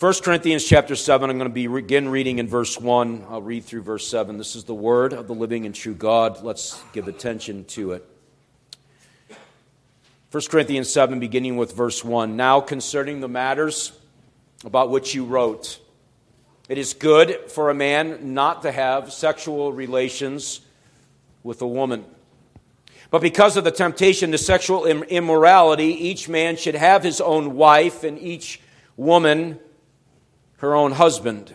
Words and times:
1 0.00 0.14
Corinthians 0.22 0.64
chapter 0.64 0.96
7, 0.96 1.28
I'm 1.28 1.36
going 1.36 1.52
to 1.52 1.70
begin 1.70 2.08
reading 2.08 2.38
in 2.38 2.48
verse 2.48 2.80
1. 2.80 3.26
I'll 3.28 3.42
read 3.42 3.64
through 3.64 3.82
verse 3.82 4.08
7. 4.08 4.38
This 4.38 4.56
is 4.56 4.64
the 4.64 4.72
word 4.72 5.12
of 5.12 5.26
the 5.26 5.34
living 5.34 5.66
and 5.66 5.74
true 5.74 5.92
God. 5.92 6.42
Let's 6.42 6.82
give 6.94 7.06
attention 7.06 7.66
to 7.66 7.92
it. 7.92 8.08
1 10.30 10.42
Corinthians 10.48 10.90
7, 10.90 11.20
beginning 11.20 11.58
with 11.58 11.76
verse 11.76 12.02
1. 12.02 12.34
Now 12.34 12.62
concerning 12.62 13.20
the 13.20 13.28
matters 13.28 13.92
about 14.64 14.88
which 14.88 15.14
you 15.14 15.26
wrote, 15.26 15.78
it 16.70 16.78
is 16.78 16.94
good 16.94 17.50
for 17.50 17.68
a 17.68 17.74
man 17.74 18.32
not 18.32 18.62
to 18.62 18.72
have 18.72 19.12
sexual 19.12 19.70
relations 19.70 20.62
with 21.42 21.60
a 21.60 21.68
woman. 21.68 22.06
But 23.10 23.20
because 23.20 23.58
of 23.58 23.64
the 23.64 23.70
temptation 23.70 24.32
to 24.32 24.38
sexual 24.38 24.86
immorality, 24.86 25.88
each 25.88 26.26
man 26.26 26.56
should 26.56 26.74
have 26.74 27.02
his 27.02 27.20
own 27.20 27.54
wife 27.54 28.02
and 28.02 28.18
each 28.18 28.62
woman 28.96 29.58
her 30.60 30.74
own 30.74 30.92
husband. 30.92 31.54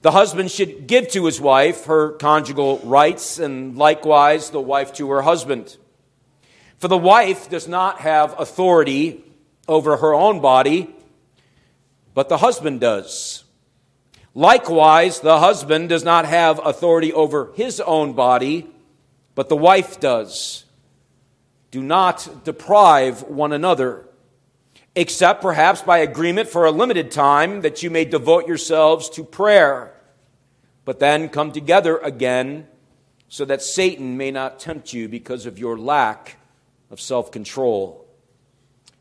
The 0.00 0.10
husband 0.10 0.50
should 0.50 0.86
give 0.86 1.08
to 1.08 1.26
his 1.26 1.40
wife 1.40 1.84
her 1.84 2.12
conjugal 2.12 2.80
rights, 2.80 3.38
and 3.38 3.76
likewise 3.76 4.50
the 4.50 4.60
wife 4.60 4.92
to 4.94 5.10
her 5.10 5.22
husband. 5.22 5.76
For 6.78 6.88
the 6.88 6.98
wife 6.98 7.48
does 7.48 7.68
not 7.68 8.00
have 8.00 8.38
authority 8.40 9.22
over 9.68 9.98
her 9.98 10.14
own 10.14 10.40
body, 10.40 10.92
but 12.14 12.28
the 12.28 12.38
husband 12.38 12.80
does. 12.80 13.44
Likewise, 14.34 15.20
the 15.20 15.38
husband 15.38 15.90
does 15.90 16.02
not 16.02 16.24
have 16.24 16.60
authority 16.64 17.12
over 17.12 17.52
his 17.54 17.80
own 17.80 18.14
body, 18.14 18.66
but 19.34 19.48
the 19.48 19.56
wife 19.56 20.00
does. 20.00 20.64
Do 21.70 21.82
not 21.82 22.44
deprive 22.44 23.22
one 23.22 23.52
another 23.52 24.06
except 24.94 25.40
perhaps 25.40 25.82
by 25.82 25.98
agreement 25.98 26.48
for 26.48 26.66
a 26.66 26.70
limited 26.70 27.10
time 27.10 27.62
that 27.62 27.82
you 27.82 27.90
may 27.90 28.04
devote 28.04 28.46
yourselves 28.46 29.08
to 29.10 29.24
prayer, 29.24 29.94
but 30.84 31.00
then 31.00 31.28
come 31.28 31.52
together 31.52 31.98
again 31.98 32.66
so 33.28 33.44
that 33.46 33.62
Satan 33.62 34.16
may 34.18 34.30
not 34.30 34.60
tempt 34.60 34.92
you 34.92 35.08
because 35.08 35.46
of 35.46 35.58
your 35.58 35.78
lack 35.78 36.36
of 36.90 37.00
self 37.00 37.30
control. 37.30 38.06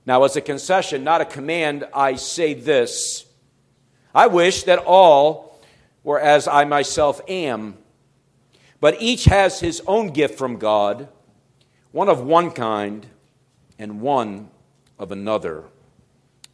Now, 0.05 0.23
as 0.23 0.35
a 0.35 0.41
concession, 0.41 1.03
not 1.03 1.21
a 1.21 1.25
command, 1.25 1.87
I 1.93 2.15
say 2.15 2.53
this 2.53 3.25
I 4.15 4.27
wish 4.27 4.63
that 4.63 4.79
all 4.79 5.59
were 6.03 6.19
as 6.19 6.47
I 6.47 6.63
myself 6.63 7.21
am, 7.27 7.77
but 8.79 9.01
each 9.01 9.25
has 9.25 9.59
his 9.59 9.81
own 9.85 10.07
gift 10.07 10.37
from 10.37 10.57
God, 10.57 11.09
one 11.91 12.07
of 12.09 12.21
one 12.21 12.51
kind 12.51 13.05
and 13.77 13.99
one 14.01 14.49
of 14.97 15.11
another. 15.11 15.65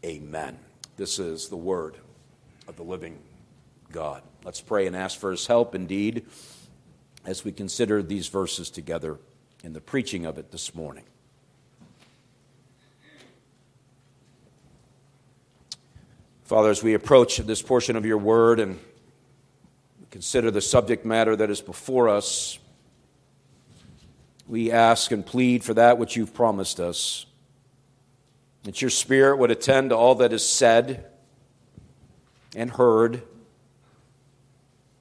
Amen. 0.08 0.58
This 0.96 1.20
is 1.20 1.50
the 1.50 1.58
word 1.58 1.98
of 2.66 2.78
the 2.78 2.84
living 2.84 3.20
God. 3.92 4.24
Let's 4.46 4.62
pray 4.62 4.88
and 4.88 4.96
ask 4.96 5.20
for 5.20 5.32
his 5.32 5.46
help 5.48 5.76
indeed 5.76 6.26
as 7.26 7.44
we 7.44 7.52
consider 7.52 8.02
these 8.02 8.30
verses 8.30 8.70
together 8.70 9.20
in 9.66 9.74
the 9.74 9.82
preaching 9.82 10.26
of 10.26 10.38
it 10.38 10.50
this 10.50 10.74
morning. 10.74 11.04
Father, 16.46 16.70
as 16.70 16.82
we 16.82 16.94
approach 16.94 17.36
this 17.40 17.62
portion 17.62 17.98
of 17.98 18.06
your 18.06 18.18
word 18.18 18.62
and 18.62 18.80
consider 20.10 20.52
the 20.52 20.62
subject 20.62 21.06
matter 21.06 21.36
that 21.36 21.50
is 21.50 21.60
before 21.60 22.08
us, 22.08 22.60
we 24.48 24.72
ask 24.72 25.12
and 25.12 25.26
plead 25.26 25.66
for 25.66 25.74
that 25.74 25.98
which 25.98 26.16
you've 26.16 26.34
promised 26.34 26.80
us 26.80 27.26
that 28.68 28.82
your 28.82 28.90
Spirit 28.90 29.38
would 29.38 29.50
attend 29.50 29.92
to 29.92 29.96
all 29.96 30.16
that 30.16 30.34
is 30.34 30.48
said 30.48 31.06
and 32.54 32.70
heard, 32.70 33.22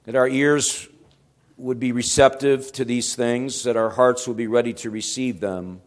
that 0.05 0.15
our 0.15 0.27
ears 0.27 0.87
would 1.57 1.77
be 1.77 1.91
receptive 1.91 2.71
to 2.71 2.85
these 2.85 3.13
things, 3.13 3.63
that 3.63 3.75
our 3.75 3.89
hearts 3.89 4.25
would 4.25 4.37
be 4.37 4.47
ready 4.47 4.71
to 4.71 4.89
receive 4.89 5.41
them. 5.41 5.81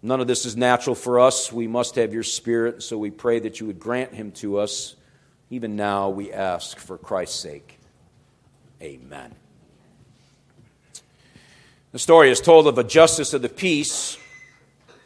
None 0.00 0.18
of 0.18 0.26
this 0.26 0.46
is 0.46 0.56
natural 0.56 0.96
for 0.96 1.20
us. 1.20 1.52
We 1.52 1.66
must 1.66 1.96
have 1.96 2.14
your 2.14 2.22
Spirit, 2.22 2.82
so 2.82 2.96
we 2.96 3.10
pray 3.10 3.40
that 3.40 3.60
you 3.60 3.66
would 3.66 3.78
grant 3.78 4.14
him 4.14 4.32
to 4.32 4.60
us. 4.60 4.96
Even 5.50 5.76
now, 5.76 6.08
we 6.08 6.32
ask 6.32 6.78
for 6.78 6.96
Christ's 6.96 7.38
sake. 7.38 7.78
Amen. 8.80 9.34
The 11.92 11.98
story 11.98 12.30
is 12.30 12.40
told 12.40 12.66
of 12.66 12.78
a 12.78 12.84
justice 12.84 13.34
of 13.34 13.42
the 13.42 13.50
peace 13.50 14.16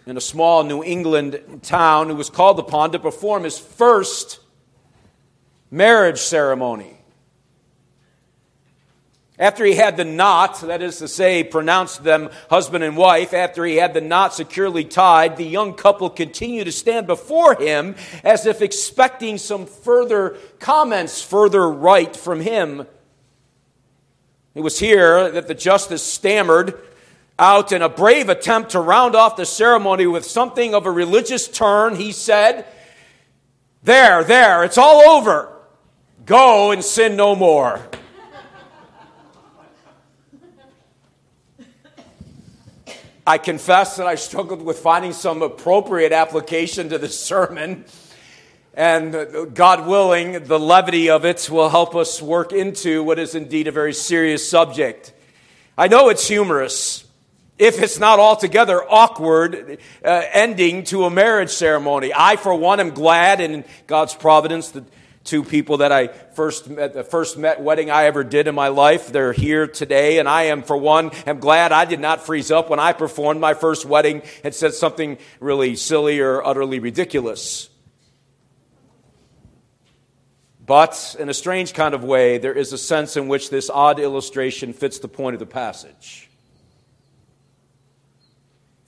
in 0.07 0.17
a 0.17 0.21
small 0.21 0.63
New 0.63 0.85
England 0.85 1.61
town 1.63 2.09
who 2.09 2.15
was 2.15 2.31
called 2.31 2.61
upon 2.61 2.93
to 2.93 2.99
perform 2.99 3.43
his 3.43 3.59
first 3.59 4.39
marriage 5.71 6.21
ceremony. 6.21 6.93
After 9.39 9.65
he 9.67 9.75
had 9.75 9.99
the 9.99 10.05
knot, 10.05 10.61
that 10.63 10.81
is 10.81 10.99
to 10.99 11.09
say, 11.09 11.45
pronounced 11.45 12.05
them 12.05 12.31
husband 12.49 12.85
and 12.85 12.97
wife, 12.97 13.35
after 13.35 13.67
he 13.67 13.77
had 13.77 13.93
the 13.93 14.01
knot 14.01 14.33
securely 14.33 14.85
tied, 14.85 15.37
the 15.37 15.45
young 15.45 15.75
couple 15.75 16.09
continued 16.09 16.65
to 16.65 16.73
stand 16.73 17.07
before 17.07 17.55
him 17.57 17.97
as 18.25 18.47
if 18.47 18.63
expecting 18.63 19.37
some 19.37 19.67
further 19.67 20.39
comments, 20.59 21.21
further 21.21 21.69
right 21.69 22.17
from 22.17 22.41
him. 22.41 22.87
It 24.55 24.61
was 24.61 24.79
here 24.79 25.31
that 25.33 25.49
the 25.49 25.55
justice 25.55 26.03
stammered 26.03 26.81
out 27.39 27.73
in 27.73 27.83
a 27.83 27.89
brave 27.89 28.29
attempt 28.29 28.71
to 28.71 28.81
round 28.81 29.15
off 29.15 29.37
the 29.37 29.45
ceremony 29.45 30.07
with 30.07 30.25
something 30.25 30.75
of 30.75 30.87
a 30.87 30.91
religious 30.91 31.49
turn, 31.49 31.97
he 31.97 32.13
said, 32.13 32.67
There, 33.83 34.25
there, 34.25 34.65
it's 34.65 34.79
all 34.79 35.03
over. 35.17 35.53
Go 36.25 36.73
and 36.73 36.83
sin 36.83 37.17
no 37.17 37.37
more. 37.37 37.81
I 43.29 43.39
confess 43.39 43.97
that 43.97 44.07
I 44.07 44.15
struggled 44.15 44.63
with 44.63 44.79
finding 44.79 45.13
some 45.13 45.43
appropriate 45.43 46.13
application 46.13 46.89
to 46.91 46.99
the 46.99 47.09
sermon. 47.09 47.85
And 48.73 49.55
God 49.55 49.87
willing, 49.87 50.45
the 50.45 50.61
levity 50.61 51.11
of 51.11 51.25
it 51.25 51.49
will 51.51 51.69
help 51.69 51.97
us 51.97 52.23
work 52.23 52.53
into 52.53 53.03
what 53.03 53.19
is 53.19 53.35
indeed 53.35 53.67
a 53.67 53.73
very 53.73 53.95
serious 53.95 54.49
subject. 54.49 55.13
I 55.77 55.89
know 55.89 56.09
it's 56.09 56.29
humorous 56.29 57.06
if 57.59 57.83
it's 57.83 57.99
not 57.99 58.19
altogether 58.19 58.83
awkward 58.89 59.79
uh, 60.05 60.23
ending 60.33 60.85
to 60.85 61.05
a 61.05 61.11
marriage 61.11 61.51
ceremony. 61.51 62.13
I, 62.15 62.37
for 62.37 62.55
one, 62.55 62.81
am 62.81 62.91
glad 62.91 63.41
in 63.41 63.65
God's 63.87 64.15
providence 64.15 64.71
the 64.71 64.85
two 65.25 65.43
people 65.43 65.79
that 65.79 65.93
I 65.93 66.07
first 66.09 66.69
met, 66.69 66.95
the 66.95 67.05
first 67.05 67.37
met 67.37 67.61
wedding 67.61 67.91
I 67.91 68.05
ever 68.05 68.25
did 68.25 68.47
in 68.47 68.55
my 68.55 68.69
life, 68.69 69.09
they're 69.09 69.33
here 69.33 69.67
today, 69.67 70.19
and 70.19 70.29
I 70.29 70.45
am, 70.45 70.63
for 70.63 70.77
one, 70.77 71.11
am 71.27 71.41
glad 71.41 71.73
I 71.73 71.85
did 71.85 72.01
not 72.01 72.25
freeze 72.25 72.51
up 72.51 72.71
when 72.71 72.79
I 72.79 72.93
performed 72.93 73.41
my 73.41 73.55
first 73.55 73.85
wedding 73.85 74.23
and 74.45 74.55
said 74.55 74.73
something 74.75 75.19
really 75.41 75.77
silly 75.77 76.21
or 76.21 76.47
utterly 76.47 76.79
ridiculous. 76.79 77.69
But 80.65 81.17
in 81.19 81.29
a 81.29 81.35
strange 81.35 81.75
kind 81.75 81.95
of 81.95 82.03
way, 82.03 82.39
there 82.39 82.55
is 82.55 82.73
a 82.73 82.79
sense 82.79 83.17
in 83.17 83.29
which 83.29 83.51
this 83.51 83.71
odd 83.71 84.01
illustration 84.01 84.73
fits 84.73 84.99
the 84.99 85.09
point 85.09 85.35
of 85.35 85.41
the 85.41 85.47
passage. 85.47 86.29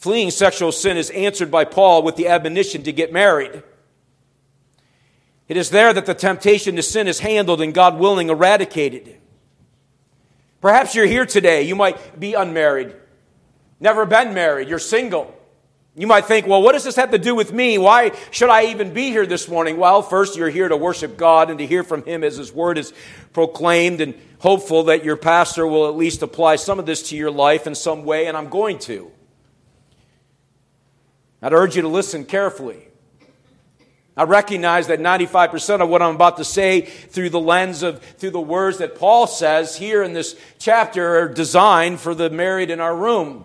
Fleeing 0.09 0.31
sexual 0.31 0.73
sin 0.73 0.97
is 0.97 1.11
answered 1.11 1.51
by 1.51 1.67
Paul 1.67 2.03
with 2.03 2.17
the 2.17 2.29
admonition 2.29 2.83
to 2.85 2.93
get 2.93 3.13
married. 3.13 3.63
It 5.49 5.59
is 5.59 5.69
there 5.69 5.93
that 5.93 6.07
the 6.07 6.15
temptation 6.15 6.77
to 6.77 6.83
sin 6.83 7.07
is 7.07 7.21
handled 7.21 7.61
and, 7.61 7.75
God 7.75 7.99
willing, 7.99 8.31
eradicated. 8.31 9.19
Perhaps 10.63 10.95
you're 10.95 11.05
here 11.05 11.27
today. 11.27 11.65
You 11.65 11.77
might 11.77 12.19
be 12.19 12.33
unmarried, 12.33 12.97
never 13.81 14.07
been 14.07 14.33
married, 14.33 14.71
you're 14.71 14.79
single. 14.79 15.39
You 15.95 16.07
might 16.07 16.25
think, 16.25 16.47
well, 16.47 16.63
what 16.63 16.73
does 16.73 16.85
this 16.85 16.97
have 16.97 17.11
to 17.11 17.19
do 17.19 17.35
with 17.35 17.53
me? 17.53 17.77
Why 17.77 18.13
should 18.31 18.49
I 18.49 18.69
even 18.69 18.95
be 18.95 19.11
here 19.11 19.27
this 19.27 19.47
morning? 19.47 19.77
Well, 19.77 20.01
first, 20.01 20.39
you're 20.39 20.49
here 20.49 20.69
to 20.69 20.77
worship 20.79 21.19
God 21.19 21.51
and 21.51 21.59
to 21.59 21.67
hear 21.67 21.83
from 21.83 22.03
Him 22.05 22.25
as 22.25 22.39
His 22.39 22.51
Word 22.51 22.79
is 22.79 22.95
proclaimed, 23.35 24.01
and 24.01 24.15
hopeful 24.39 24.85
that 24.85 25.05
your 25.05 25.19
pastor 25.19 25.67
will 25.67 25.87
at 25.87 25.97
least 25.97 26.23
apply 26.23 26.57
some 26.57 26.79
of 26.79 26.87
this 26.87 27.11
to 27.11 27.17
your 27.19 27.31
life 27.31 27.67
in 27.67 27.75
some 27.75 28.07
way, 28.07 28.27
and 28.27 28.39
I'm 28.39 28.49
going 28.49 28.79
to. 28.79 29.13
I'd 31.41 31.53
urge 31.53 31.77
you 31.77 31.83
to 31.83 31.89
listen 31.89 32.25
carefully. 32.25 32.89
I 34.17 34.25
recognize 34.25 34.89
that 34.89 34.99
95% 34.99 35.81
of 35.81 35.89
what 35.89 36.03
I'm 36.03 36.17
about 36.17 36.39
to 36.39 36.45
say 36.45 36.81
through 36.81 37.31
the 37.31 37.39
lens 37.39 37.85
of, 37.85 38.03
through 38.03 38.33
the 38.33 38.41
words 38.41 38.79
that 38.79 38.97
Paul 38.97 39.29
says 39.29 39.77
here 39.77 40.03
in 40.03 40.13
this 40.13 40.35
chapter 40.59 41.19
are 41.19 41.29
designed 41.29 42.01
for 42.01 42.17
the 42.17 42.29
married 42.29 42.71
in 42.71 42.81
our 42.81 42.97
room. 42.97 43.45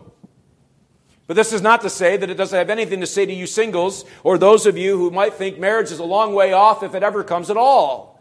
But 1.27 1.35
this 1.35 1.53
is 1.53 1.61
not 1.61 1.81
to 1.81 1.91
say 1.91 2.17
that 2.17 2.29
it 2.29 2.33
doesn't 2.33 2.57
have 2.57 2.71
anything 2.71 3.01
to 3.01 3.05
say 3.05 3.23
to 3.23 3.33
you 3.33 3.45
singles 3.45 4.03
or 4.23 4.39
those 4.39 4.65
of 4.65 4.75
you 4.75 4.97
who 4.97 5.11
might 5.11 5.35
think 5.35 5.59
marriage 5.59 5.91
is 5.91 5.99
a 5.99 6.03
long 6.03 6.33
way 6.33 6.53
off 6.53 6.81
if 6.81 6.95
it 6.95 7.03
ever 7.03 7.23
comes 7.23 7.51
at 7.51 7.57
all. 7.57 8.19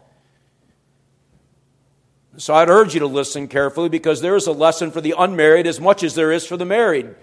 So 2.37 2.53
I'd 2.53 2.69
urge 2.69 2.93
you 2.93 2.99
to 2.99 3.07
listen 3.07 3.47
carefully 3.47 3.89
because 3.89 4.21
there 4.21 4.35
is 4.35 4.45
a 4.45 4.51
lesson 4.51 4.91
for 4.91 5.01
the 5.01 5.15
unmarried 5.17 5.65
as 5.65 5.81
much 5.81 6.03
as 6.03 6.13
there 6.13 6.31
is 6.31 6.45
for 6.45 6.55
the 6.55 6.65
married 6.65 7.15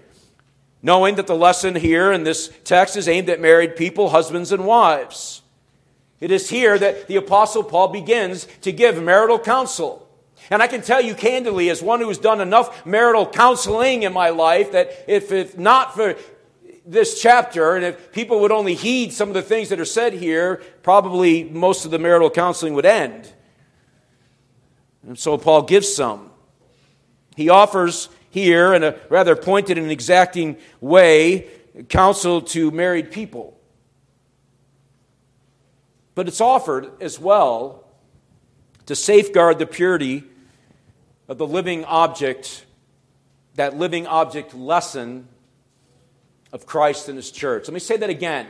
knowing 0.81 1.15
that 1.15 1.27
the 1.27 1.35
lesson 1.35 1.75
here 1.75 2.11
in 2.11 2.23
this 2.23 2.51
text 2.63 2.97
is 2.97 3.07
aimed 3.07 3.29
at 3.29 3.39
married 3.39 3.75
people, 3.75 4.09
husbands 4.09 4.51
and 4.51 4.65
wives. 4.65 5.41
It 6.19 6.31
is 6.31 6.49
here 6.49 6.77
that 6.77 7.07
the 7.07 7.15
Apostle 7.15 7.63
Paul 7.63 7.89
begins 7.89 8.47
to 8.61 8.71
give 8.71 9.01
marital 9.01 9.39
counsel. 9.39 10.07
And 10.49 10.61
I 10.61 10.67
can 10.67 10.81
tell 10.81 11.01
you 11.01 11.15
candidly, 11.15 11.69
as 11.69 11.81
one 11.81 11.99
who's 11.99 12.17
done 12.17 12.41
enough 12.41 12.85
marital 12.85 13.25
counseling 13.25 14.03
in 14.03 14.13
my 14.13 14.29
life, 14.29 14.71
that 14.71 15.05
if 15.07 15.31
it's 15.31 15.57
not 15.57 15.95
for 15.95 16.15
this 16.85 17.21
chapter, 17.21 17.75
and 17.75 17.85
if 17.85 18.11
people 18.11 18.41
would 18.41 18.51
only 18.51 18.73
heed 18.73 19.13
some 19.13 19.29
of 19.29 19.33
the 19.33 19.41
things 19.41 19.69
that 19.69 19.79
are 19.79 19.85
said 19.85 20.13
here, 20.13 20.61
probably 20.83 21.43
most 21.43 21.85
of 21.85 21.91
the 21.91 21.99
marital 21.99 22.29
counseling 22.29 22.73
would 22.73 22.85
end. 22.85 23.31
And 25.07 25.17
so 25.17 25.37
Paul 25.37 25.63
gives 25.63 25.93
some. 25.93 26.31
He 27.35 27.49
offers 27.49 28.09
here, 28.31 28.73
in 28.73 28.83
a 28.83 28.95
rather 29.09 29.35
pointed 29.35 29.77
and 29.77 29.91
exacting 29.91 30.57
way, 30.79 31.47
counsel 31.89 32.41
to 32.41 32.71
married 32.71 33.11
people. 33.11 33.57
But 36.15 36.27
it's 36.27 36.41
offered 36.41 36.89
as 36.99 37.19
well 37.19 37.85
to 38.87 38.95
safeguard 38.95 39.59
the 39.59 39.65
purity 39.65 40.23
of 41.27 41.37
the 41.37 41.47
living 41.47 41.85
object, 41.85 42.65
that 43.55 43.77
living 43.77 44.07
object 44.07 44.53
lesson 44.53 45.27
of 46.51 46.65
Christ 46.65 47.07
and 47.07 47.17
His 47.17 47.31
church. 47.31 47.67
Let 47.67 47.73
me 47.73 47.79
say 47.79 47.97
that 47.97 48.09
again. 48.09 48.47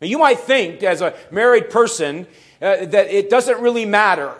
Now, 0.00 0.06
you 0.06 0.18
might 0.18 0.40
think, 0.40 0.82
as 0.82 1.00
a 1.00 1.14
married 1.30 1.70
person, 1.70 2.26
uh, 2.62 2.86
that 2.86 3.08
it 3.08 3.30
doesn't 3.30 3.60
really 3.60 3.84
matter. 3.84 4.34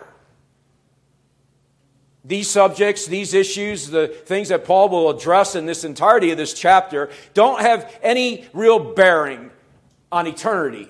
These 2.23 2.49
subjects, 2.49 3.05
these 3.05 3.33
issues, 3.33 3.87
the 3.87 4.07
things 4.07 4.49
that 4.49 4.65
Paul 4.65 4.89
will 4.89 5.09
address 5.09 5.55
in 5.55 5.65
this 5.65 5.83
entirety 5.83 6.31
of 6.31 6.37
this 6.37 6.53
chapter, 6.53 7.09
don't 7.33 7.61
have 7.61 7.97
any 8.03 8.47
real 8.53 8.93
bearing 8.93 9.51
on 10.11 10.27
eternity. 10.27 10.89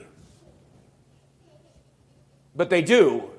But 2.56 2.70
they 2.70 2.82
do. 2.82 3.30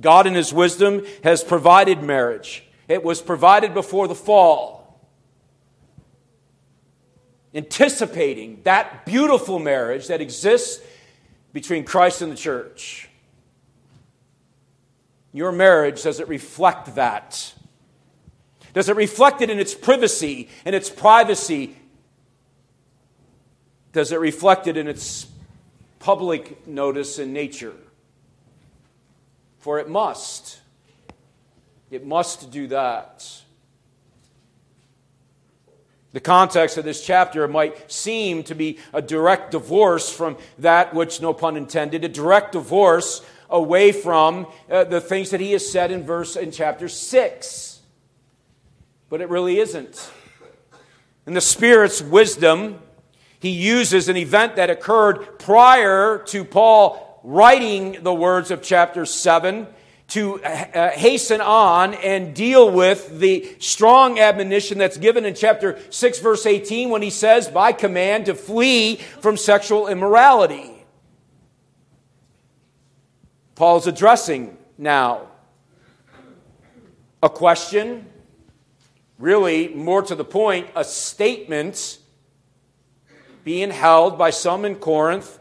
God, 0.00 0.26
in 0.26 0.34
His 0.34 0.52
wisdom, 0.52 1.04
has 1.24 1.42
provided 1.42 2.02
marriage. 2.02 2.64
It 2.88 3.02
was 3.02 3.20
provided 3.20 3.74
before 3.74 4.08
the 4.08 4.14
fall 4.14 4.80
anticipating 7.54 8.60
that 8.62 9.04
beautiful 9.04 9.58
marriage 9.58 10.06
that 10.08 10.20
exists 10.20 10.82
between 11.52 11.84
Christ 11.84 12.22
and 12.22 12.30
the 12.30 12.36
church. 12.36 13.09
Your 15.32 15.52
marriage, 15.52 16.02
does 16.02 16.20
it 16.20 16.28
reflect 16.28 16.94
that? 16.96 17.54
Does 18.72 18.88
it 18.88 18.96
reflect 18.96 19.42
it 19.42 19.50
in 19.50 19.58
its 19.58 19.74
privacy 19.74 20.48
in 20.64 20.74
its 20.74 20.90
privacy? 20.90 21.76
Does 23.92 24.12
it 24.12 24.20
reflect 24.20 24.66
it 24.66 24.76
in 24.76 24.86
its 24.86 25.26
public 25.98 26.66
notice 26.66 27.18
and 27.18 27.32
nature? 27.32 27.74
For 29.58 29.78
it 29.78 29.88
must. 29.88 30.60
It 31.90 32.06
must 32.06 32.50
do 32.50 32.68
that. 32.68 33.26
The 36.12 36.20
context 36.20 36.76
of 36.76 36.84
this 36.84 37.04
chapter 37.04 37.46
might 37.46 37.90
seem 37.90 38.42
to 38.44 38.54
be 38.54 38.78
a 38.92 39.02
direct 39.02 39.52
divorce 39.52 40.10
from 40.10 40.38
that 40.58 40.92
which, 40.92 41.20
no 41.20 41.32
pun 41.32 41.56
intended, 41.56 42.04
a 42.04 42.08
direct 42.08 42.52
divorce 42.52 43.24
away 43.50 43.92
from 43.92 44.46
uh, 44.70 44.84
the 44.84 45.00
things 45.00 45.30
that 45.30 45.40
he 45.40 45.52
has 45.52 45.70
said 45.70 45.90
in 45.90 46.04
verse 46.04 46.36
in 46.36 46.50
chapter 46.50 46.88
6. 46.88 47.80
But 49.08 49.20
it 49.20 49.28
really 49.28 49.58
isn't. 49.58 50.10
In 51.26 51.34
the 51.34 51.40
Spirit's 51.40 52.00
wisdom, 52.00 52.80
he 53.40 53.50
uses 53.50 54.08
an 54.08 54.16
event 54.16 54.56
that 54.56 54.70
occurred 54.70 55.38
prior 55.38 56.18
to 56.26 56.44
Paul 56.44 57.20
writing 57.22 58.02
the 58.02 58.14
words 58.14 58.50
of 58.50 58.62
chapter 58.62 59.04
7 59.04 59.66
to 60.08 60.42
uh, 60.42 60.90
hasten 60.90 61.40
on 61.40 61.94
and 61.94 62.34
deal 62.34 62.70
with 62.70 63.20
the 63.20 63.54
strong 63.60 64.18
admonition 64.18 64.76
that's 64.76 64.96
given 64.96 65.24
in 65.24 65.34
chapter 65.34 65.78
6, 65.90 66.18
verse 66.18 66.46
18, 66.46 66.90
when 66.90 67.02
he 67.02 67.10
says, 67.10 67.48
by 67.48 67.72
command, 67.72 68.26
to 68.26 68.34
flee 68.34 68.96
from 68.96 69.36
sexual 69.36 69.86
immorality. 69.86 70.79
Paul's 73.60 73.86
addressing 73.86 74.56
now 74.78 75.28
a 77.22 77.28
question, 77.28 78.06
really 79.18 79.68
more 79.68 80.00
to 80.00 80.14
the 80.14 80.24
point, 80.24 80.68
a 80.74 80.82
statement 80.82 81.98
being 83.44 83.70
held 83.70 84.16
by 84.16 84.30
some 84.30 84.64
in 84.64 84.76
Corinth 84.76 85.38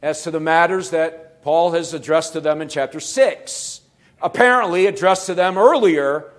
as 0.00 0.22
to 0.22 0.30
the 0.30 0.38
matters 0.38 0.90
that 0.90 1.42
Paul 1.42 1.72
has 1.72 1.92
addressed 1.92 2.34
to 2.34 2.40
them 2.40 2.62
in 2.62 2.68
chapter 2.68 3.00
6, 3.00 3.80
apparently 4.22 4.86
addressed 4.86 5.26
to 5.26 5.34
them 5.34 5.58
earlier 5.58 6.30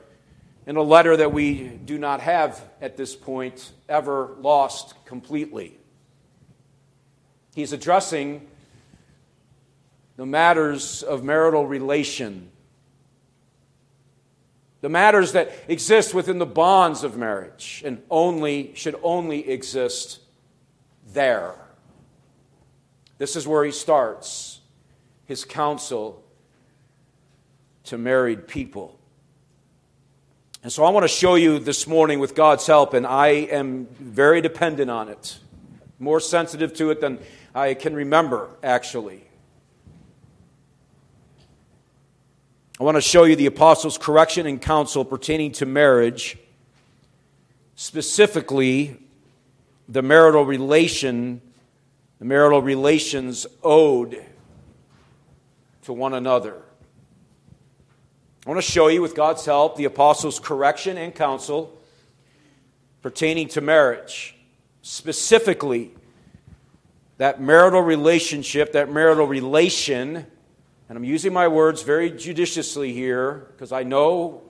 in 0.66 0.78
a 0.78 0.81
letter 0.81 1.18
that 1.18 1.33
we 1.33 1.68
do 1.83 1.98
not 1.98 2.22
have 2.22 2.63
at 2.80 2.95
this 2.95 3.18
point 3.18 3.74
ever 3.89 4.38
lost 4.39 4.94
completely. 5.06 5.78
He's 7.54 7.74
addressing 7.74 8.48
the 10.21 10.25
matters 10.27 11.01
of 11.01 11.23
marital 11.23 11.65
relation, 11.65 12.51
the 14.81 14.88
matters 14.88 15.31
that 15.31 15.51
exist 15.68 16.13
within 16.13 16.38
the 16.38 16.45
bonds 16.45 17.03
of 17.03 17.18
marriage 17.18 17.81
and 17.83 18.00
only 18.07 18.71
should 18.75 18.95
only 19.01 19.50
exist 19.50 20.19
there. 21.12 21.56
This 23.18 23.35
is 23.35 23.47
where 23.47 23.65
he 23.65 23.71
starts 23.71 24.59
his 25.25 25.44
counsel 25.44 26.23
to 27.85 27.97
married 27.97 28.47
people. 28.47 29.00
And 30.62 30.71
so 30.71 30.83
I 30.83 30.91
want 30.91 31.03
to 31.03 31.07
show 31.07 31.33
you 31.33 31.57
this 31.57 31.88
morning 31.88 32.19
with 32.19 32.35
God's 32.35 32.68
help, 32.68 32.94
and 32.94 33.07
I 33.07 33.29
am 33.29 33.88
very 34.00 34.39
dependent 34.39 34.91
on 34.91 35.09
it, 35.09 35.39
more 35.97 36.19
sensitive 36.19 36.75
to 36.75 36.91
it 36.91 37.01
than 37.01 37.18
I 37.56 37.73
can 37.73 37.95
remember, 37.95 38.51
actually. 38.62 39.23
I 42.81 42.83
want 42.83 42.98
to 42.98 43.01
show 43.01 43.25
you 43.25 43.36
the 43.36 43.45
apostles' 43.45 44.00
correction 44.00 44.48
and 44.48 44.60
counsel 44.60 45.06
pertaining 45.06 45.51
to 45.51 45.68
marriage, 45.68 46.36
specifically 47.75 48.98
the 49.88 50.01
marital 50.01 50.44
relation, 50.45 51.44
the 52.18 52.26
marital 52.26 52.59
relations 52.59 53.45
owed 53.64 54.26
to 55.83 55.94
one 55.94 56.16
another. 56.16 56.59
I 58.47 58.50
want 58.50 58.57
to 58.57 58.71
show 58.71 58.88
you, 58.88 59.04
with 59.04 59.14
God's 59.14 59.45
help, 59.45 59.76
the 59.76 59.85
apostles' 59.85 60.40
correction 60.40 60.97
and 60.97 61.14
counsel 61.14 61.80
pertaining 63.04 63.47
to 63.50 63.61
marriage, 63.61 64.35
specifically 64.81 65.92
that 67.19 67.40
marital 67.40 67.81
relationship, 67.81 68.71
that 68.73 68.92
marital 68.92 69.28
relation, 69.28 70.26
and 70.92 70.98
I'm 70.98 71.06
using 71.06 71.31
my 71.31 71.48
words 71.48 71.83
very 71.83 72.12
judiciously 72.12 72.92
here 72.92 73.48
because 73.54 73.71
I 73.71 73.83
know 73.83 74.42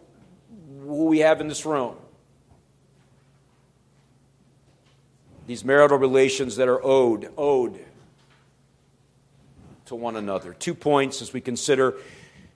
who 0.80 1.06
we 1.06 1.20
have 1.20 1.40
in 1.40 1.48
this 1.48 1.68
room. 1.68 1.96
These 5.46 5.64
marital 5.64 6.00
relations 6.00 6.56
that 6.56 6.68
are 6.68 6.84
owed, 6.84 7.32
owed 7.38 7.80
to 9.86 9.94
one 9.94 10.16
another. 10.16 10.56
Two 10.56 10.74
points 10.74 11.22
as 11.22 11.32
we 11.32 11.42
consider 11.42 11.98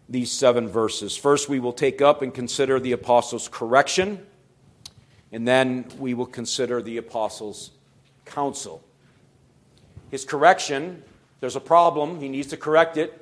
these 0.10 0.32
seven 0.32 0.68
verses. 0.68 1.16
First, 1.16 1.48
we 1.48 1.60
will 1.60 1.72
take 1.72 2.02
up 2.02 2.24
and 2.24 2.34
consider 2.34 2.80
the 2.80 2.94
apostles' 2.94 3.48
correction, 3.48 4.26
and 5.32 5.48
then 5.48 5.86
we 6.00 6.16
will 6.16 6.26
consider 6.26 6.82
the 6.82 6.98
apostles' 6.98 7.70
counsel. 8.26 8.84
His 10.10 10.26
correction, 10.26 11.04
there's 11.40 11.56
a 11.56 11.62
problem, 11.62 12.20
he 12.20 12.30
needs 12.30 12.48
to 12.48 12.58
correct 12.58 12.98
it. 12.98 13.22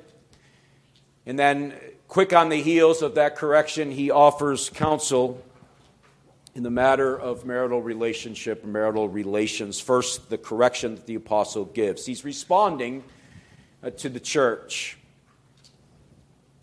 And 1.26 1.38
then, 1.38 1.74
quick 2.08 2.32
on 2.32 2.48
the 2.48 2.60
heels 2.60 3.02
of 3.02 3.14
that 3.14 3.36
correction, 3.36 3.90
he 3.90 4.10
offers 4.10 4.70
counsel 4.70 5.42
in 6.54 6.62
the 6.62 6.70
matter 6.70 7.18
of 7.18 7.44
marital 7.44 7.82
relationship 7.82 8.64
marital 8.64 9.08
relations. 9.08 9.80
First, 9.80 10.30
the 10.30 10.38
correction 10.38 10.94
that 10.94 11.06
the 11.06 11.16
apostle 11.16 11.64
gives. 11.64 12.06
He's 12.06 12.24
responding 12.24 13.04
uh, 13.82 13.90
to 13.90 14.08
the 14.08 14.20
church. 14.20 14.96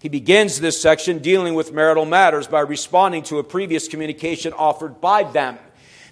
He 0.01 0.09
begins 0.09 0.59
this 0.59 0.81
section 0.81 1.19
dealing 1.19 1.53
with 1.53 1.73
marital 1.73 2.05
matters 2.05 2.47
by 2.47 2.61
responding 2.61 3.23
to 3.23 3.37
a 3.37 3.43
previous 3.43 3.87
communication 3.87 4.53
offered 4.53 4.99
by 5.01 5.23
them. 5.23 5.59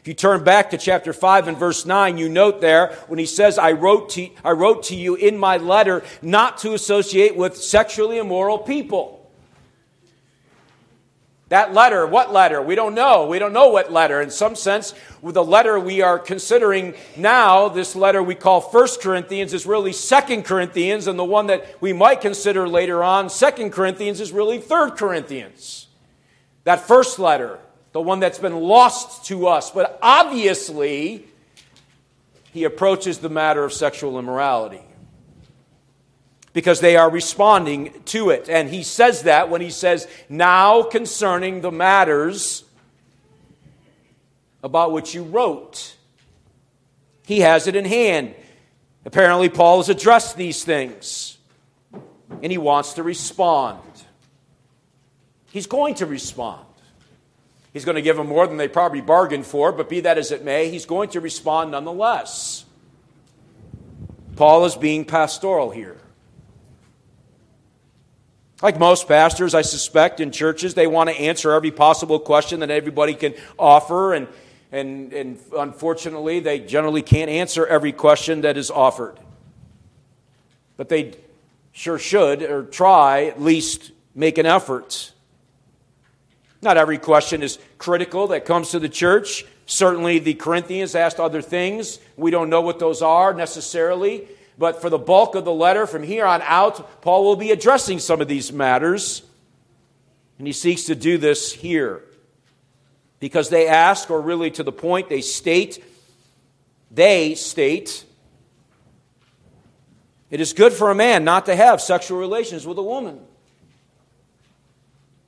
If 0.01 0.07
you 0.07 0.13
turn 0.13 0.43
back 0.43 0.69
to 0.69 0.77
chapter 0.77 1.11
5 1.11 1.49
and 1.49 1.57
verse 1.57 1.85
9, 1.85 2.17
you 2.17 2.29
note 2.29 2.61
there 2.61 2.95
when 3.07 3.19
he 3.19 3.25
says, 3.25 3.57
I 3.57 3.73
wrote, 3.73 4.09
to, 4.11 4.29
I 4.45 4.51
wrote 4.51 4.83
to 4.83 4.95
you 4.95 5.15
in 5.15 5.37
my 5.37 5.57
letter 5.57 6.03
not 6.21 6.57
to 6.59 6.73
associate 6.73 7.35
with 7.35 7.57
sexually 7.57 8.17
immoral 8.17 8.57
people. 8.57 9.19
That 11.49 11.73
letter, 11.73 12.05
what 12.05 12.31
letter? 12.31 12.61
We 12.61 12.75
don't 12.75 12.93
know. 12.93 13.25
We 13.25 13.39
don't 13.39 13.53
know 13.53 13.69
what 13.69 13.91
letter. 13.91 14.21
In 14.21 14.29
some 14.29 14.55
sense, 14.55 14.93
with 15.21 15.33
the 15.33 15.43
letter 15.43 15.79
we 15.79 16.01
are 16.01 16.19
considering 16.19 16.93
now, 17.17 17.67
this 17.69 17.95
letter 17.95 18.21
we 18.21 18.35
call 18.35 18.61
First 18.61 19.01
Corinthians 19.01 19.51
is 19.51 19.65
really 19.65 19.91
Second 19.91 20.45
Corinthians, 20.45 21.07
and 21.07 21.17
the 21.17 21.25
one 21.25 21.47
that 21.47 21.81
we 21.81 21.91
might 21.91 22.21
consider 22.21 22.69
later 22.69 23.03
on, 23.03 23.31
Second 23.31 23.71
Corinthians, 23.71 24.21
is 24.21 24.31
really 24.31 24.59
Third 24.59 24.91
Corinthians. 24.91 25.87
That 26.65 26.81
first 26.81 27.17
letter, 27.17 27.59
the 27.91 28.01
one 28.01 28.19
that's 28.19 28.39
been 28.39 28.59
lost 28.59 29.25
to 29.25 29.47
us. 29.47 29.71
But 29.71 29.97
obviously, 30.01 31.25
he 32.51 32.63
approaches 32.63 33.19
the 33.19 33.29
matter 33.29 33.63
of 33.63 33.73
sexual 33.73 34.19
immorality 34.19 34.81
because 36.53 36.79
they 36.79 36.95
are 36.95 37.09
responding 37.09 37.93
to 38.05 38.29
it. 38.29 38.49
And 38.49 38.69
he 38.69 38.83
says 38.83 39.23
that 39.23 39.49
when 39.49 39.61
he 39.61 39.69
says, 39.69 40.07
Now 40.27 40.83
concerning 40.83 41.61
the 41.61 41.71
matters 41.71 42.63
about 44.63 44.91
which 44.91 45.13
you 45.13 45.23
wrote. 45.23 45.95
He 47.25 47.41
has 47.41 47.67
it 47.67 47.75
in 47.75 47.85
hand. 47.85 48.35
Apparently, 49.05 49.49
Paul 49.49 49.77
has 49.77 49.89
addressed 49.89 50.35
these 50.35 50.63
things 50.63 51.37
and 52.41 52.51
he 52.51 52.57
wants 52.57 52.93
to 52.93 53.03
respond. 53.03 53.79
He's 55.51 55.67
going 55.67 55.95
to 55.95 56.05
respond. 56.05 56.65
He's 57.73 57.85
going 57.85 57.95
to 57.95 58.01
give 58.01 58.17
them 58.17 58.27
more 58.27 58.47
than 58.47 58.57
they 58.57 58.67
probably 58.67 59.01
bargained 59.01 59.45
for, 59.45 59.71
but 59.71 59.89
be 59.89 60.01
that 60.01 60.17
as 60.17 60.31
it 60.31 60.43
may, 60.43 60.69
he's 60.69 60.85
going 60.85 61.09
to 61.09 61.19
respond 61.19 61.71
nonetheless. 61.71 62.65
Paul 64.35 64.65
is 64.65 64.75
being 64.75 65.05
pastoral 65.05 65.69
here. 65.69 65.97
Like 68.61 68.79
most 68.79 69.07
pastors, 69.07 69.53
I 69.53 69.61
suspect 69.61 70.19
in 70.19 70.31
churches, 70.31 70.73
they 70.73 70.87
want 70.87 71.09
to 71.09 71.15
answer 71.15 71.51
every 71.51 71.71
possible 71.71 72.19
question 72.19 72.59
that 72.59 72.71
everybody 72.71 73.13
can 73.13 73.33
offer, 73.57 74.13
and, 74.13 74.27
and, 74.71 75.13
and 75.13 75.39
unfortunately, 75.55 76.39
they 76.39 76.59
generally 76.59 77.01
can't 77.01 77.29
answer 77.29 77.65
every 77.65 77.93
question 77.93 78.41
that 78.41 78.57
is 78.57 78.69
offered. 78.69 79.17
But 80.75 80.89
they 80.89 81.13
sure 81.71 81.99
should, 81.99 82.41
or 82.41 82.63
try 82.63 83.25
at 83.25 83.41
least 83.41 83.91
make 84.15 84.37
an 84.37 84.45
effort. 84.45 85.13
Not 86.61 86.77
every 86.77 86.97
question 86.97 87.41
is 87.41 87.57
critical 87.77 88.27
that 88.27 88.45
comes 88.45 88.71
to 88.71 88.79
the 88.79 88.89
church. 88.89 89.45
Certainly, 89.65 90.19
the 90.19 90.33
Corinthians 90.33 90.95
asked 90.95 91.19
other 91.19 91.41
things. 91.41 91.99
We 92.17 92.31
don't 92.31 92.49
know 92.49 92.61
what 92.61 92.79
those 92.79 93.01
are 93.01 93.33
necessarily. 93.33 94.27
But 94.57 94.81
for 94.81 94.89
the 94.89 94.97
bulk 94.97 95.35
of 95.35 95.45
the 95.45 95.53
letter, 95.53 95.87
from 95.87 96.03
here 96.03 96.25
on 96.25 96.41
out, 96.41 97.01
Paul 97.01 97.23
will 97.23 97.37
be 97.37 97.51
addressing 97.51 97.99
some 97.99 98.19
of 98.19 98.27
these 98.27 98.51
matters. 98.51 99.21
And 100.37 100.45
he 100.45 100.53
seeks 100.53 100.85
to 100.85 100.95
do 100.95 101.17
this 101.17 101.53
here. 101.53 102.03
Because 103.21 103.49
they 103.49 103.67
ask, 103.67 104.09
or 104.09 104.19
really 104.19 104.51
to 104.51 104.63
the 104.63 104.71
point, 104.71 105.07
they 105.07 105.21
state, 105.21 105.83
they 106.91 107.35
state, 107.35 108.03
it 110.29 110.39
is 110.41 110.53
good 110.53 110.73
for 110.73 110.91
a 110.91 110.95
man 110.95 111.23
not 111.23 111.45
to 111.47 111.55
have 111.55 111.81
sexual 111.81 112.19
relations 112.19 112.67
with 112.67 112.77
a 112.77 112.83
woman. 112.83 113.19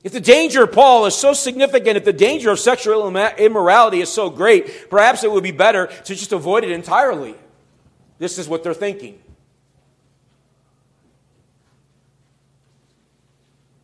If 0.04 0.12
the 0.12 0.20
danger, 0.20 0.66
Paul, 0.66 1.06
is 1.06 1.14
so 1.14 1.32
significant, 1.32 1.96
if 1.96 2.04
the 2.04 2.12
danger 2.12 2.50
of 2.50 2.58
sexual 2.58 3.16
immorality 3.16 4.00
is 4.00 4.10
so 4.10 4.30
great, 4.30 4.90
perhaps 4.90 5.22
it 5.22 5.30
would 5.30 5.44
be 5.44 5.52
better 5.52 5.86
to 5.86 6.14
just 6.14 6.32
avoid 6.32 6.64
it 6.64 6.72
entirely. 6.72 7.36
This 8.18 8.38
is 8.38 8.48
what 8.48 8.64
they're 8.64 8.74
thinking. 8.74 9.20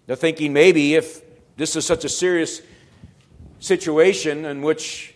They're 0.06 0.16
thinking 0.16 0.52
maybe 0.52 0.94
if 0.94 1.22
this 1.56 1.76
is 1.76 1.84
such 1.84 2.04
a 2.04 2.08
serious 2.08 2.62
situation 3.60 4.44
in 4.44 4.62
which 4.62 5.14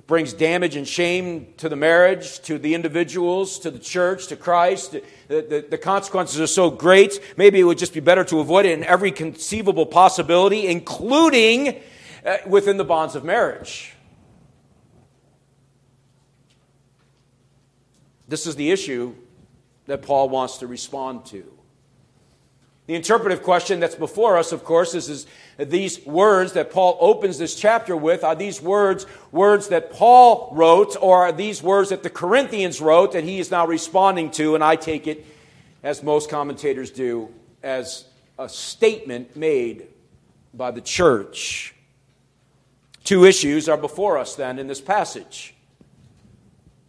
it 0.00 0.06
brings 0.06 0.32
damage 0.32 0.76
and 0.76 0.88
shame 0.88 1.52
to 1.58 1.68
the 1.68 1.76
marriage, 1.76 2.40
to 2.44 2.58
the 2.58 2.74
individuals, 2.74 3.58
to 3.58 3.70
the 3.70 3.78
church, 3.78 4.28
to 4.28 4.36
Christ. 4.36 4.92
The, 4.92 5.02
the, 5.28 5.66
the, 5.68 5.76
consequences 5.76 6.40
are 6.40 6.46
so 6.46 6.70
great, 6.70 7.20
maybe 7.36 7.60
it 7.60 7.64
would 7.64 7.76
just 7.76 7.92
be 7.92 8.00
better 8.00 8.24
to 8.24 8.40
avoid 8.40 8.64
it 8.64 8.78
in 8.78 8.82
every 8.84 9.12
conceivable 9.12 9.84
possibility, 9.84 10.68
including 10.68 11.82
uh, 12.24 12.38
within 12.46 12.78
the 12.78 12.84
bonds 12.84 13.14
of 13.14 13.24
marriage. 13.24 13.92
This 18.26 18.46
is 18.46 18.56
the 18.56 18.70
issue 18.70 19.14
that 19.84 20.00
Paul 20.00 20.30
wants 20.30 20.56
to 20.58 20.66
respond 20.66 21.26
to. 21.26 21.44
The 22.90 22.96
interpretive 22.96 23.44
question 23.44 23.78
that's 23.78 23.94
before 23.94 24.36
us, 24.36 24.50
of 24.50 24.64
course, 24.64 24.96
is, 24.96 25.08
is 25.08 25.26
these 25.56 26.04
words 26.04 26.54
that 26.54 26.72
Paul 26.72 26.98
opens 27.00 27.38
this 27.38 27.54
chapter 27.54 27.96
with 27.96 28.24
are 28.24 28.34
these 28.34 28.60
words 28.60 29.06
words 29.30 29.68
that 29.68 29.92
Paul 29.92 30.50
wrote, 30.56 30.96
or 31.00 31.18
are 31.18 31.30
these 31.30 31.62
words 31.62 31.90
that 31.90 32.02
the 32.02 32.10
Corinthians 32.10 32.80
wrote 32.80 33.12
that 33.12 33.22
he 33.22 33.38
is 33.38 33.48
now 33.48 33.64
responding 33.64 34.32
to? 34.32 34.56
And 34.56 34.64
I 34.64 34.74
take 34.74 35.06
it, 35.06 35.24
as 35.84 36.02
most 36.02 36.30
commentators 36.30 36.90
do, 36.90 37.32
as 37.62 38.06
a 38.40 38.48
statement 38.48 39.36
made 39.36 39.86
by 40.52 40.72
the 40.72 40.80
church. 40.80 41.76
Two 43.04 43.24
issues 43.24 43.68
are 43.68 43.78
before 43.78 44.18
us 44.18 44.34
then 44.34 44.58
in 44.58 44.66
this 44.66 44.80
passage. 44.80 45.54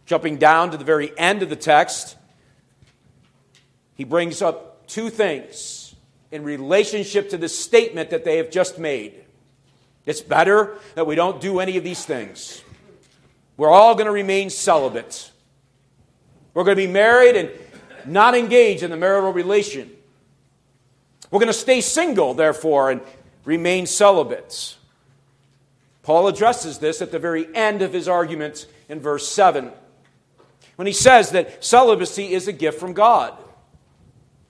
Jumping 0.06 0.38
down 0.38 0.72
to 0.72 0.76
the 0.76 0.84
very 0.84 1.16
end 1.16 1.44
of 1.44 1.48
the 1.48 1.54
text, 1.54 2.16
he 3.94 4.02
brings 4.02 4.42
up 4.42 4.88
two 4.88 5.08
things 5.08 5.81
in 6.32 6.42
relationship 6.42 7.30
to 7.30 7.36
the 7.36 7.48
statement 7.48 8.10
that 8.10 8.24
they 8.24 8.38
have 8.38 8.50
just 8.50 8.78
made. 8.78 9.22
It's 10.06 10.20
better 10.20 10.78
that 10.94 11.06
we 11.06 11.14
don't 11.14 11.40
do 11.40 11.60
any 11.60 11.76
of 11.76 11.84
these 11.84 12.04
things. 12.04 12.64
We're 13.56 13.70
all 13.70 13.94
going 13.94 14.06
to 14.06 14.12
remain 14.12 14.50
celibate. 14.50 15.30
We're 16.54 16.64
going 16.64 16.76
to 16.76 16.86
be 16.86 16.92
married 16.92 17.36
and 17.36 17.50
not 18.06 18.34
engage 18.34 18.82
in 18.82 18.90
the 18.90 18.96
marital 18.96 19.32
relation. 19.32 19.90
We're 21.30 21.38
going 21.38 21.46
to 21.46 21.52
stay 21.52 21.80
single, 21.80 22.34
therefore, 22.34 22.90
and 22.90 23.00
remain 23.44 23.86
celibate. 23.86 24.76
Paul 26.02 26.26
addresses 26.26 26.78
this 26.78 27.00
at 27.00 27.12
the 27.12 27.18
very 27.18 27.54
end 27.54 27.82
of 27.82 27.92
his 27.92 28.08
argument 28.08 28.66
in 28.88 28.98
verse 29.00 29.28
7 29.28 29.70
when 30.76 30.86
he 30.86 30.92
says 30.92 31.30
that 31.30 31.62
celibacy 31.64 32.32
is 32.32 32.48
a 32.48 32.52
gift 32.52 32.80
from 32.80 32.92
God. 32.92 33.36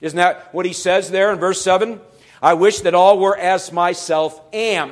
Isn't 0.03 0.17
that 0.17 0.53
what 0.53 0.65
he 0.65 0.73
says 0.73 1.09
there 1.09 1.31
in 1.31 1.39
verse 1.39 1.61
7? 1.61 2.01
I 2.41 2.55
wish 2.55 2.81
that 2.81 2.93
all 2.93 3.17
were 3.17 3.37
as 3.37 3.71
myself 3.71 4.39
am. 4.51 4.91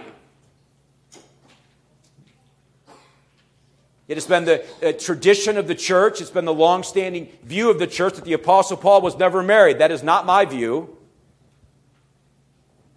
It 4.07 4.15
has 4.15 4.25
been 4.25 4.45
the 4.45 4.63
uh, 4.81 4.93
tradition 4.93 5.57
of 5.57 5.67
the 5.67 5.75
church, 5.75 6.21
it's 6.21 6.29
been 6.29 6.45
the 6.45 6.53
long 6.53 6.83
standing 6.83 7.27
view 7.43 7.69
of 7.69 7.77
the 7.77 7.87
church 7.87 8.13
that 8.13 8.23
the 8.23 8.31
Apostle 8.31 8.77
Paul 8.77 9.01
was 9.01 9.17
never 9.17 9.43
married. 9.43 9.79
That 9.79 9.91
is 9.91 10.01
not 10.01 10.25
my 10.25 10.45
view. 10.45 10.97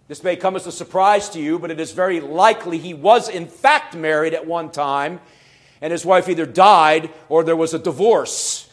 This 0.07 0.23
may 0.23 0.37
come 0.37 0.55
as 0.55 0.67
a 0.67 0.71
surprise 0.71 1.27
to 1.31 1.41
you, 1.41 1.59
but 1.59 1.69
it 1.69 1.81
is 1.81 1.91
very 1.91 2.21
likely 2.21 2.77
he 2.77 2.93
was, 2.93 3.27
in 3.27 3.47
fact, 3.47 3.93
married 3.93 4.33
at 4.33 4.47
one 4.47 4.71
time, 4.71 5.19
and 5.81 5.91
his 5.91 6.05
wife 6.05 6.29
either 6.29 6.45
died 6.45 7.09
or 7.27 7.43
there 7.43 7.57
was 7.57 7.73
a 7.73 7.79
divorce. 7.79 8.64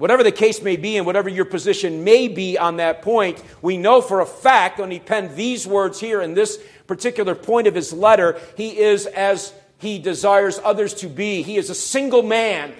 Whatever 0.00 0.22
the 0.22 0.32
case 0.32 0.62
may 0.62 0.76
be, 0.76 0.96
and 0.96 1.04
whatever 1.04 1.28
your 1.28 1.44
position 1.44 2.04
may 2.04 2.26
be 2.26 2.56
on 2.56 2.78
that 2.78 3.02
point, 3.02 3.44
we 3.60 3.76
know 3.76 4.00
for 4.00 4.20
a 4.20 4.26
fact 4.26 4.78
when 4.78 4.90
he 4.90 4.98
penned 4.98 5.36
these 5.36 5.66
words 5.66 6.00
here 6.00 6.22
in 6.22 6.32
this 6.32 6.58
particular 6.86 7.34
point 7.34 7.66
of 7.66 7.74
his 7.74 7.92
letter, 7.92 8.40
he 8.56 8.78
is 8.78 9.04
as 9.04 9.52
he 9.76 9.98
desires 9.98 10.58
others 10.64 10.94
to 10.94 11.06
be. 11.06 11.42
He 11.42 11.58
is 11.58 11.68
a 11.68 11.74
single 11.74 12.22
man, 12.22 12.72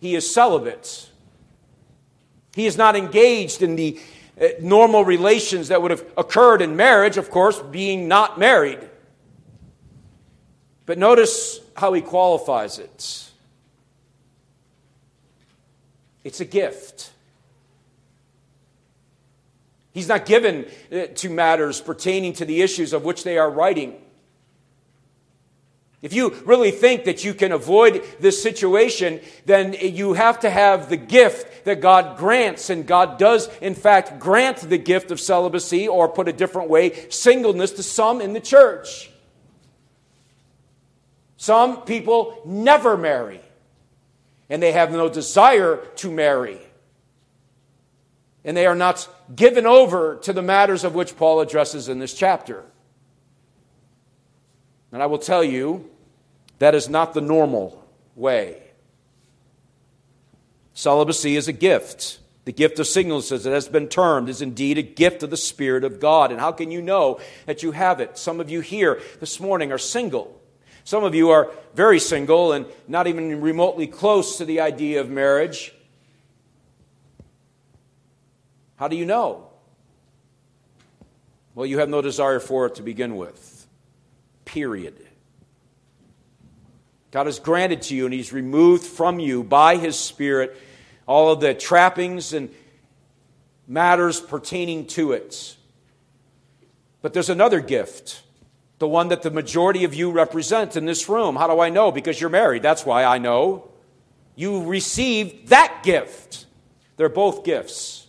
he 0.00 0.16
is 0.16 0.28
celibate. 0.28 1.08
He 2.56 2.66
is 2.66 2.76
not 2.76 2.96
engaged 2.96 3.62
in 3.62 3.76
the 3.76 4.00
uh, 4.40 4.46
normal 4.60 5.04
relations 5.04 5.68
that 5.68 5.80
would 5.80 5.92
have 5.92 6.04
occurred 6.16 6.62
in 6.62 6.74
marriage, 6.74 7.16
of 7.16 7.30
course, 7.30 7.62
being 7.62 8.08
not 8.08 8.40
married. 8.40 8.80
But 10.84 10.98
notice 10.98 11.60
how 11.76 11.92
he 11.92 12.00
qualifies 12.00 12.80
it. 12.80 13.30
It's 16.24 16.40
a 16.40 16.44
gift. 16.44 17.10
He's 19.92 20.08
not 20.08 20.26
given 20.26 20.66
uh, 20.90 21.06
to 21.14 21.30
matters 21.30 21.80
pertaining 21.80 22.32
to 22.34 22.44
the 22.44 22.62
issues 22.62 22.92
of 22.92 23.04
which 23.04 23.22
they 23.22 23.38
are 23.38 23.48
writing. 23.50 24.00
If 26.02 26.12
you 26.12 26.30
really 26.44 26.70
think 26.70 27.04
that 27.04 27.24
you 27.24 27.32
can 27.32 27.52
avoid 27.52 28.04
this 28.20 28.42
situation, 28.42 29.20
then 29.46 29.74
you 29.80 30.14
have 30.14 30.40
to 30.40 30.50
have 30.50 30.90
the 30.90 30.98
gift 30.98 31.64
that 31.64 31.80
God 31.80 32.18
grants. 32.18 32.68
And 32.68 32.86
God 32.86 33.18
does, 33.18 33.48
in 33.62 33.74
fact, 33.74 34.18
grant 34.18 34.58
the 34.58 34.76
gift 34.76 35.10
of 35.10 35.20
celibacy, 35.20 35.88
or 35.88 36.08
put 36.08 36.28
a 36.28 36.32
different 36.32 36.68
way, 36.68 37.08
singleness 37.08 37.70
to 37.72 37.82
some 37.82 38.20
in 38.20 38.32
the 38.32 38.40
church. 38.40 39.10
Some 41.36 41.82
people 41.82 42.42
never 42.44 42.96
marry 42.96 43.40
and 44.48 44.62
they 44.62 44.72
have 44.72 44.92
no 44.92 45.08
desire 45.08 45.76
to 45.96 46.10
marry. 46.10 46.58
And 48.44 48.56
they 48.56 48.66
are 48.66 48.74
not 48.74 49.08
given 49.34 49.66
over 49.66 50.16
to 50.22 50.32
the 50.32 50.42
matters 50.42 50.84
of 50.84 50.94
which 50.94 51.16
Paul 51.16 51.40
addresses 51.40 51.88
in 51.88 51.98
this 51.98 52.14
chapter. 52.14 52.62
And 54.92 55.02
I 55.02 55.06
will 55.06 55.18
tell 55.18 55.42
you, 55.42 55.90
that 56.58 56.74
is 56.74 56.88
not 56.88 57.14
the 57.14 57.20
normal 57.20 57.84
way. 58.14 58.62
Celibacy 60.74 61.36
is 61.36 61.48
a 61.48 61.52
gift. 61.52 62.18
The 62.44 62.52
gift 62.52 62.78
of 62.78 62.86
singleness, 62.86 63.32
as 63.32 63.46
it 63.46 63.52
has 63.52 63.68
been 63.68 63.88
termed, 63.88 64.28
is 64.28 64.42
indeed 64.42 64.76
a 64.76 64.82
gift 64.82 65.22
of 65.22 65.30
the 65.30 65.36
Spirit 65.36 65.82
of 65.82 65.98
God. 65.98 66.30
And 66.30 66.38
how 66.38 66.52
can 66.52 66.70
you 66.70 66.82
know 66.82 67.20
that 67.46 67.62
you 67.62 67.72
have 67.72 68.00
it? 68.00 68.18
Some 68.18 68.38
of 68.38 68.50
you 68.50 68.60
here 68.60 69.00
this 69.20 69.40
morning 69.40 69.72
are 69.72 69.78
single. 69.78 70.38
Some 70.84 71.02
of 71.02 71.14
you 71.14 71.30
are 71.30 71.50
very 71.74 71.98
single 71.98 72.52
and 72.52 72.66
not 72.86 73.06
even 73.06 73.40
remotely 73.40 73.86
close 73.86 74.38
to 74.38 74.44
the 74.44 74.60
idea 74.60 75.00
of 75.00 75.10
marriage. 75.10 75.74
How 78.76 78.88
do 78.88 78.96
you 78.96 79.06
know? 79.06 79.48
Well, 81.54 81.66
you 81.66 81.78
have 81.78 81.88
no 81.88 82.02
desire 82.02 82.40
for 82.40 82.66
it 82.66 82.76
to 82.76 82.82
begin 82.82 83.16
with. 83.16 83.66
Period. 84.44 84.94
God 87.10 87.26
has 87.26 87.38
granted 87.38 87.82
to 87.82 87.94
you 87.94 88.04
and 88.06 88.12
He's 88.12 88.32
removed 88.32 88.84
from 88.84 89.20
you 89.20 89.44
by 89.44 89.76
His 89.76 89.98
Spirit 89.98 90.56
all 91.06 91.32
of 91.32 91.40
the 91.40 91.54
trappings 91.54 92.32
and 92.32 92.50
matters 93.66 94.20
pertaining 94.20 94.86
to 94.88 95.12
it. 95.12 95.56
But 97.02 97.12
there's 97.12 97.30
another 97.30 97.60
gift, 97.60 98.22
the 98.78 98.88
one 98.88 99.08
that 99.08 99.22
the 99.22 99.30
majority 99.30 99.84
of 99.84 99.94
you 99.94 100.10
represent 100.10 100.76
in 100.76 100.84
this 100.84 101.08
room. 101.08 101.36
How 101.36 101.46
do 101.46 101.60
I 101.60 101.70
know? 101.70 101.92
Because 101.92 102.20
you're 102.20 102.30
married. 102.30 102.62
That's 102.62 102.84
why 102.84 103.04
I 103.04 103.18
know. 103.18 103.70
You 104.36 104.64
received 104.64 105.48
that 105.48 105.82
gift. 105.84 106.46
They're 106.96 107.08
both 107.08 107.44
gifts, 107.44 108.06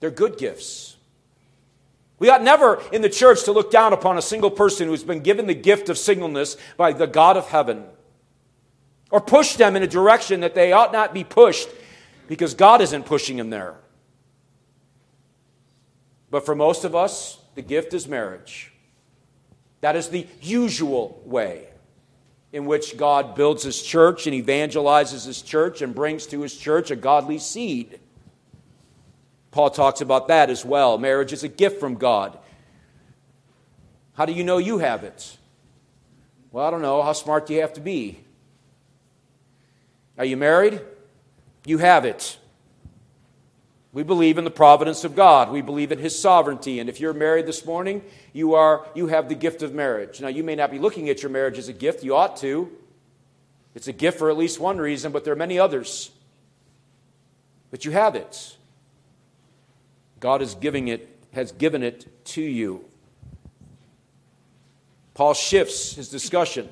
they're 0.00 0.10
good 0.10 0.38
gifts. 0.38 0.96
We 2.18 2.28
ought 2.28 2.42
never 2.42 2.82
in 2.92 3.00
the 3.00 3.08
church 3.08 3.44
to 3.44 3.52
look 3.52 3.70
down 3.70 3.94
upon 3.94 4.18
a 4.18 4.22
single 4.22 4.50
person 4.50 4.88
who's 4.88 5.02
been 5.02 5.20
given 5.20 5.46
the 5.46 5.54
gift 5.54 5.88
of 5.88 5.96
singleness 5.96 6.58
by 6.76 6.92
the 6.92 7.06
God 7.06 7.38
of 7.38 7.48
heaven 7.48 7.84
or 9.10 9.22
push 9.22 9.56
them 9.56 9.74
in 9.74 9.82
a 9.82 9.86
direction 9.86 10.40
that 10.40 10.54
they 10.54 10.72
ought 10.72 10.92
not 10.92 11.14
be 11.14 11.24
pushed 11.24 11.70
because 12.28 12.52
God 12.52 12.82
isn't 12.82 13.06
pushing 13.06 13.38
them 13.38 13.48
there. 13.48 13.74
But 16.30 16.44
for 16.44 16.54
most 16.54 16.84
of 16.84 16.94
us, 16.94 17.38
the 17.54 17.62
gift 17.62 17.94
is 17.94 18.06
marriage. 18.06 18.69
That 19.80 19.96
is 19.96 20.08
the 20.08 20.26
usual 20.42 21.20
way 21.24 21.68
in 22.52 22.66
which 22.66 22.96
God 22.96 23.34
builds 23.34 23.62
his 23.62 23.80
church 23.80 24.26
and 24.26 24.34
evangelizes 24.34 25.24
his 25.24 25.40
church 25.40 25.82
and 25.82 25.94
brings 25.94 26.26
to 26.26 26.42
his 26.42 26.56
church 26.56 26.90
a 26.90 26.96
godly 26.96 27.38
seed. 27.38 28.00
Paul 29.50 29.70
talks 29.70 30.00
about 30.00 30.28
that 30.28 30.50
as 30.50 30.64
well. 30.64 30.98
Marriage 30.98 31.32
is 31.32 31.44
a 31.44 31.48
gift 31.48 31.80
from 31.80 31.94
God. 31.94 32.38
How 34.14 34.26
do 34.26 34.32
you 34.32 34.44
know 34.44 34.58
you 34.58 34.78
have 34.78 35.04
it? 35.04 35.38
Well, 36.52 36.66
I 36.66 36.70
don't 36.70 36.82
know. 36.82 37.02
How 37.02 37.12
smart 37.12 37.46
do 37.46 37.54
you 37.54 37.60
have 37.60 37.72
to 37.74 37.80
be? 37.80 38.20
Are 40.18 40.24
you 40.24 40.36
married? 40.36 40.80
You 41.64 41.78
have 41.78 42.04
it. 42.04 42.36
We 43.92 44.02
believe 44.04 44.38
in 44.38 44.44
the 44.44 44.50
providence 44.50 45.02
of 45.02 45.16
God. 45.16 45.50
We 45.50 45.62
believe 45.62 45.90
in 45.90 45.98
His 45.98 46.16
sovereignty. 46.16 46.78
And 46.78 46.88
if 46.88 47.00
you're 47.00 47.12
married 47.12 47.46
this 47.46 47.64
morning, 47.64 48.02
you, 48.32 48.54
are, 48.54 48.86
you 48.94 49.08
have 49.08 49.28
the 49.28 49.34
gift 49.34 49.62
of 49.62 49.74
marriage. 49.74 50.20
Now, 50.20 50.28
you 50.28 50.44
may 50.44 50.54
not 50.54 50.70
be 50.70 50.78
looking 50.78 51.08
at 51.08 51.22
your 51.22 51.30
marriage 51.30 51.58
as 51.58 51.68
a 51.68 51.72
gift. 51.72 52.04
You 52.04 52.14
ought 52.14 52.36
to. 52.38 52.70
It's 53.74 53.88
a 53.88 53.92
gift 53.92 54.18
for 54.18 54.30
at 54.30 54.36
least 54.36 54.60
one 54.60 54.78
reason, 54.78 55.10
but 55.10 55.24
there 55.24 55.32
are 55.32 55.36
many 55.36 55.58
others. 55.58 56.10
But 57.70 57.84
you 57.84 57.90
have 57.90 58.14
it. 58.14 58.56
God 60.20 60.42
is 60.42 60.54
giving 60.54 60.88
it, 60.88 61.08
has 61.32 61.50
given 61.52 61.82
it 61.82 62.24
to 62.26 62.42
you. 62.42 62.84
Paul 65.14 65.34
shifts 65.34 65.94
his 65.94 66.08
discussion 66.08 66.68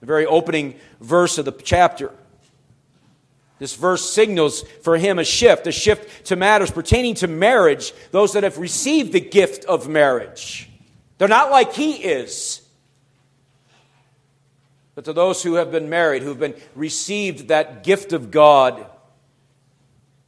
the 0.00 0.06
very 0.06 0.26
opening 0.26 0.74
verse 1.00 1.38
of 1.38 1.44
the 1.44 1.52
chapter. 1.52 2.12
This 3.60 3.76
verse 3.76 4.10
signals 4.10 4.62
for 4.82 4.96
him 4.96 5.18
a 5.18 5.24
shift, 5.24 5.66
a 5.66 5.72
shift 5.72 6.26
to 6.26 6.34
matters 6.34 6.70
pertaining 6.70 7.14
to 7.16 7.28
marriage, 7.28 7.92
those 8.10 8.32
that 8.32 8.42
have 8.42 8.56
received 8.56 9.12
the 9.12 9.20
gift 9.20 9.66
of 9.66 9.86
marriage. 9.86 10.68
They're 11.18 11.28
not 11.28 11.50
like 11.50 11.74
he 11.74 11.92
is. 11.92 12.62
But 14.94 15.04
to 15.04 15.12
those 15.12 15.42
who 15.42 15.54
have 15.54 15.70
been 15.70 15.90
married, 15.90 16.22
who've 16.22 16.38
been 16.38 16.56
received 16.74 17.48
that 17.48 17.84
gift 17.84 18.14
of 18.14 18.30
God, 18.30 18.86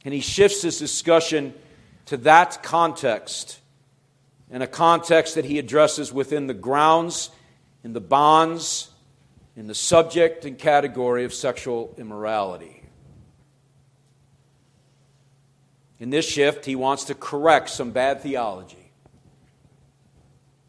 and 0.05 0.13
he 0.13 0.21
shifts 0.21 0.61
his 0.61 0.77
discussion 0.77 1.55
to 2.05 2.17
that 2.17 2.61
context, 2.61 3.59
and 4.51 4.61
a 4.61 4.67
context 4.67 5.35
that 5.35 5.45
he 5.45 5.57
addresses 5.57 6.13
within 6.13 6.45
the 6.45 6.53
grounds 6.53 7.31
in 7.83 7.93
the 7.93 7.99
bonds 7.99 8.89
in 9.55 9.65
the 9.65 9.75
subject 9.75 10.45
and 10.45 10.59
category 10.59 11.25
of 11.25 11.33
sexual 11.33 11.95
immorality. 11.97 12.82
In 16.03 16.09
this 16.09 16.27
shift, 16.27 16.65
he 16.65 16.75
wants 16.75 17.05
to 17.05 17.15
correct 17.15 17.69
some 17.69 17.91
bad 17.91 18.19
theology. 18.19 18.91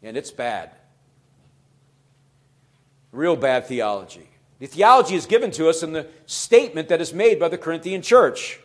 And 0.01 0.15
it's 0.15 0.31
bad. 0.31 0.71
Real 3.11 3.35
bad 3.35 3.65
theology. 3.65 4.29
The 4.59 4.67
theology 4.67 5.15
is 5.15 5.25
given 5.25 5.51
to 5.51 5.67
us 5.67 5.83
in 5.83 5.91
the 5.91 6.07
statement 6.25 6.87
that 6.87 7.01
is 7.01 7.13
made 7.13 7.37
by 7.37 7.49
the 7.49 7.57
Corinthian 7.57 8.01
church. 8.01 8.61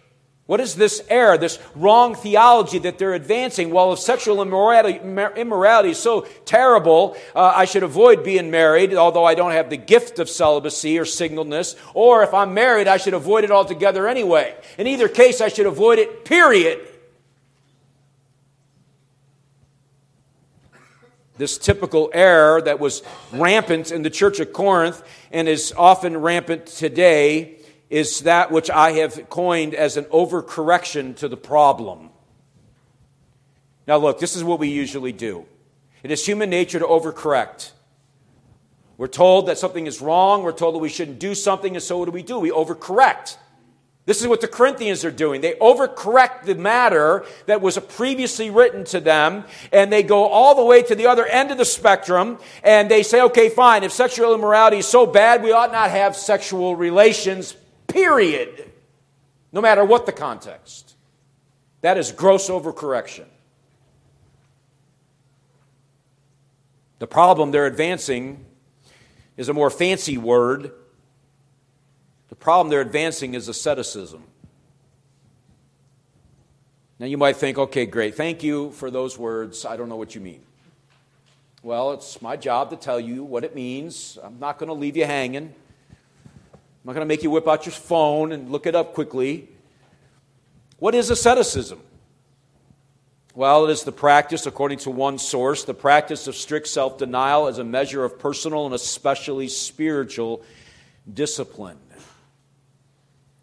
What 0.51 0.59
is 0.59 0.75
this 0.75 1.01
error, 1.09 1.39
this 1.39 1.61
wrong 1.77 2.17
theology 2.17 2.81
that 2.81 2.99
they're 2.99 3.15
advancing? 3.15 3.71
Well, 3.71 3.93
if 3.93 4.01
sexual 4.01 4.43
immorality, 4.43 4.99
immorality 4.99 5.91
is 5.91 5.99
so 6.01 6.23
terrible, 6.45 7.17
uh, 7.37 7.53
I 7.55 7.67
should 7.67 7.85
avoid 7.85 8.25
being 8.25 8.51
married, 8.51 8.93
although 8.93 9.25
I 9.25 9.37
don't 9.37 9.53
have 9.53 9.71
the 9.71 9.77
gift 9.77 10.19
of 10.19 10.29
celibacy 10.29 10.99
or 10.99 11.05
singleness. 11.05 11.77
Or 11.95 12.25
if 12.25 12.35
I'm 12.35 12.53
married, 12.53 12.89
I 12.89 12.97
should 12.97 13.15
avoid 13.15 13.45
it 13.45 13.53
altogether 13.53 14.09
anyway. 14.09 14.57
In 14.77 14.89
either 14.89 15.07
case, 15.07 15.41
I 15.41 15.47
should 15.47 15.67
avoid 15.67 16.01
it, 16.01 16.25
period. 16.25 16.81
This 21.39 21.59
typical 21.59 22.11
error 22.13 22.61
that 22.61 22.81
was 22.81 23.05
rampant 23.33 23.93
in 23.93 24.03
the 24.03 24.11
church 24.11 24.41
of 24.41 24.53
Corinth 24.53 25.01
and 25.31 25.47
is 25.47 25.73
often 25.77 26.17
rampant 26.17 26.67
today 26.67 27.60
is 27.91 28.21
that 28.21 28.53
which 28.53 28.71
I 28.71 28.93
have 28.93 29.29
coined 29.29 29.75
as 29.75 29.97
an 29.97 30.05
overcorrection 30.05 31.17
to 31.17 31.29
the 31.29 31.37
problem. 31.37 32.11
Now, 33.87 33.97
look, 33.97 34.21
this 34.21 34.37
is 34.37 34.45
what 34.45 34.61
we 34.61 34.69
usually 34.69 35.13
do 35.13 35.45
it 36.03 36.11
is 36.11 36.25
human 36.25 36.49
nature 36.49 36.79
to 36.79 36.87
overcorrect. 36.87 37.73
We're 38.97 39.07
told 39.07 39.47
that 39.47 39.59
something 39.59 39.87
is 39.87 40.01
wrong, 40.01 40.43
we're 40.43 40.53
told 40.53 40.75
that 40.75 40.79
we 40.79 40.89
shouldn't 40.89 41.19
do 41.19 41.35
something, 41.35 41.75
and 41.75 41.83
so 41.83 41.99
what 41.99 42.05
do 42.05 42.11
we 42.11 42.23
do? 42.23 42.39
We 42.39 42.51
overcorrect. 42.51 43.37
This 44.07 44.21
is 44.21 44.27
what 44.27 44.41
the 44.41 44.49
Corinthians 44.49 45.05
are 45.05 45.11
doing. 45.11 45.41
They 45.41 45.55
overcorrect 45.55 46.45
the 46.45 46.55
matter 46.55 47.25
that 47.47 47.61
was 47.61 47.79
previously 47.79 48.51
written 48.51 48.85
to 48.87 49.01
them, 49.01 49.45
and 49.73 49.93
they 49.93 50.03
go 50.03 50.27
all 50.27 50.55
the 50.55 50.65
way 50.65 50.83
to 50.83 50.95
the 50.95 51.07
other 51.07 51.27
end 51.27 51.51
of 51.51 51.59
the 51.59 51.65
spectrum, 51.65 52.39
and 52.63 52.91
they 52.91 53.03
say, 53.03 53.23
okay, 53.23 53.49
fine, 53.49 53.85
if 53.85 53.93
sexual 53.93 54.35
immorality 54.35 54.79
is 54.79 54.87
so 54.87 55.07
bad, 55.07 55.43
we 55.43 55.53
ought 55.53 55.73
not 55.73 55.91
have 55.91 56.17
sexual 56.17 56.77
relations, 56.77 57.57
period, 57.93 58.71
no 59.53 59.61
matter 59.61 59.85
what 59.85 60.07
the 60.07 60.13
context. 60.13 60.95
That 61.83 61.97
is 61.97 62.13
gross 62.13 62.49
overcorrection. 62.49 63.27
The 66.99 67.07
problem 67.07 67.51
they're 67.51 67.67
advancing 67.67 68.45
is 69.37 69.49
a 69.49 69.55
more 69.55 69.71
fancy 69.71 70.19
word. 70.19 70.73
The 72.29 72.35
problem 72.35 72.69
they're 72.69 72.83
advancing 72.83 73.35
is 73.35 73.49
asceticism. 73.49 74.23
Now 76.99 77.07
you 77.07 77.17
might 77.17 77.37
think, 77.37 77.57
okay, 77.57 77.87
great, 77.87 78.15
thank 78.15 78.43
you 78.43 78.73
for 78.73 78.91
those 78.91 79.19
words. 79.19 79.65
I 79.65 79.79
don't 79.79 79.89
know 79.89 79.97
what 79.97 80.15
you 80.15 80.21
mean. 80.21 80.43
Well, 81.63 81.93
it's 81.93 82.21
my 82.21 82.37
job 82.37 82.71
to 82.71 82.77
tell 82.77 83.01
you 83.01 83.25
what 83.25 83.45
it 83.45 83.55
means. 83.55 84.19
I'm 84.23 84.39
not 84.39 84.59
going 84.59 84.69
to 84.69 84.75
leave 84.75 84.97
you 84.97 85.07
hanging. 85.07 85.55
I'm 86.83 86.87
not 86.87 86.95
going 86.95 87.07
to 87.07 87.09
make 87.09 87.23
you 87.23 87.31
whip 87.31 87.47
out 87.47 87.67
your 87.67 87.75
phone 87.75 88.33
and 88.33 88.51
look 88.51 88.67
it 88.67 88.75
up 88.75 88.95
quickly. 88.95 89.49
What 90.79 90.95
is 90.95 91.11
asceticism? 91.11 91.79
Well, 93.35 93.67
it 93.67 93.73
is 93.73 93.85
the 93.85 93.93
practice, 93.93 94.47
according 94.47 94.79
to 94.79 94.91
one 94.91 95.19
source, 95.19 95.65
the 95.65 95.75
practice 95.75 96.27
of 96.27 96.35
strict 96.35 96.67
self 96.69 96.97
denial 96.97 97.49
as 97.49 97.59
a 97.59 97.65
measure 97.65 98.03
of 98.03 98.19
personal 98.19 98.65
and 98.65 98.75
especially 98.75 99.49
spiritual 99.49 100.43
discipline. 101.13 101.79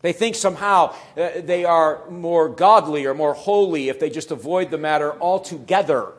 They 0.01 0.13
think 0.13 0.35
somehow 0.35 0.95
uh, 1.15 1.41
they 1.41 1.63
are 1.63 2.09
more 2.09 2.49
godly 2.49 3.05
or 3.05 3.13
more 3.13 3.35
holy 3.35 3.89
if 3.89 3.99
they 3.99 4.09
just 4.09 4.31
avoid 4.31 4.71
the 4.71 4.77
matter 4.79 5.13
altogether, 5.21 6.11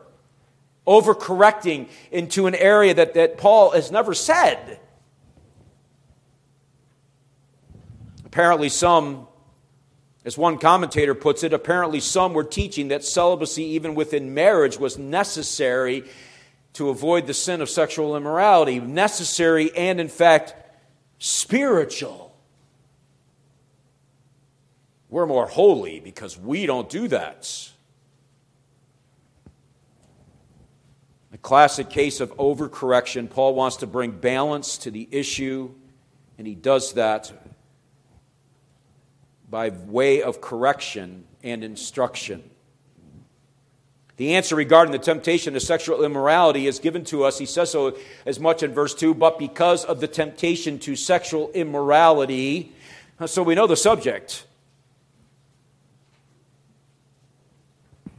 overcorrecting 0.86 1.88
into 2.12 2.46
an 2.46 2.54
area 2.54 2.94
that, 2.94 3.14
that 3.14 3.38
Paul 3.38 3.70
has 3.70 3.90
never 3.90 4.14
said. 4.14 4.78
Apparently, 8.38 8.68
some 8.68 9.26
As 10.24 10.38
one 10.38 10.58
commentator 10.58 11.14
puts 11.14 11.42
it, 11.42 11.52
apparently 11.52 11.98
some 11.98 12.34
were 12.34 12.44
teaching 12.44 12.88
that 12.88 13.02
celibacy, 13.02 13.64
even 13.64 13.96
within 13.96 14.32
marriage, 14.34 14.78
was 14.78 14.96
necessary 14.96 16.04
to 16.74 16.90
avoid 16.90 17.26
the 17.26 17.34
sin 17.34 17.60
of 17.60 17.68
sexual 17.68 18.16
immorality. 18.16 18.78
Necessary 18.78 19.74
and, 19.74 19.98
in 19.98 20.08
fact, 20.08 20.54
spiritual. 21.18 22.36
We're 25.08 25.26
more 25.26 25.46
holy 25.46 25.98
because 25.98 26.38
we 26.38 26.66
don't 26.66 26.88
do 26.88 27.08
that. 27.08 27.72
A 31.32 31.38
classic 31.38 31.90
case 31.90 32.20
of 32.20 32.36
overcorrection. 32.36 33.30
Paul 33.30 33.54
wants 33.54 33.78
to 33.78 33.86
bring 33.88 34.10
balance 34.10 34.78
to 34.78 34.90
the 34.90 35.08
issue, 35.10 35.72
and 36.36 36.46
he 36.46 36.54
does 36.54 36.92
that 36.92 37.32
by 39.50 39.70
way 39.70 40.22
of 40.22 40.40
correction 40.40 41.24
and 41.42 41.64
instruction. 41.64 42.48
The 44.16 44.34
answer 44.34 44.56
regarding 44.56 44.90
the 44.90 44.98
temptation 44.98 45.54
to 45.54 45.60
sexual 45.60 46.04
immorality 46.04 46.66
is 46.66 46.80
given 46.80 47.04
to 47.04 47.22
us. 47.22 47.38
He 47.38 47.46
says 47.46 47.70
so 47.70 47.96
as 48.26 48.40
much 48.40 48.64
in 48.64 48.74
verse 48.74 48.94
2 48.94 49.14
but 49.14 49.38
because 49.38 49.84
of 49.84 50.00
the 50.00 50.08
temptation 50.08 50.80
to 50.80 50.96
sexual 50.96 51.50
immorality. 51.52 52.72
So 53.26 53.44
we 53.44 53.54
know 53.54 53.68
the 53.68 53.76
subject. 53.76 54.44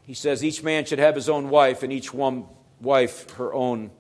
He 0.03 0.13
says 0.13 0.43
each 0.43 0.63
man 0.63 0.85
should 0.85 0.99
have 0.99 1.15
his 1.15 1.27
own 1.27 1.49
wife 1.49 1.83
and 1.83 1.91
each 1.91 2.13
one 2.13 2.45
wife 2.81 3.29
her 3.31 3.53
own 3.53 3.91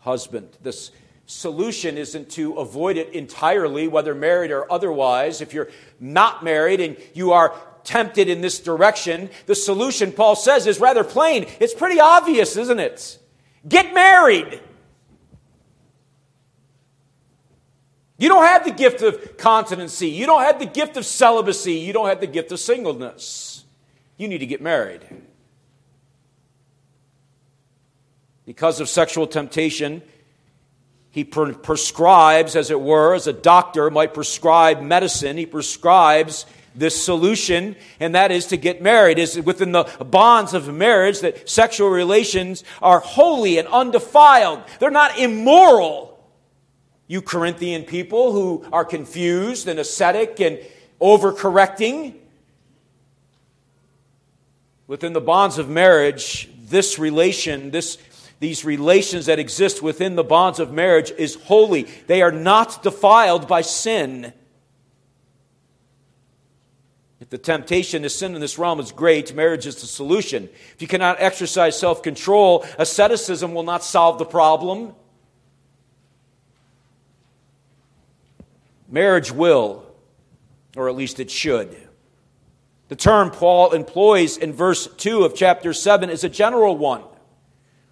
husband. 0.00 0.56
This 0.62 0.90
solution 1.26 1.96
isn't 1.96 2.30
to 2.30 2.54
avoid 2.54 2.96
it 2.96 3.12
entirely, 3.12 3.88
whether 3.88 4.14
married 4.14 4.50
or 4.50 4.70
otherwise. 4.70 5.40
If 5.40 5.54
you're 5.54 5.70
not 5.98 6.44
married 6.44 6.80
and 6.80 6.96
you 7.14 7.32
are 7.32 7.54
tempted 7.84 8.28
in 8.28 8.40
this 8.40 8.60
direction, 8.60 9.30
the 9.46 9.54
solution, 9.54 10.12
Paul 10.12 10.36
says, 10.36 10.66
is 10.66 10.80
rather 10.80 11.04
plain. 11.04 11.46
It's 11.60 11.74
pretty 11.74 12.00
obvious, 12.00 12.56
isn't 12.56 12.80
it? 12.80 13.18
Get 13.66 13.94
married. 13.94 14.60
You 18.16 18.28
don't 18.28 18.44
have 18.44 18.64
the 18.64 18.70
gift 18.70 19.02
of 19.02 19.36
continency. 19.36 20.08
You 20.08 20.26
don't 20.26 20.42
have 20.42 20.58
the 20.58 20.66
gift 20.66 20.96
of 20.96 21.04
celibacy. 21.04 21.74
You 21.74 21.92
don't 21.92 22.08
have 22.08 22.20
the 22.20 22.26
gift 22.26 22.52
of 22.52 22.60
singleness. 22.60 23.64
You 24.16 24.28
need 24.28 24.38
to 24.38 24.46
get 24.46 24.62
married. 24.62 25.02
Because 28.46 28.80
of 28.80 28.88
sexual 28.88 29.26
temptation, 29.26 30.02
he 31.14 31.22
prescribes, 31.22 32.56
as 32.56 32.72
it 32.72 32.80
were, 32.80 33.14
as 33.14 33.28
a 33.28 33.32
doctor 33.32 33.88
might 33.88 34.12
prescribe 34.12 34.82
medicine, 34.82 35.36
he 35.36 35.46
prescribes 35.46 36.44
this 36.74 37.00
solution, 37.04 37.76
and 38.00 38.16
that 38.16 38.32
is 38.32 38.46
to 38.46 38.56
get 38.56 38.82
married. 38.82 39.20
Is 39.20 39.40
within 39.40 39.70
the 39.70 39.84
bonds 39.84 40.54
of 40.54 40.74
marriage 40.74 41.20
that 41.20 41.48
sexual 41.48 41.88
relations 41.88 42.64
are 42.82 42.98
holy 42.98 43.58
and 43.58 43.68
undefiled. 43.68 44.64
They're 44.80 44.90
not 44.90 45.16
immoral. 45.16 46.18
You 47.06 47.22
Corinthian 47.22 47.84
people 47.84 48.32
who 48.32 48.66
are 48.72 48.84
confused 48.84 49.68
and 49.68 49.78
ascetic 49.78 50.40
and 50.40 50.58
overcorrecting. 51.00 52.16
Within 54.88 55.12
the 55.12 55.20
bonds 55.20 55.58
of 55.58 55.68
marriage, 55.68 56.50
this 56.64 56.98
relation, 56.98 57.70
this 57.70 57.98
these 58.40 58.64
relations 58.64 59.26
that 59.26 59.38
exist 59.38 59.82
within 59.82 60.16
the 60.16 60.24
bonds 60.24 60.58
of 60.58 60.72
marriage 60.72 61.10
is 61.12 61.34
holy. 61.34 61.84
They 62.06 62.22
are 62.22 62.32
not 62.32 62.82
defiled 62.82 63.48
by 63.48 63.62
sin. 63.62 64.32
If 67.20 67.30
the 67.30 67.38
temptation 67.38 68.02
to 68.02 68.10
sin 68.10 68.34
in 68.34 68.40
this 68.40 68.58
realm 68.58 68.80
is 68.80 68.92
great, 68.92 69.34
marriage 69.34 69.66
is 69.66 69.76
the 69.76 69.86
solution. 69.86 70.50
If 70.74 70.82
you 70.82 70.88
cannot 70.88 71.16
exercise 71.20 71.78
self 71.78 72.02
control, 72.02 72.66
asceticism 72.78 73.54
will 73.54 73.62
not 73.62 73.82
solve 73.82 74.18
the 74.18 74.26
problem. 74.26 74.94
Marriage 78.90 79.32
will, 79.32 79.86
or 80.76 80.88
at 80.88 80.94
least 80.94 81.18
it 81.18 81.30
should. 81.30 81.74
The 82.88 82.96
term 82.96 83.30
Paul 83.30 83.72
employs 83.72 84.36
in 84.36 84.52
verse 84.52 84.86
2 84.86 85.24
of 85.24 85.34
chapter 85.34 85.72
7 85.72 86.10
is 86.10 86.24
a 86.24 86.28
general 86.28 86.76
one. 86.76 87.02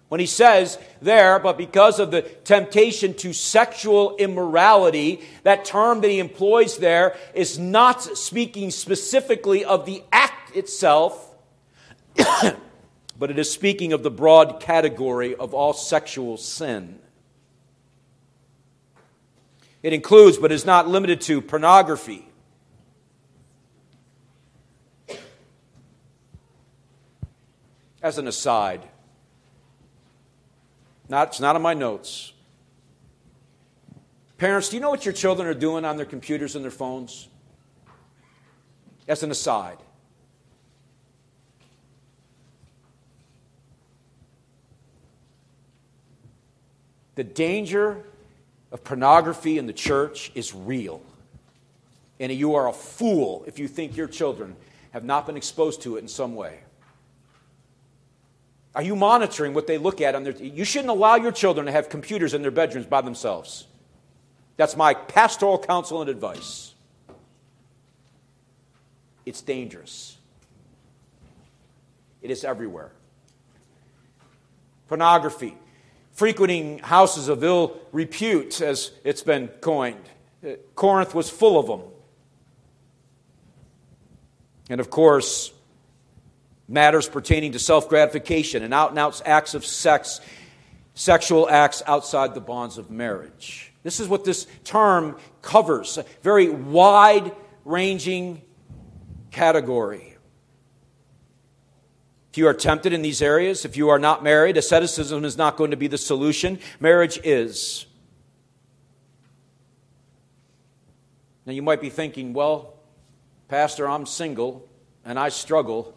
When 0.09 0.19
he 0.19 0.25
says 0.25 0.77
there, 1.01 1.39
but 1.39 1.57
because 1.57 1.99
of 1.99 2.11
the 2.11 2.21
temptation 2.21 3.15
to 3.15 3.33
sexual 3.33 4.15
immorality, 4.17 5.21
that 5.43 5.65
term 5.65 6.01
that 6.01 6.09
he 6.09 6.19
employs 6.19 6.77
there 6.77 7.15
is 7.33 7.57
not 7.57 8.03
speaking 8.03 8.69
specifically 8.69 9.65
of 9.65 9.85
the 9.85 10.03
act 10.11 10.55
itself, 10.55 11.33
but 12.15 13.31
it 13.31 13.39
is 13.39 13.51
speaking 13.51 13.91
of 13.91 14.03
the 14.03 14.11
broad 14.11 14.59
category 14.59 15.35
of 15.35 15.53
all 15.53 15.73
sexual 15.73 16.37
sin. 16.37 16.99
It 19.81 19.91
includes, 19.91 20.37
but 20.37 20.51
is 20.51 20.65
not 20.65 20.87
limited 20.87 21.19
to, 21.21 21.41
pornography. 21.41 22.27
As 28.01 28.17
an 28.17 28.27
aside, 28.27 28.87
not, 31.13 31.27
it's 31.27 31.39
not 31.39 31.55
in 31.55 31.61
my 31.61 31.75
notes. 31.75 32.33
Parents, 34.39 34.69
do 34.69 34.75
you 34.75 34.81
know 34.81 34.89
what 34.89 35.05
your 35.05 35.13
children 35.13 35.47
are 35.47 35.53
doing 35.53 35.85
on 35.85 35.95
their 35.95 36.07
computers 36.07 36.55
and 36.55 36.63
their 36.63 36.71
phones? 36.71 37.27
As 39.07 39.21
an 39.21 39.29
aside. 39.29 39.77
The 47.13 47.23
danger 47.23 48.03
of 48.71 48.83
pornography 48.83 49.59
in 49.59 49.67
the 49.67 49.73
church 49.73 50.31
is 50.33 50.55
real. 50.55 51.03
And 52.19 52.31
you 52.31 52.55
are 52.55 52.67
a 52.67 52.73
fool 52.73 53.43
if 53.45 53.59
you 53.59 53.67
think 53.67 53.95
your 53.95 54.07
children 54.07 54.55
have 54.89 55.03
not 55.03 55.27
been 55.27 55.37
exposed 55.37 55.83
to 55.83 55.97
it 55.97 55.99
in 55.99 56.07
some 56.07 56.33
way. 56.33 56.61
Are 58.75 58.81
you 58.81 58.95
monitoring 58.95 59.53
what 59.53 59.67
they 59.67 59.77
look 59.77 60.01
at 60.01 60.15
on 60.15 60.23
their 60.23 60.33
You 60.33 60.65
shouldn't 60.65 60.89
allow 60.89 61.15
your 61.15 61.31
children 61.31 61.67
to 61.67 61.71
have 61.71 61.89
computers 61.89 62.33
in 62.33 62.41
their 62.41 62.51
bedrooms 62.51 62.87
by 62.87 63.01
themselves. 63.01 63.67
That's 64.57 64.75
my 64.75 64.93
pastoral 64.93 65.59
counsel 65.59 66.01
and 66.01 66.09
advice. 66.09 66.73
It's 69.25 69.41
dangerous. 69.41 70.17
It 72.21 72.31
is 72.31 72.43
everywhere. 72.43 72.91
Pornography, 74.87 75.55
frequenting 76.11 76.79
houses 76.79 77.27
of 77.27 77.43
ill 77.43 77.79
repute, 77.91 78.61
as 78.61 78.91
it's 79.03 79.23
been 79.23 79.47
coined. 79.47 80.09
Uh, 80.45 80.53
Corinth 80.75 81.15
was 81.15 81.29
full 81.29 81.59
of 81.59 81.67
them. 81.67 81.81
And 84.69 84.79
of 84.79 84.89
course, 84.89 85.52
matters 86.67 87.07
pertaining 87.07 87.51
to 87.53 87.59
self 87.59 87.89
gratification 87.89 88.63
and 88.63 88.73
out 88.73 88.89
and 88.89 88.99
out 88.99 89.21
acts 89.25 89.53
of 89.53 89.65
sex, 89.65 90.21
sexual 90.93 91.49
acts 91.49 91.83
outside 91.87 92.33
the 92.33 92.41
bonds 92.41 92.77
of 92.77 92.89
marriage. 92.89 93.71
This 93.83 93.99
is 93.99 94.07
what 94.07 94.23
this 94.23 94.47
term 94.63 95.17
covers 95.41 95.97
a 95.97 96.05
very 96.21 96.49
wide 96.49 97.33
ranging 97.65 98.41
category. 99.31 100.15
If 102.31 102.37
you 102.39 102.47
are 102.47 102.53
tempted 102.53 102.93
in 102.93 103.03
these 103.03 103.21
areas, 103.21 103.63
if 103.63 103.77
you 103.77 103.89
are 103.89 103.99
not 103.99 104.23
married, 104.23 104.57
asceticism 104.57 105.23
is 105.23 105.37
not 105.37 105.55
going 105.55 105.69
to 105.69 105.77
be 105.77 105.87
the 105.87 105.99
solution. 105.99 106.57
Marriage 106.79 107.19
is. 107.23 107.85
Now 111.45 111.53
you 111.53 111.61
might 111.61 111.81
be 111.81 111.89
thinking, 111.91 112.33
well, 112.33 112.73
Pastor, 113.49 113.87
I'm 113.87 114.07
single 114.07 114.67
and 115.05 115.19
I 115.19 115.29
struggle. 115.29 115.95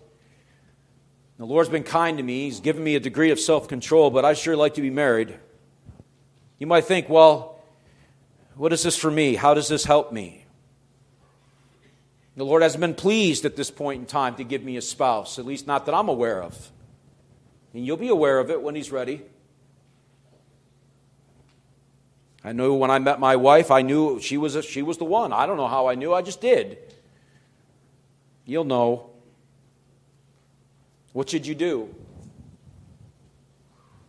The 1.39 1.45
Lord's 1.45 1.69
been 1.69 1.83
kind 1.83 2.17
to 2.17 2.23
me. 2.23 2.45
He's 2.45 2.61
given 2.61 2.83
me 2.83 2.95
a 2.95 3.01
degree 3.01 3.31
of 3.31 3.39
self 3.39 3.69
control, 3.69 4.11
but 4.11 4.25
I 4.25 4.33
sure 4.33 4.57
like 4.57 4.75
to 4.75 4.81
be 4.81 4.91
married. 4.91 5.39
You 6.59 6.67
might 6.67 6.85
think, 6.85 7.09
well, 7.09 7.61
what 8.55 8.73
is 8.73 8.83
this 8.83 8.97
for 8.97 9.11
me? 9.11 9.35
How 9.35 9.53
does 9.53 9.69
this 9.69 9.85
help 9.85 10.13
me? 10.13 10.47
The 12.37 12.45
Lord 12.45 12.63
hasn't 12.63 12.81
been 12.81 12.95
pleased 12.95 13.45
at 13.45 13.57
this 13.57 13.71
point 13.71 14.01
in 14.01 14.07
time 14.07 14.37
to 14.37 14.45
give 14.45 14.63
me 14.63 14.77
a 14.77 14.83
spouse, 14.83 15.39
at 15.39 15.47
least 15.47 15.67
not 15.67 15.87
that 15.87 15.95
I'm 15.95 16.09
aware 16.09 16.43
of. 16.43 16.71
And 17.75 17.85
you'll 17.85 17.97
be 17.97 18.09
aware 18.09 18.39
of 18.39 18.51
it 18.51 18.63
when 18.63 18.75
He's 18.75 18.91
ready. 18.91 19.23
I 22.45 22.53
knew 22.53 22.75
when 22.75 22.91
I 22.91 22.99
met 22.99 23.19
my 23.19 23.37
wife, 23.37 23.71
I 23.71 23.83
knew 23.83 24.21
she 24.21 24.37
was, 24.37 24.55
a, 24.55 24.63
she 24.63 24.83
was 24.83 24.99
the 24.99 25.05
one. 25.05 25.33
I 25.33 25.47
don't 25.47 25.57
know 25.57 25.67
how 25.67 25.89
I 25.89 25.95
knew, 25.95 26.15
I 26.15 26.23
just 26.23 26.41
did. 26.41 26.79
You'll 28.45 28.65
know. 28.65 29.11
What 31.17 31.31
should 31.31 31.47
you 31.47 31.55
do? 31.55 31.95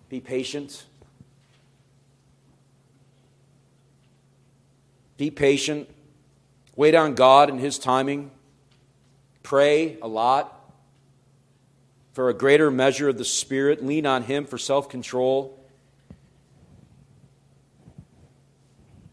Be 0.10 0.20
patient. 0.20 0.84
Be 5.16 5.32
patient. 5.32 5.90
Wait 6.76 6.96
on 6.96 7.16
God 7.16 7.50
and 7.50 7.62
His 7.62 7.80
timing. 7.80 8.30
Pray 9.42 9.98
a 10.02 10.08
lot 10.10 10.54
for 12.12 12.28
a 12.28 12.34
greater 12.34 12.70
measure 12.70 13.08
of 13.08 13.18
the 13.18 13.24
Spirit. 13.24 13.86
Lean 13.86 14.06
on 14.06 14.24
Him 14.24 14.46
for 14.46 14.58
self 14.58 14.90
control. 14.90 15.66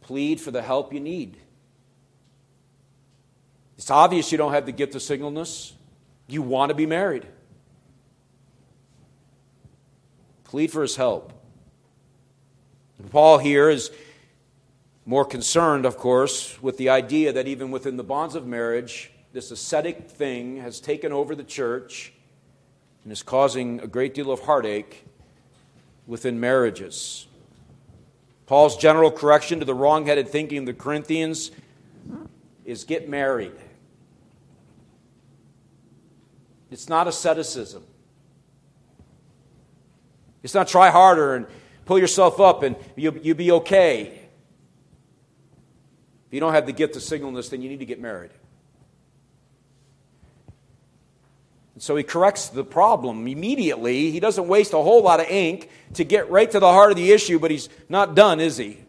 Plead 0.01 0.41
for 0.41 0.51
the 0.51 0.63
help 0.63 0.93
you 0.93 0.99
need. 0.99 1.37
It's 3.79 3.89
obvious 3.89 4.33
you 4.33 4.39
don't 4.39 4.53
have 4.53 4.67
the 4.67 4.73
gift 4.73 4.97
of 4.97 5.03
singleness. 5.03 5.75
You 6.27 6.43
want 6.43 6.71
to 6.71 6.75
be 6.75 6.87
married. 6.87 7.29
Plead 10.55 10.71
for 10.71 10.83
his 10.83 10.95
help. 10.95 11.33
Paul 13.11 13.39
here 13.39 13.69
is 13.69 13.91
more 15.05 15.25
concerned, 15.25 15.85
of 15.85 15.97
course, 15.97 16.63
with 16.63 16.79
the 16.79 16.91
idea 16.91 17.33
that 17.33 17.49
even 17.49 17.73
within 17.73 17.97
the 17.97 18.05
bonds 18.05 18.37
of 18.37 18.47
marriage, 18.47 19.11
this 19.33 19.51
ascetic 19.51 20.09
thing 20.09 20.59
has 20.59 20.79
taken 20.79 21.11
over 21.11 21.35
the 21.35 21.43
church 21.43 22.13
and 23.03 23.13
is 23.13 23.21
causing 23.21 23.81
a 23.81 23.89
great 23.89 24.15
deal 24.15 24.31
of 24.31 24.43
heartache 24.43 25.05
within 26.07 26.39
marriages. 26.39 27.27
Paul's 28.47 28.77
general 28.77 29.11
correction 29.11 29.59
to 29.59 29.65
the 29.65 29.75
wrong 29.75 30.07
headed 30.07 30.29
thinking 30.29 30.59
of 30.59 30.67
the 30.67 30.73
Corinthians 30.73 31.51
is 32.65 32.85
get 32.85 33.09
married. 33.09 33.57
It's 36.71 36.89
not 36.89 37.09
asceticism. 37.09 37.83
It's 40.45 40.55
not 40.55 40.69
try 40.69 40.91
harder 40.91 41.35
and 41.35 41.47
pull 41.87 41.99
yourself 41.99 42.39
up 42.39 42.63
and 42.63 42.77
you'll, 42.95 43.17
you'll 43.17 43.37
be 43.37 43.51
okay. 43.51 44.03
If 46.27 46.33
you 46.33 46.39
don't 46.39 46.53
have 46.53 46.67
the 46.67 46.73
gift 46.73 46.95
of 46.97 47.03
singleness, 47.03 47.49
then 47.49 47.63
you 47.63 47.71
need 47.71 47.81
to 47.81 47.87
get 47.87 47.99
married. 47.99 48.31
And 51.73 51.83
so 51.83 51.97
he 51.97 52.05
corrects 52.05 52.49
the 52.49 52.63
problem 52.63 53.27
immediately. 53.27 54.11
He 54.11 54.21
doesn't 54.21 54.47
waste 54.47 54.75
a 54.75 54.77
whole 54.77 55.03
lot 55.03 55.19
of 55.19 55.27
ink 55.27 55.71
to 55.95 56.05
get 56.05 56.31
right 56.31 56.51
to 56.51 56.61
the 56.61 56.71
heart 56.71 56.91
of 56.91 56.97
the 56.99 57.11
issue, 57.11 57.39
but 57.39 57.51
he's 57.51 57.71
not 57.89 58.15
done, 58.15 58.39
is 58.39 58.59
he? 58.59 58.84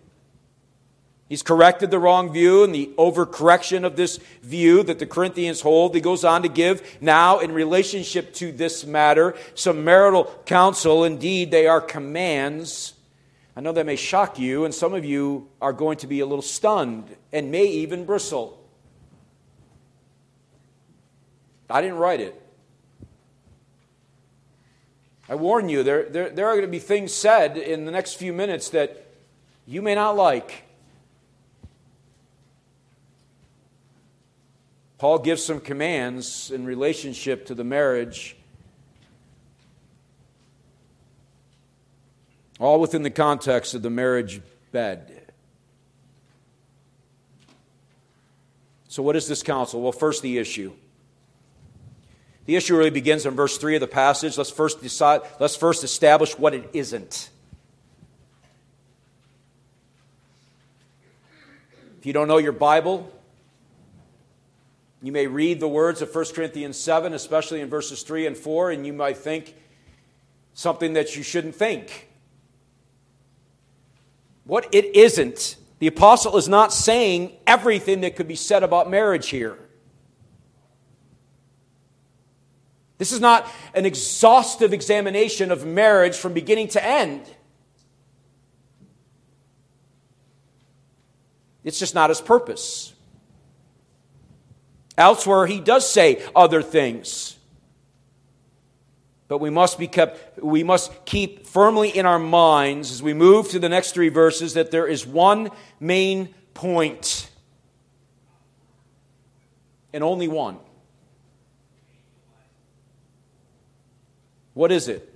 He's 1.28 1.42
corrected 1.42 1.90
the 1.90 1.98
wrong 1.98 2.32
view 2.32 2.64
and 2.64 2.74
the 2.74 2.92
overcorrection 2.98 3.84
of 3.84 3.96
this 3.96 4.20
view 4.44 4.84
that 4.84 5.00
the 5.00 5.08
Corinthians 5.08 5.62
hold. 5.62 5.96
He 5.96 6.02
goes 6.02 6.24
on 6.24 6.44
to 6.44 6.48
give 6.48 6.98
now, 7.02 7.40
in 7.40 7.52
relationship 7.52 8.32
to 8.36 8.52
this 8.52 8.86
matter, 8.86 9.36
some 9.56 9.84
marital 9.84 10.26
counsel. 10.46 11.04
Indeed, 11.04 11.50
they 11.50 11.66
are 11.66 11.82
commands. 11.82 12.94
I 13.56 13.62
know 13.62 13.72
that 13.72 13.88
may 13.88 13.96
shock 13.96 14.38
you, 14.38 14.66
and 14.66 14.74
some 14.74 14.94
of 14.94 15.04
you 15.04 15.48
are 15.62 15.74
going 15.74 15.98
to 16.00 16.08
be 16.08 16.20
a 16.20 16.26
little 16.28 16.44
stunned 16.44 17.16
and 17.34 17.50
may 17.50 17.66
even 17.66 18.06
bristle. 18.06 18.62
I 21.68 21.82
didn't 21.82 21.98
write 21.98 22.20
it. 22.20 22.40
I 25.28 25.34
warn 25.34 25.70
you, 25.70 25.82
there, 25.82 26.04
there, 26.04 26.30
there 26.30 26.48
are 26.48 26.54
going 26.54 26.68
to 26.68 26.72
be 26.72 26.78
things 26.78 27.12
said 27.12 27.58
in 27.58 27.86
the 27.86 27.92
next 27.92 28.14
few 28.14 28.32
minutes 28.32 28.70
that 28.70 29.08
you 29.66 29.82
may 29.82 29.96
not 29.96 30.16
like. 30.16 30.65
Paul 34.98 35.20
gives 35.20 35.44
some 35.44 35.60
commands 35.60 36.52
in 36.52 36.66
relationship 36.66 37.46
to 37.48 37.56
the 37.56 37.64
marriage, 37.64 38.38
all 42.60 42.80
within 42.80 43.04
the 43.04 43.10
context 43.10 43.74
of 43.74 43.82
the 43.82 43.90
marriage 43.90 44.42
bed. 44.72 45.34
So, 48.88 49.04
what 49.04 49.18
is 49.18 49.28
this 49.28 49.44
counsel? 49.44 49.82
Well, 49.82 49.92
first, 49.92 50.22
the 50.22 50.38
issue. 50.38 50.72
The 52.46 52.56
issue 52.56 52.78
really 52.78 52.92
begins 52.92 53.26
in 53.26 53.36
verse 53.36 53.58
3 53.58 53.76
of 53.76 53.82
the 53.82 53.88
passage. 53.88 54.38
Let's 54.38 54.52
first 54.52 54.82
decide, 54.82 55.22
let's 55.40 55.56
first 55.56 55.84
establish 55.84 56.38
what 56.38 56.54
it 56.54 56.70
isn't. 56.72 57.30
If 62.00 62.06
you 62.06 62.14
don't 62.14 62.28
know 62.28 62.38
your 62.38 62.52
Bible, 62.54 63.12
you 65.06 65.12
may 65.12 65.28
read 65.28 65.60
the 65.60 65.68
words 65.68 66.02
of 66.02 66.14
1 66.14 66.26
Corinthians 66.34 66.78
7, 66.78 67.14
especially 67.14 67.62
in 67.62 67.70
verses 67.70 68.02
3 68.02 68.26
and 68.26 68.36
4, 68.36 68.72
and 68.72 68.88
you 68.88 68.92
might 68.92 69.18
think 69.18 69.54
something 70.56 70.94
that 70.94 71.16
you 71.16 71.22
shouldn't 71.22 71.54
think. 71.54 72.10
What 74.46 74.68
it 74.74 74.96
isn't, 74.96 75.58
the 75.78 75.86
apostle 75.86 76.38
is 76.38 76.50
not 76.50 76.74
saying 76.74 77.34
everything 77.46 78.02
that 78.02 78.16
could 78.16 78.28
be 78.28 78.36
said 78.36 78.64
about 78.64 78.90
marriage 78.90 79.30
here. 79.30 79.60
This 82.98 83.12
is 83.12 83.20
not 83.20 83.48
an 83.76 83.86
exhaustive 83.86 84.74
examination 84.74 85.52
of 85.52 85.68
marriage 85.68 86.16
from 86.16 86.34
beginning 86.34 86.70
to 86.70 86.84
end. 86.84 87.30
It's 91.64 91.78
just 91.78 91.94
not 91.94 92.10
his 92.10 92.22
purpose. 92.22 92.95
Elsewhere, 94.98 95.46
he 95.46 95.60
does 95.60 95.90
say 95.90 96.24
other 96.36 96.62
things. 96.62 97.38
But 99.28 99.40
we 99.40 99.50
must 99.50 99.80
be 99.80 99.88
kept, 99.88 100.42
we 100.44 100.64
must 100.64 101.06
keep 101.06 101.48
firmly 101.48 101.90
in 101.90 102.06
our 102.06 102.20
minds 102.20 102.92
as 102.92 103.02
we 103.02 103.14
move 103.14 103.50
to 103.50 103.60
the 103.60 103.70
next 103.70 103.94
three 103.94 104.10
verses 104.10 104.54
that 104.54 104.72
there 104.72 104.88
is 104.88 105.06
one 105.06 105.50
main. 105.80 106.34
And 109.94 110.04
only 110.04 110.28
one. 110.28 110.58
What 114.54 114.72
is 114.72 114.88
it? 114.88 115.15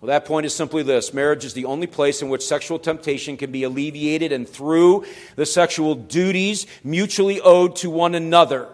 Well, 0.00 0.08
that 0.08 0.26
point 0.26 0.44
is 0.44 0.54
simply 0.54 0.82
this 0.82 1.14
marriage 1.14 1.44
is 1.44 1.54
the 1.54 1.64
only 1.64 1.86
place 1.86 2.20
in 2.20 2.28
which 2.28 2.42
sexual 2.42 2.78
temptation 2.78 3.38
can 3.38 3.50
be 3.50 3.62
alleviated 3.62 4.30
and 4.30 4.46
through 4.46 5.06
the 5.36 5.46
sexual 5.46 5.94
duties 5.94 6.66
mutually 6.84 7.40
owed 7.40 7.76
to 7.76 7.88
one 7.88 8.14
another. 8.14 8.68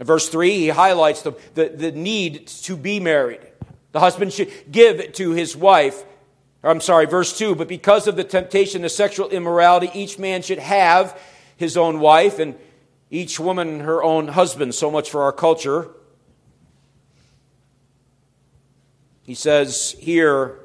In 0.00 0.06
verse 0.06 0.28
3, 0.28 0.50
he 0.50 0.68
highlights 0.68 1.22
the, 1.22 1.32
the, 1.54 1.68
the 1.68 1.92
need 1.92 2.46
to 2.48 2.76
be 2.76 2.98
married. 2.98 3.40
The 3.92 4.00
husband 4.00 4.32
should 4.32 4.50
give 4.70 5.12
to 5.14 5.32
his 5.32 5.56
wife. 5.56 6.02
I'm 6.62 6.80
sorry, 6.80 7.06
verse 7.06 7.36
2, 7.36 7.54
but 7.54 7.68
because 7.68 8.06
of 8.06 8.16
the 8.16 8.24
temptation 8.24 8.84
of 8.84 8.90
sexual 8.90 9.28
immorality, 9.28 9.90
each 9.94 10.18
man 10.18 10.42
should 10.42 10.58
have 10.58 11.18
his 11.56 11.76
own 11.76 12.00
wife 12.00 12.38
and 12.38 12.58
each 13.10 13.38
woman 13.38 13.80
her 13.80 14.02
own 14.02 14.28
husband. 14.28 14.74
So 14.74 14.90
much 14.90 15.10
for 15.10 15.22
our 15.22 15.32
culture. 15.32 15.90
He 19.26 19.34
says 19.34 19.96
here, 19.98 20.60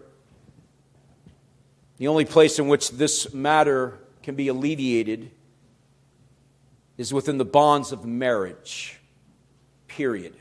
the 1.98 2.08
only 2.08 2.26
place 2.26 2.60
in 2.60 2.68
which 2.68 2.92
this 2.92 3.34
matter 3.34 3.98
can 4.22 4.36
be 4.36 4.48
alleviated 4.48 5.32
is 6.96 7.12
within 7.12 7.40
the 7.40 7.46
bonds 7.46 7.92
of 7.92 8.06
marriage. 8.06 9.00
Period. 9.88 10.36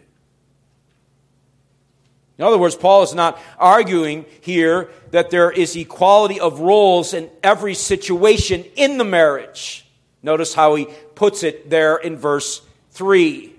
In 2.37 2.45
other 2.45 2.59
words, 2.59 2.77
Paul 2.77 3.03
is 3.03 3.15
not 3.15 3.41
arguing 3.59 4.27
here 4.43 4.91
that 5.13 5.31
there 5.31 5.51
is 5.51 5.75
equality 5.75 6.39
of 6.41 6.61
roles 6.61 7.15
in 7.15 7.31
every 7.43 7.75
situation 7.75 8.65
in 8.77 8.99
the 8.99 9.05
marriage. 9.05 9.87
Notice 10.23 10.53
how 10.53 10.75
he 10.75 10.87
puts 11.15 11.43
it 11.43 11.71
there 11.71 11.97
in 11.97 12.19
verse 12.19 12.61
3. 12.91 13.55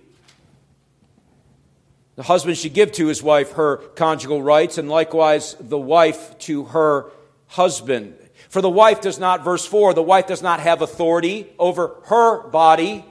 The 2.15 2.23
husband 2.23 2.57
should 2.57 2.73
give 2.73 2.91
to 2.93 3.07
his 3.07 3.23
wife 3.23 3.53
her 3.53 3.77
conjugal 3.77 4.43
rights, 4.43 4.77
and 4.77 4.89
likewise 4.89 5.55
the 5.59 5.77
wife 5.77 6.37
to 6.39 6.65
her 6.65 7.11
husband. 7.47 8.15
For 8.49 8.61
the 8.61 8.69
wife 8.69 9.01
does 9.01 9.17
not, 9.17 9.43
verse 9.43 9.65
4, 9.65 9.93
the 9.93 10.03
wife 10.03 10.27
does 10.27 10.41
not 10.41 10.59
have 10.59 10.81
authority 10.81 11.47
over 11.57 11.95
her 12.05 12.47
body. 12.47 13.05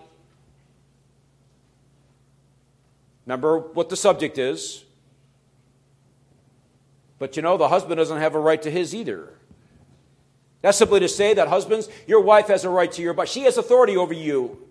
Remember 3.25 3.59
what 3.59 3.89
the 3.89 3.97
subject 3.97 4.39
is. 4.39 4.85
But 7.19 7.37
you 7.37 7.43
know, 7.43 7.57
the 7.57 7.69
husband 7.69 7.99
doesn't 7.99 8.19
have 8.19 8.35
a 8.35 8.41
right 8.41 8.61
to 8.63 8.71
his 8.71 8.95
either. 8.95 9.33
That's 10.63 10.77
simply 10.77 11.01
to 11.01 11.09
say 11.09 11.35
that 11.35 11.49
husbands, 11.49 11.89
your 12.07 12.21
wife 12.21 12.49
has 12.49 12.65
a 12.65 12.71
right 12.71 12.91
to 12.93 13.03
your 13.03 13.15
body. 13.15 13.29
She 13.29 13.43
has 13.43 13.57
authority 13.57 13.97
over 13.97 14.13
you 14.13 14.67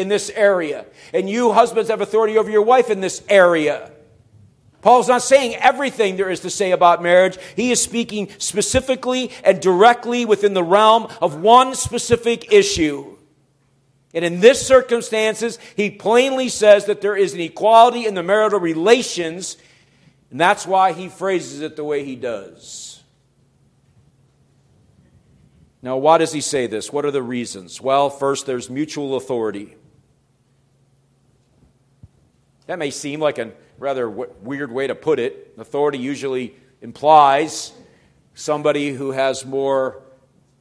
in 0.00 0.08
this 0.08 0.30
area. 0.30 0.86
And 1.14 1.28
you, 1.28 1.52
husbands, 1.52 1.90
have 1.90 2.00
authority 2.00 2.38
over 2.38 2.50
your 2.50 2.62
wife 2.62 2.90
in 2.90 3.00
this 3.00 3.22
area. 3.28 3.92
Paul's 4.82 5.08
not 5.08 5.22
saying 5.22 5.56
everything 5.56 6.16
there 6.16 6.30
is 6.30 6.40
to 6.40 6.50
say 6.50 6.70
about 6.70 7.02
marriage. 7.02 7.38
He 7.54 7.70
is 7.70 7.82
speaking 7.82 8.30
specifically 8.38 9.30
and 9.44 9.60
directly 9.60 10.24
within 10.24 10.54
the 10.54 10.64
realm 10.64 11.08
of 11.20 11.40
one 11.40 11.74
specific 11.74 12.52
issue. 12.52 13.16
And 14.14 14.24
in 14.24 14.40
this 14.40 14.66
circumstances, 14.66 15.58
he 15.76 15.90
plainly 15.90 16.48
says 16.48 16.86
that 16.86 17.00
there 17.00 17.16
is 17.16 17.34
an 17.34 17.40
equality 17.40 18.06
in 18.06 18.14
the 18.14 18.22
marital 18.22 18.58
relations, 18.58 19.56
and 20.30 20.40
that's 20.40 20.66
why 20.66 20.92
he 20.92 21.08
phrases 21.08 21.60
it 21.60 21.76
the 21.76 21.84
way 21.84 22.04
he 22.04 22.16
does. 22.16 23.02
Now, 25.82 25.96
why 25.96 26.18
does 26.18 26.32
he 26.32 26.40
say 26.40 26.66
this? 26.66 26.92
What 26.92 27.04
are 27.04 27.10
the 27.10 27.22
reasons? 27.22 27.80
Well, 27.80 28.10
first, 28.10 28.46
there's 28.46 28.68
mutual 28.68 29.16
authority. 29.16 29.76
That 32.70 32.78
may 32.78 32.92
seem 32.92 33.18
like 33.18 33.38
a 33.38 33.50
rather 33.80 34.08
w- 34.08 34.32
weird 34.42 34.70
way 34.70 34.86
to 34.86 34.94
put 34.94 35.18
it. 35.18 35.54
Authority 35.58 35.98
usually 35.98 36.54
implies 36.80 37.72
somebody 38.32 38.92
who 38.92 39.10
has 39.10 39.44
more 39.44 40.04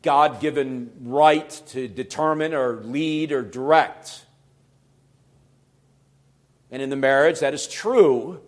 God 0.02 0.42
given 0.42 0.90
right 1.02 1.48
to 1.68 1.88
determine 1.88 2.56
or 2.56 2.78
lead 2.78 3.32
or 3.32 3.44
direct. 3.44 4.26
And 6.72 6.82
in 6.82 6.90
the 6.90 6.96
marriage, 6.96 7.42
that 7.42 7.54
is 7.54 7.68
true 7.68 8.42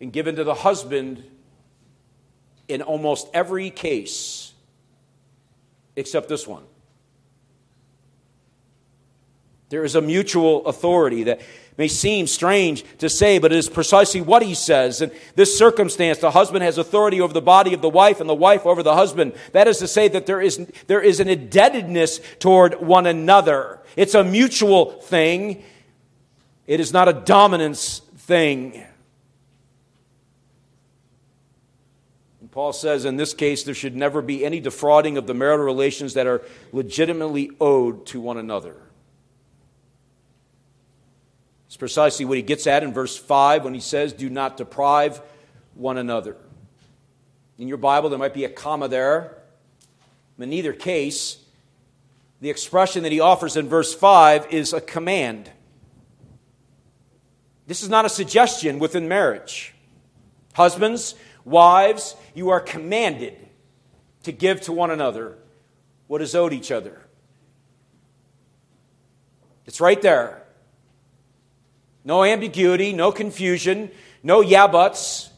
and 0.00 0.12
given 0.12 0.36
to 0.36 0.44
the 0.44 0.54
husband 0.54 1.24
in 2.68 2.80
almost 2.80 3.26
every 3.34 3.70
case 3.70 4.52
except 5.96 6.28
this 6.28 6.46
one. 6.46 6.62
There 9.68 9.82
is 9.82 9.96
a 9.96 10.00
mutual 10.00 10.64
authority 10.66 11.24
that 11.24 11.40
may 11.78 11.88
seem 11.88 12.26
strange 12.26 12.84
to 12.98 13.08
say, 13.08 13.38
but 13.38 13.52
it 13.52 13.56
is 13.56 13.68
precisely 13.68 14.20
what 14.20 14.42
he 14.42 14.52
says. 14.52 15.00
In 15.00 15.12
this 15.36 15.56
circumstance, 15.56 16.18
the 16.18 16.32
husband 16.32 16.64
has 16.64 16.76
authority 16.76 17.20
over 17.20 17.32
the 17.32 17.40
body 17.40 17.72
of 17.72 17.80
the 17.80 17.88
wife 17.88 18.20
and 18.20 18.28
the 18.28 18.34
wife 18.34 18.66
over 18.66 18.82
the 18.82 18.96
husband. 18.96 19.32
That 19.52 19.68
is 19.68 19.78
to 19.78 19.86
say 19.86 20.08
that 20.08 20.26
there 20.26 20.40
is, 20.40 20.58
there 20.88 21.00
is 21.00 21.20
an 21.20 21.28
indebtedness 21.28 22.20
toward 22.40 22.80
one 22.80 23.06
another. 23.06 23.78
It's 23.96 24.14
a 24.14 24.24
mutual 24.24 25.00
thing. 25.00 25.62
It 26.66 26.80
is 26.80 26.92
not 26.92 27.08
a 27.08 27.12
dominance 27.12 28.00
thing. 28.16 28.84
And 32.40 32.50
Paul 32.50 32.72
says 32.72 33.04
in 33.04 33.16
this 33.16 33.34
case, 33.34 33.62
there 33.62 33.74
should 33.74 33.94
never 33.94 34.20
be 34.20 34.44
any 34.44 34.58
defrauding 34.58 35.16
of 35.16 35.28
the 35.28 35.34
marital 35.34 35.64
relations 35.64 36.14
that 36.14 36.26
are 36.26 36.42
legitimately 36.72 37.52
owed 37.60 38.04
to 38.06 38.20
one 38.20 38.36
another. 38.36 38.74
It's 41.68 41.76
precisely 41.76 42.24
what 42.24 42.38
he 42.38 42.42
gets 42.42 42.66
at 42.66 42.82
in 42.82 42.94
verse 42.94 43.16
5 43.16 43.64
when 43.64 43.74
he 43.74 43.80
says, 43.80 44.14
Do 44.14 44.30
not 44.30 44.56
deprive 44.56 45.20
one 45.74 45.98
another. 45.98 46.36
In 47.58 47.68
your 47.68 47.76
Bible, 47.76 48.08
there 48.08 48.18
might 48.18 48.32
be 48.32 48.44
a 48.44 48.48
comma 48.48 48.88
there. 48.88 49.36
In 50.38 50.52
either 50.52 50.72
case, 50.72 51.38
the 52.40 52.48
expression 52.48 53.02
that 53.02 53.12
he 53.12 53.20
offers 53.20 53.56
in 53.56 53.68
verse 53.68 53.94
5 53.94 54.50
is 54.50 54.72
a 54.72 54.80
command. 54.80 55.50
This 57.66 57.82
is 57.82 57.90
not 57.90 58.06
a 58.06 58.08
suggestion 58.08 58.78
within 58.78 59.06
marriage. 59.06 59.74
Husbands, 60.54 61.16
wives, 61.44 62.16
you 62.34 62.48
are 62.48 62.60
commanded 62.60 63.36
to 64.22 64.32
give 64.32 64.62
to 64.62 64.72
one 64.72 64.90
another 64.90 65.36
what 66.06 66.22
is 66.22 66.34
owed 66.34 66.54
each 66.54 66.72
other. 66.72 67.02
It's 69.66 69.82
right 69.82 70.00
there. 70.00 70.44
No 72.08 72.24
ambiguity, 72.24 72.94
no 72.94 73.12
confusion, 73.12 73.90
no 74.22 74.40
yeah 74.40 74.66
buts. 74.66 75.28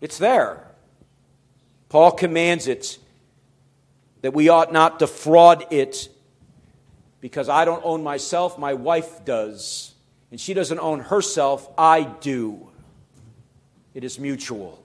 It's 0.00 0.18
there. 0.18 0.64
Paul 1.88 2.12
commands 2.12 2.68
it 2.68 2.98
that 4.22 4.32
we 4.32 4.48
ought 4.48 4.72
not 4.72 5.00
defraud 5.00 5.66
it 5.72 6.08
because 7.20 7.48
I 7.48 7.64
don't 7.64 7.84
own 7.84 8.04
myself, 8.04 8.56
my 8.56 8.74
wife 8.74 9.24
does. 9.24 9.94
And 10.30 10.40
she 10.40 10.54
doesn't 10.54 10.78
own 10.78 11.00
herself, 11.00 11.68
I 11.76 12.04
do. 12.04 12.68
It 13.92 14.04
is 14.04 14.20
mutual. 14.20 14.80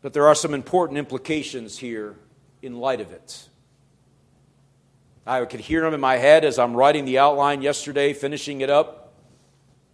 But 0.00 0.14
there 0.14 0.26
are 0.26 0.34
some 0.34 0.54
important 0.54 0.98
implications 0.98 1.76
here 1.76 2.14
in 2.62 2.78
light 2.78 3.02
of 3.02 3.12
it. 3.12 3.46
I 5.26 5.44
could 5.44 5.60
hear 5.60 5.80
them 5.80 5.92
in 5.92 6.00
my 6.00 6.16
head 6.16 6.44
as 6.44 6.58
I'm 6.58 6.76
writing 6.76 7.04
the 7.04 7.18
outline 7.18 7.60
yesterday, 7.60 8.12
finishing 8.12 8.60
it 8.60 8.70
up, 8.70 9.12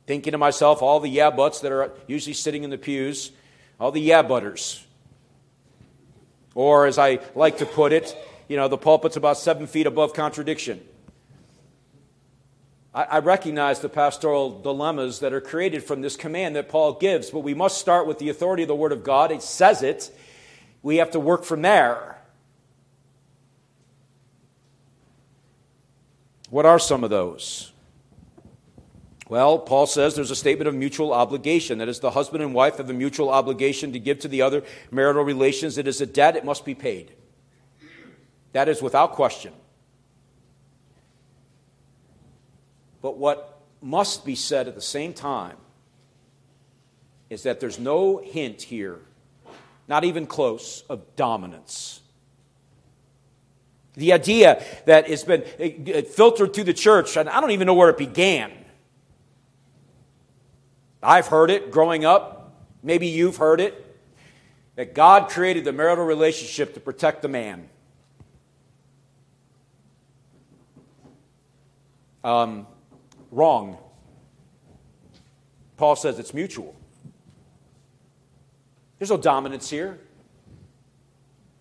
thinking 0.06 0.32
to 0.32 0.38
myself, 0.38 0.82
all 0.82 1.00
the 1.00 1.08
yeah 1.08 1.30
buts 1.30 1.60
that 1.60 1.72
are 1.72 1.90
usually 2.06 2.34
sitting 2.34 2.64
in 2.64 2.70
the 2.70 2.76
pews, 2.76 3.32
all 3.80 3.90
the 3.90 4.00
yeah 4.00 4.20
butters. 4.20 4.84
Or, 6.54 6.86
as 6.86 6.98
I 6.98 7.20
like 7.34 7.58
to 7.58 7.66
put 7.66 7.92
it, 7.92 8.14
you 8.46 8.58
know, 8.58 8.68
the 8.68 8.76
pulpit's 8.76 9.16
about 9.16 9.38
seven 9.38 9.66
feet 9.66 9.86
above 9.86 10.12
contradiction. 10.12 10.86
I, 12.94 13.04
I 13.04 13.18
recognize 13.20 13.80
the 13.80 13.88
pastoral 13.88 14.60
dilemmas 14.60 15.20
that 15.20 15.32
are 15.32 15.40
created 15.40 15.82
from 15.82 16.02
this 16.02 16.14
command 16.14 16.56
that 16.56 16.68
Paul 16.68 16.92
gives, 16.92 17.30
but 17.30 17.40
we 17.40 17.54
must 17.54 17.78
start 17.78 18.06
with 18.06 18.18
the 18.18 18.28
authority 18.28 18.64
of 18.64 18.68
the 18.68 18.74
Word 18.74 18.92
of 18.92 19.02
God. 19.02 19.30
It 19.32 19.42
says 19.42 19.82
it. 19.82 20.14
We 20.82 20.96
have 20.96 21.12
to 21.12 21.20
work 21.20 21.44
from 21.44 21.62
there. 21.62 22.21
What 26.52 26.66
are 26.66 26.78
some 26.78 27.02
of 27.02 27.08
those? 27.08 27.72
Well, 29.26 29.58
Paul 29.58 29.86
says 29.86 30.14
there's 30.14 30.30
a 30.30 30.36
statement 30.36 30.68
of 30.68 30.74
mutual 30.74 31.14
obligation. 31.14 31.78
That 31.78 31.88
is, 31.88 32.00
the 32.00 32.10
husband 32.10 32.42
and 32.42 32.52
wife 32.52 32.76
have 32.76 32.90
a 32.90 32.92
mutual 32.92 33.30
obligation 33.30 33.94
to 33.94 33.98
give 33.98 34.18
to 34.18 34.28
the 34.28 34.42
other 34.42 34.62
marital 34.90 35.22
relations. 35.24 35.78
It 35.78 35.88
is 35.88 36.02
a 36.02 36.06
debt, 36.06 36.36
it 36.36 36.44
must 36.44 36.66
be 36.66 36.74
paid. 36.74 37.10
That 38.52 38.68
is 38.68 38.82
without 38.82 39.12
question. 39.12 39.54
But 43.00 43.16
what 43.16 43.62
must 43.80 44.26
be 44.26 44.34
said 44.34 44.68
at 44.68 44.74
the 44.74 44.82
same 44.82 45.14
time 45.14 45.56
is 47.30 47.44
that 47.44 47.60
there's 47.60 47.78
no 47.78 48.18
hint 48.18 48.60
here, 48.60 48.98
not 49.88 50.04
even 50.04 50.26
close, 50.26 50.84
of 50.90 51.16
dominance. 51.16 52.01
The 53.94 54.12
idea 54.12 54.64
that 54.86 55.10
it's 55.10 55.24
been 55.24 55.42
filtered 56.04 56.54
through 56.54 56.64
the 56.64 56.72
church, 56.72 57.16
and 57.16 57.28
I 57.28 57.40
don't 57.40 57.50
even 57.50 57.66
know 57.66 57.74
where 57.74 57.90
it 57.90 57.98
began. 57.98 58.52
I've 61.02 61.26
heard 61.26 61.50
it 61.50 61.70
growing 61.70 62.04
up. 62.04 62.54
Maybe 62.82 63.08
you've 63.08 63.36
heard 63.36 63.60
it. 63.60 63.78
That 64.76 64.94
God 64.94 65.28
created 65.28 65.64
the 65.64 65.72
marital 65.72 66.06
relationship 66.06 66.72
to 66.74 66.80
protect 66.80 67.20
the 67.20 67.28
man. 67.28 67.68
Um, 72.24 72.66
wrong. 73.30 73.76
Paul 75.76 75.96
says 75.96 76.18
it's 76.18 76.32
mutual. 76.32 76.74
There's 78.98 79.10
no 79.10 79.16
dominance 79.16 79.68
here. 79.68 79.98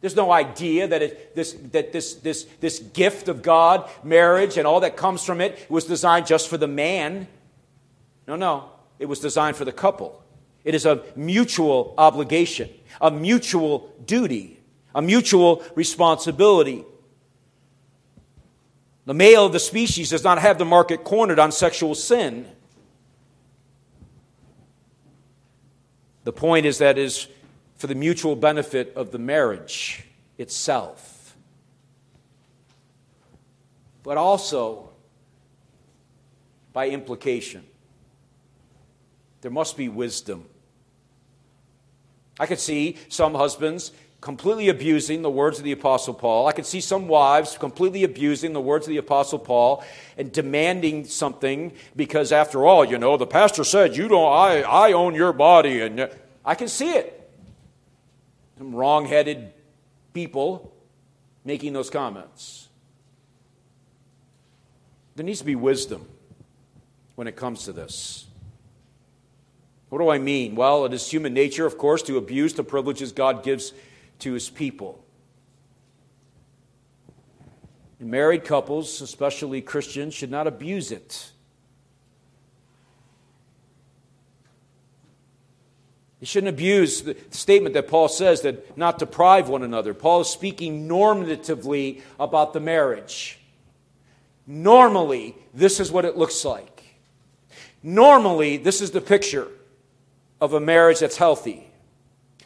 There's 0.01 0.15
no 0.15 0.31
idea 0.31 0.87
that, 0.87 1.01
it, 1.03 1.35
this, 1.35 1.53
that 1.71 1.93
this, 1.93 2.15
this, 2.15 2.45
this 2.59 2.79
gift 2.79 3.27
of 3.27 3.43
God, 3.43 3.87
marriage, 4.03 4.57
and 4.57 4.65
all 4.65 4.79
that 4.79 4.97
comes 4.97 5.23
from 5.23 5.39
it 5.39 5.69
was 5.69 5.85
designed 5.85 6.25
just 6.25 6.49
for 6.49 6.57
the 6.57 6.67
man. 6.67 7.27
No, 8.27 8.35
no. 8.35 8.69
It 8.97 9.05
was 9.05 9.19
designed 9.19 9.57
for 9.57 9.65
the 9.65 9.71
couple. 9.71 10.21
It 10.63 10.73
is 10.73 10.87
a 10.87 11.03
mutual 11.15 11.93
obligation, 11.97 12.69
a 12.99 13.11
mutual 13.11 13.93
duty, 14.05 14.59
a 14.93 15.01
mutual 15.03 15.63
responsibility. 15.75 16.83
The 19.05 19.13
male 19.13 19.45
of 19.45 19.53
the 19.53 19.59
species 19.59 20.09
does 20.09 20.23
not 20.23 20.39
have 20.39 20.57
the 20.57 20.65
market 20.65 21.03
cornered 21.03 21.39
on 21.39 21.51
sexual 21.51 21.93
sin. 21.93 22.47
The 26.23 26.33
point 26.33 26.65
is 26.65 26.77
that 26.79 26.97
is 26.97 27.27
for 27.81 27.87
the 27.87 27.95
mutual 27.95 28.35
benefit 28.35 28.93
of 28.95 29.09
the 29.09 29.17
marriage 29.17 30.03
itself. 30.37 31.35
But 34.03 34.17
also, 34.17 34.91
by 36.73 36.89
implication, 36.89 37.63
there 39.41 39.49
must 39.49 39.77
be 39.77 39.89
wisdom. 39.89 40.45
I 42.39 42.45
could 42.45 42.59
see 42.59 42.97
some 43.09 43.33
husbands 43.33 43.91
completely 44.21 44.69
abusing 44.69 45.23
the 45.23 45.31
words 45.31 45.57
of 45.57 45.63
the 45.63 45.71
Apostle 45.71 46.13
Paul. 46.13 46.45
I 46.45 46.51
could 46.51 46.67
see 46.67 46.81
some 46.81 47.07
wives 47.07 47.57
completely 47.57 48.03
abusing 48.03 48.53
the 48.53 48.61
words 48.61 48.85
of 48.85 48.91
the 48.91 48.97
Apostle 48.97 49.39
Paul 49.39 49.83
and 50.19 50.31
demanding 50.31 51.05
something 51.05 51.73
because, 51.95 52.31
after 52.31 52.63
all, 52.63 52.85
you 52.85 52.99
know, 52.99 53.17
the 53.17 53.25
pastor 53.25 53.63
said, 53.63 53.97
You 53.97 54.07
don't, 54.07 54.31
I, 54.31 54.61
I 54.61 54.91
own 54.91 55.15
your 55.15 55.33
body. 55.33 55.81
And 55.81 56.11
I 56.45 56.53
can 56.53 56.67
see 56.67 56.91
it 56.91 57.20
some 58.61 58.75
wrong 58.75 59.07
headed 59.07 59.51
people 60.13 60.71
making 61.43 61.73
those 61.73 61.89
comments. 61.89 62.69
There 65.15 65.25
needs 65.25 65.39
to 65.39 65.45
be 65.45 65.55
wisdom 65.55 66.07
when 67.15 67.25
it 67.25 67.35
comes 67.35 67.63
to 67.63 67.73
this. 67.73 68.27
What 69.89 69.97
do 69.97 70.09
I 70.09 70.19
mean? 70.19 70.53
Well, 70.53 70.85
it 70.85 70.93
is 70.93 71.09
human 71.09 71.33
nature, 71.33 71.65
of 71.65 71.79
course, 71.79 72.03
to 72.03 72.17
abuse 72.17 72.53
the 72.53 72.63
privileges 72.63 73.11
God 73.11 73.43
gives 73.43 73.73
to 74.19 74.33
his 74.33 74.47
people. 74.47 75.03
And 77.99 78.11
married 78.11 78.45
couples, 78.45 79.01
especially 79.01 79.63
Christians, 79.63 80.13
should 80.13 80.29
not 80.29 80.45
abuse 80.45 80.91
it. 80.91 81.31
You 86.21 86.27
shouldn't 86.27 86.53
abuse 86.53 87.01
the 87.01 87.17
statement 87.31 87.73
that 87.73 87.87
Paul 87.87 88.07
says 88.07 88.41
that 88.41 88.77
not 88.77 88.99
deprive 88.99 89.49
one 89.49 89.63
another. 89.63 89.95
Paul 89.95 90.21
is 90.21 90.29
speaking 90.29 90.87
normatively 90.87 92.01
about 92.19 92.53
the 92.53 92.59
marriage. 92.59 93.39
Normally, 94.45 95.35
this 95.53 95.79
is 95.79 95.91
what 95.91 96.05
it 96.05 96.15
looks 96.15 96.45
like. 96.45 96.83
Normally, 97.81 98.57
this 98.57 98.81
is 98.81 98.91
the 98.91 99.01
picture 99.01 99.47
of 100.39 100.53
a 100.53 100.59
marriage 100.59 100.99
that's 100.99 101.17
healthy. 101.17 101.67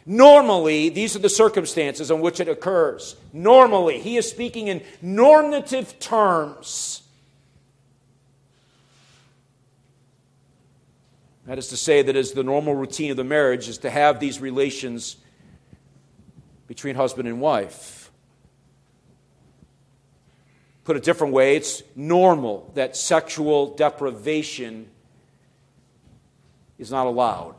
Normally, 0.05 0.87
these 0.87 1.17
are 1.17 1.19
the 1.19 1.29
circumstances 1.29 2.09
in 2.09 2.21
which 2.21 2.39
it 2.39 2.47
occurs. 2.47 3.17
Normally, 3.33 3.99
he 3.99 4.15
is 4.15 4.29
speaking 4.29 4.67
in 4.67 4.83
normative 5.01 5.99
terms. 5.99 7.01
That 11.45 11.59
is 11.59 11.67
to 11.67 11.77
say, 11.77 12.01
that 12.01 12.15
is 12.15 12.31
the 12.31 12.43
normal 12.43 12.73
routine 12.73 13.11
of 13.11 13.17
the 13.17 13.23
marriage 13.23 13.69
is 13.69 13.77
to 13.79 13.89
have 13.89 14.19
these 14.19 14.41
relations 14.41 15.17
between 16.67 16.95
husband 16.95 17.27
and 17.27 17.39
wife. 17.39 18.11
Put 20.83 20.97
a 20.97 20.99
different 20.99 21.33
way, 21.33 21.55
it's 21.55 21.83
normal 21.95 22.71
that 22.75 22.95
sexual 22.95 23.75
deprivation 23.75 24.87
is 26.77 26.91
not 26.91 27.07
allowed. 27.07 27.55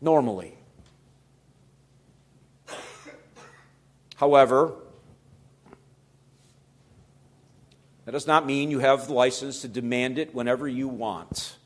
Normally. 0.00 0.54
However, 4.16 4.74
that 8.04 8.12
does 8.12 8.26
not 8.26 8.46
mean 8.46 8.70
you 8.70 8.78
have 8.78 9.06
the 9.06 9.12
license 9.12 9.62
to 9.62 9.68
demand 9.68 10.18
it 10.18 10.34
whenever 10.34 10.66
you 10.66 10.88
want. 10.88 11.56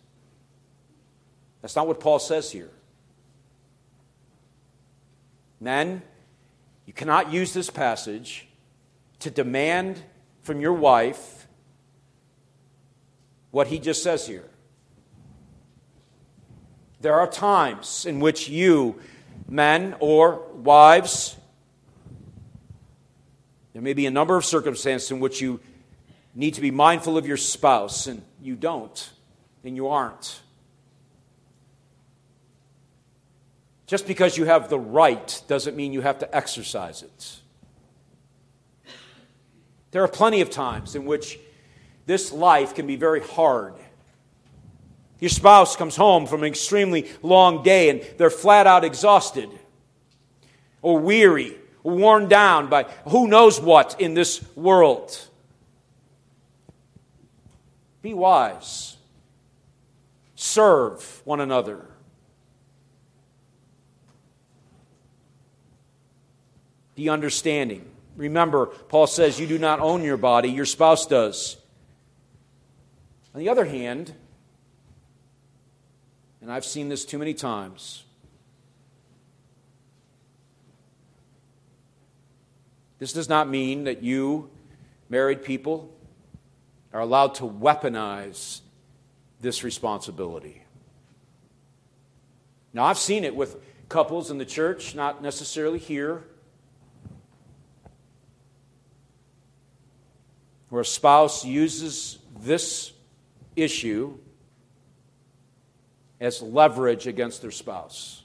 That's 1.63 1.77
not 1.77 1.87
what 1.87 2.01
Paul 2.01 2.19
says 2.19 2.51
here. 2.53 2.71
Men, 5.61 6.03
you 6.87 6.93
cannot 6.93 7.33
use 7.33 7.55
this 7.55 7.71
passage 7.71 8.49
to 9.21 9.31
demand 9.31 10.03
from 10.43 10.61
your 10.61 10.75
wife 10.75 11.47
what 13.51 13.69
he 13.69 13.79
just 13.79 14.03
says 14.03 14.27
here. 14.27 14.45
There 17.01 17.15
are 17.15 17.27
times 17.27 18.05
in 18.05 18.21
which 18.21 18.49
you, 18.49 19.01
men 19.49 19.95
or 20.01 20.43
wives, 20.55 21.37
there 23.73 23.83
may 23.83 23.93
be 23.93 24.07
a 24.07 24.11
number 24.11 24.37
of 24.37 24.45
circumstances 24.45 25.11
in 25.11 25.21
which 25.21 25.41
you 25.41 25.61
need 26.35 26.55
to 26.55 26.61
be 26.61 26.71
mindful 26.71 27.17
of 27.17 27.27
your 27.27 27.37
spouse, 27.37 28.07
and 28.07 28.23
you 28.43 28.57
don't, 28.57 29.11
and 29.63 29.77
you 29.77 29.89
aren't. 29.89 30.41
Just 33.87 34.07
because 34.07 34.37
you 34.37 34.45
have 34.45 34.69
the 34.69 34.79
right 34.79 35.43
doesn't 35.47 35.77
mean 35.77 35.93
you 35.93 36.01
have 36.01 36.19
to 36.21 36.35
exercise 36.35 37.03
it. 37.03 37.41
There 39.91 40.03
are 40.03 40.09
plenty 40.09 40.41
of 40.41 40.51
times 40.51 40.97
in 40.97 41.05
which 41.05 41.39
this 42.07 42.33
life 42.33 42.75
can 42.75 42.87
be 42.87 42.97
very 42.97 43.21
hard. 43.21 43.75
Your 45.21 45.29
spouse 45.29 45.77
comes 45.77 45.95
home 45.95 46.27
from 46.27 46.43
an 46.43 46.49
extremely 46.49 47.09
long 47.23 47.63
day 47.63 47.91
and 47.91 48.03
they're 48.19 48.31
flat 48.31 48.67
out 48.67 48.85
exhausted 48.85 49.49
or 50.83 50.99
weary 50.99 51.57
or 51.85 51.95
worn 51.95 52.29
down 52.29 52.69
by 52.69 52.85
who 53.09 53.29
knows 53.29 53.61
what 53.61 54.01
in 54.01 54.15
this 54.15 54.45
world. 54.57 55.17
Be 58.05 58.13
wise, 58.13 58.99
serve 60.35 61.23
one 61.25 61.41
another. 61.41 61.87
Be 66.95 67.09
understanding. 67.09 67.91
Remember, 68.15 68.67
Paul 68.67 69.07
says 69.07 69.41
you 69.41 69.47
do 69.47 69.59
not 69.59 69.81
own 69.81 70.03
your 70.03 70.19
body, 70.19 70.51
your 70.51 70.67
spouse 70.67 71.07
does. 71.07 71.57
On 73.35 73.41
the 73.41 73.49
other 73.49 73.65
hand, 73.65 74.13
and 76.43 76.53
I've 76.53 76.67
seen 76.67 76.91
this 76.91 77.07
too 77.07 77.17
many 77.17 77.33
times, 77.33 78.05
this 82.99 83.15
does 83.15 83.31
not 83.31 83.49
mean 83.49 83.85
that 83.85 84.03
you, 84.03 84.51
married 85.09 85.43
people, 85.43 85.94
are 86.95 87.01
allowed 87.01 87.35
to 87.35 87.43
weaponize 87.43 88.61
this 89.41 89.63
responsibility. 89.63 90.63
Now, 92.73 92.85
I've 92.85 92.99
seen 92.99 93.25
it 93.25 93.37
with 93.37 93.57
couples 93.91 94.31
in 94.31 94.39
the 94.39 94.47
church, 94.47 94.95
not 94.95 95.23
necessarily 95.23 95.79
here. 95.79 96.25
where 100.75 100.81
a 100.81 100.85
spouse 100.85 101.45
uses 101.45 102.19
this 102.41 102.93
issue 103.55 104.19
as 106.21 106.43
leverage 106.43 107.07
against 107.07 107.43
their 107.43 107.53
spouse. 107.53 108.25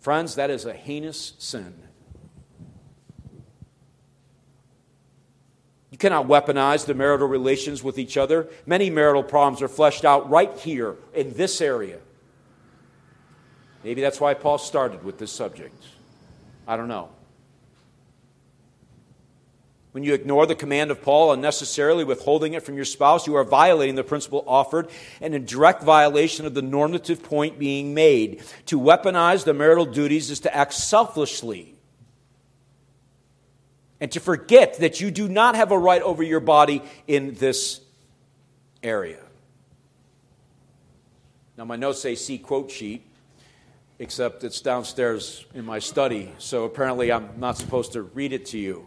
Friends, 0.00 0.36
that 0.36 0.48
is 0.48 0.64
a 0.64 0.72
heinous 0.72 1.34
sin. 1.38 1.74
You 5.98 6.08
cannot 6.08 6.28
weaponize 6.28 6.86
the 6.86 6.94
marital 6.94 7.26
relations 7.26 7.82
with 7.82 7.98
each 7.98 8.16
other. 8.16 8.48
Many 8.66 8.88
marital 8.88 9.24
problems 9.24 9.60
are 9.62 9.68
fleshed 9.68 10.04
out 10.04 10.30
right 10.30 10.56
here 10.58 10.94
in 11.12 11.34
this 11.34 11.60
area. 11.60 11.98
Maybe 13.82 14.00
that's 14.00 14.20
why 14.20 14.34
Paul 14.34 14.58
started 14.58 15.02
with 15.02 15.18
this 15.18 15.32
subject. 15.32 15.74
I 16.68 16.76
don't 16.76 16.86
know. 16.86 17.08
When 19.90 20.04
you 20.04 20.14
ignore 20.14 20.46
the 20.46 20.54
command 20.54 20.92
of 20.92 21.02
Paul 21.02 21.32
unnecessarily 21.32 22.04
withholding 22.04 22.54
it 22.54 22.62
from 22.62 22.76
your 22.76 22.84
spouse, 22.84 23.26
you 23.26 23.34
are 23.34 23.42
violating 23.42 23.96
the 23.96 24.04
principle 24.04 24.44
offered 24.46 24.90
and 25.20 25.34
in 25.34 25.46
direct 25.46 25.82
violation 25.82 26.46
of 26.46 26.54
the 26.54 26.62
normative 26.62 27.24
point 27.24 27.58
being 27.58 27.92
made. 27.92 28.40
To 28.66 28.78
weaponize 28.78 29.42
the 29.42 29.52
marital 29.52 29.84
duties 29.84 30.30
is 30.30 30.38
to 30.40 30.54
act 30.54 30.74
selfishly 30.74 31.74
and 34.00 34.10
to 34.12 34.20
forget 34.20 34.78
that 34.78 35.00
you 35.00 35.10
do 35.10 35.28
not 35.28 35.56
have 35.56 35.72
a 35.72 35.78
right 35.78 36.02
over 36.02 36.22
your 36.22 36.40
body 36.40 36.82
in 37.06 37.34
this 37.34 37.80
area. 38.82 39.20
Now, 41.56 41.64
my 41.64 41.76
notes 41.76 42.00
say 42.00 42.14
see 42.14 42.38
quote 42.38 42.70
sheet, 42.70 43.02
except 43.98 44.44
it's 44.44 44.60
downstairs 44.60 45.44
in 45.54 45.64
my 45.64 45.80
study, 45.80 46.32
so 46.38 46.64
apparently 46.64 47.10
I'm 47.10 47.30
not 47.38 47.58
supposed 47.58 47.94
to 47.94 48.02
read 48.02 48.32
it 48.32 48.46
to 48.46 48.58
you. 48.58 48.86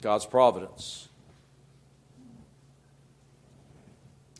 God's 0.00 0.26
providence. 0.26 1.08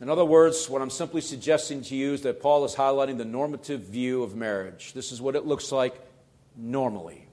In 0.00 0.08
other 0.08 0.24
words, 0.24 0.70
what 0.70 0.80
I'm 0.80 0.88
simply 0.88 1.20
suggesting 1.20 1.82
to 1.82 1.94
you 1.94 2.14
is 2.14 2.22
that 2.22 2.40
Paul 2.40 2.64
is 2.64 2.74
highlighting 2.74 3.18
the 3.18 3.24
normative 3.24 3.82
view 3.82 4.22
of 4.22 4.34
marriage. 4.34 4.94
This 4.94 5.12
is 5.12 5.20
what 5.20 5.36
it 5.36 5.44
looks 5.44 5.72
like 5.72 6.00
normally. 6.56 7.26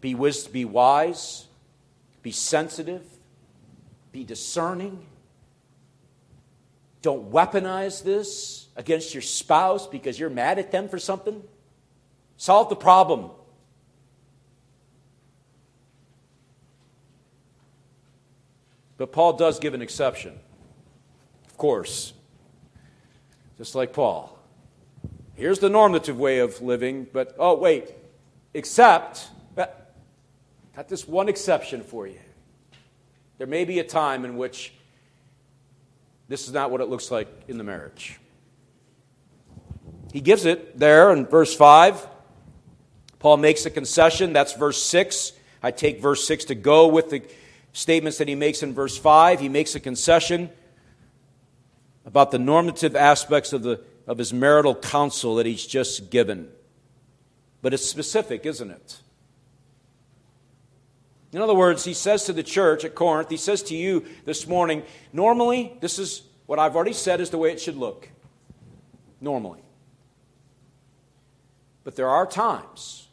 Be, 0.00 0.14
wis- 0.14 0.46
be 0.46 0.64
wise, 0.64 1.46
be 2.22 2.32
sensitive, 2.32 3.04
be 4.12 4.24
discerning. 4.24 5.06
Don't 7.02 7.30
weaponize 7.30 8.02
this 8.02 8.68
against 8.76 9.14
your 9.14 9.22
spouse 9.22 9.86
because 9.86 10.18
you're 10.18 10.30
mad 10.30 10.58
at 10.58 10.70
them 10.70 10.88
for 10.88 10.98
something. 10.98 11.42
Solve 12.36 12.68
the 12.68 12.76
problem. 12.76 13.30
But 18.96 19.12
Paul 19.12 19.32
does 19.34 19.58
give 19.58 19.72
an 19.72 19.80
exception. 19.80 20.38
Of 21.46 21.56
course. 21.56 22.12
Just 23.56 23.74
like 23.74 23.94
Paul. 23.94 24.38
Here's 25.34 25.58
the 25.58 25.70
normative 25.70 26.18
way 26.18 26.40
of 26.40 26.60
living, 26.60 27.06
but 27.10 27.34
oh, 27.38 27.56
wait, 27.56 27.94
except, 28.52 29.30
got 30.76 30.88
this 30.88 31.06
one 31.06 31.28
exception 31.28 31.82
for 31.82 32.06
you. 32.06 32.18
There 33.38 33.46
may 33.46 33.64
be 33.64 33.78
a 33.78 33.84
time 33.84 34.24
in 34.24 34.36
which 34.36 34.72
this 36.28 36.46
is 36.46 36.52
not 36.52 36.70
what 36.70 36.80
it 36.80 36.88
looks 36.88 37.10
like 37.10 37.28
in 37.48 37.58
the 37.58 37.64
marriage. 37.64 38.18
He 40.12 40.20
gives 40.20 40.44
it 40.44 40.78
there 40.78 41.12
in 41.12 41.26
verse 41.26 41.54
5. 41.54 42.06
Paul 43.18 43.36
makes 43.36 43.66
a 43.66 43.70
concession. 43.70 44.32
That's 44.32 44.54
verse 44.54 44.82
6. 44.82 45.32
I 45.62 45.70
take 45.70 46.00
verse 46.00 46.26
6 46.26 46.46
to 46.46 46.54
go 46.54 46.88
with 46.88 47.10
the 47.10 47.22
statements 47.72 48.18
that 48.18 48.28
he 48.28 48.34
makes 48.34 48.62
in 48.62 48.74
verse 48.74 48.96
5. 48.96 49.40
He 49.40 49.48
makes 49.48 49.74
a 49.74 49.80
concession 49.80 50.50
about 52.04 52.30
the 52.30 52.38
normative 52.38 52.96
aspects 52.96 53.52
of, 53.52 53.62
the, 53.62 53.80
of 54.06 54.18
his 54.18 54.32
marital 54.32 54.74
counsel 54.74 55.36
that 55.36 55.46
he's 55.46 55.66
just 55.66 56.10
given. 56.10 56.48
But 57.62 57.74
it's 57.74 57.88
specific, 57.88 58.46
isn't 58.46 58.70
it? 58.70 59.00
In 61.32 61.40
other 61.40 61.54
words, 61.54 61.84
he 61.84 61.94
says 61.94 62.24
to 62.24 62.32
the 62.32 62.42
church 62.42 62.84
at 62.84 62.94
Corinth, 62.94 63.30
he 63.30 63.36
says 63.36 63.62
to 63.64 63.76
you 63.76 64.04
this 64.24 64.46
morning, 64.46 64.82
normally, 65.12 65.76
this 65.80 65.98
is 65.98 66.22
what 66.46 66.58
I've 66.58 66.74
already 66.74 66.92
said 66.92 67.20
is 67.20 67.30
the 67.30 67.38
way 67.38 67.52
it 67.52 67.60
should 67.60 67.76
look. 67.76 68.08
Normally. 69.20 69.62
But 71.84 71.96
there 71.96 72.08
are 72.08 72.26
times 72.26 73.08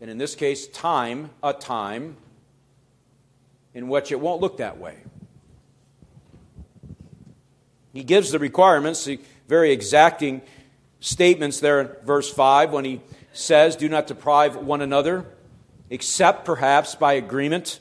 and 0.00 0.10
in 0.10 0.18
this 0.18 0.34
case, 0.34 0.66
time, 0.68 1.30
a 1.42 1.52
time 1.52 2.16
in 3.74 3.88
which 3.88 4.10
it 4.10 4.18
won't 4.18 4.40
look 4.40 4.56
that 4.56 4.78
way. 4.78 4.96
He 7.92 8.02
gives 8.02 8.30
the 8.30 8.38
requirements, 8.38 9.04
the 9.04 9.20
very 9.46 9.72
exacting 9.72 10.42
statements 11.00 11.60
there 11.60 11.80
in 11.80 11.90
verse 12.04 12.32
5 12.32 12.72
when 12.72 12.84
he 12.84 13.00
says, 13.32 13.76
Do 13.76 13.88
not 13.88 14.06
deprive 14.06 14.56
one 14.56 14.80
another, 14.80 15.26
except 15.90 16.44
perhaps 16.44 16.94
by 16.94 17.14
agreement 17.14 17.80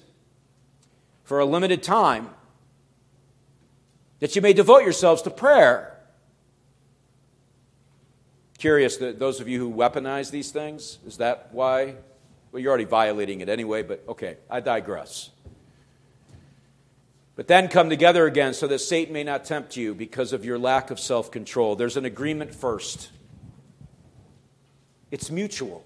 for 1.24 1.40
a 1.40 1.46
limited 1.46 1.84
time, 1.84 2.32
that 4.20 4.36
you 4.36 4.42
may 4.42 4.52
devote 4.52 4.80
yourselves 4.80 5.22
to 5.22 5.30
prayer. 5.30 5.96
Curious 8.58 8.98
that 8.98 9.20
those 9.20 9.40
of 9.40 9.48
you 9.48 9.60
who 9.60 9.72
weaponize 9.72 10.32
these 10.32 10.52
things, 10.52 10.98
is 11.06 11.18
that 11.18 11.50
why? 11.52 11.96
Well, 12.52 12.62
you're 12.62 12.70
already 12.70 12.86
violating 12.86 13.42
it 13.42 13.48
anyway, 13.48 13.84
but 13.84 14.04
okay, 14.08 14.38
I 14.50 14.60
digress. 14.60 15.30
But 17.36 17.48
then 17.48 17.70
come 17.70 17.90
together 17.90 18.26
again 18.26 18.54
so 18.54 18.68
that 18.68 18.80
Satan 18.80 19.14
may 19.14 19.24
not 19.24 19.46
tempt 19.46 19.78
you 19.78 19.96
because 19.96 20.34
of 20.34 20.44
your 20.44 20.58
lack 20.58 20.92
of 20.92 21.00
self 21.00 21.32
control. 21.32 21.78
There's 21.78 21.96
an 21.96 22.04
agreement 22.06 22.54
first, 22.54 23.12
it's 25.12 25.30
mutual. 25.30 25.86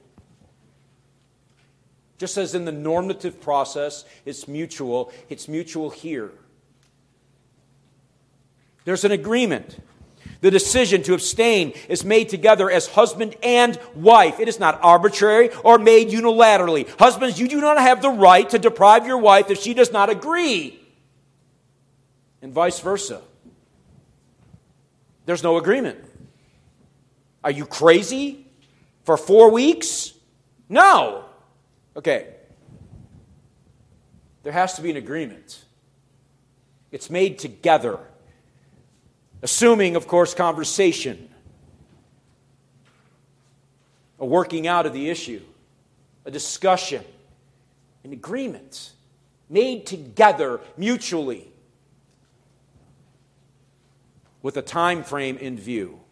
Just 2.18 2.38
as 2.38 2.56
in 2.56 2.66
the 2.66 2.72
normative 2.72 3.42
process, 3.42 4.06
it's 4.26 4.48
mutual, 4.48 5.12
it's 5.30 5.48
mutual 5.48 5.90
here. 5.90 6.32
There's 8.86 9.04
an 9.04 9.12
agreement. 9.12 9.80
The 10.42 10.52
decision 10.52 11.04
to 11.04 11.14
abstain 11.14 11.74
is 11.88 12.04
made 12.04 12.30
together 12.30 12.70
as 12.70 12.88
husband 12.88 13.36
and 13.42 13.80
wife. 13.96 14.40
It 14.40 14.48
is 14.48 14.60
not 14.60 14.80
arbitrary 14.84 15.50
or 15.64 15.78
made 15.78 16.10
unilaterally. 16.10 16.88
Husbands, 17.00 17.40
you 17.40 17.48
do 17.48 17.62
not 17.62 17.80
have 17.80 18.02
the 18.02 18.10
right 18.10 18.50
to 18.50 18.60
deprive 18.60 19.08
your 19.08 19.18
wife 19.18 19.50
if 19.50 19.60
she 19.60 19.74
does 19.74 19.92
not 19.92 20.10
agree 20.10 20.84
and 22.44 22.54
vice 22.54 22.82
versa. 22.82 23.22
There's 25.26 25.42
no 25.42 25.58
agreement. 25.58 25.98
Are 27.44 27.52
you 27.52 27.66
crazy 27.66 28.46
for 29.06 29.18
four 29.18 29.50
weeks? 29.50 30.14
No. 30.68 31.24
Okay. 31.96 32.28
There 34.44 34.54
has 34.54 34.74
to 34.74 34.82
be 34.82 34.90
an 34.92 34.98
agreement. 34.98 35.64
It's 36.92 37.10
made 37.10 37.40
together, 37.40 38.00
assuming, 39.42 39.96
of 39.96 40.08
course, 40.08 40.34
conversation, 40.34 41.30
a 44.20 44.26
working 44.26 44.68
out 44.68 44.86
of 44.86 44.94
the 44.94 45.10
issue, 45.10 45.42
a 46.26 46.32
discussion, 46.32 47.04
an 48.04 48.12
agreement 48.12 48.92
made 49.50 49.86
together 49.86 50.60
mutually 50.78 51.48
with 54.42 54.58
a 54.58 54.62
time 54.62 55.04
frame 55.04 55.38
in 55.38 55.58
view. 55.58 56.03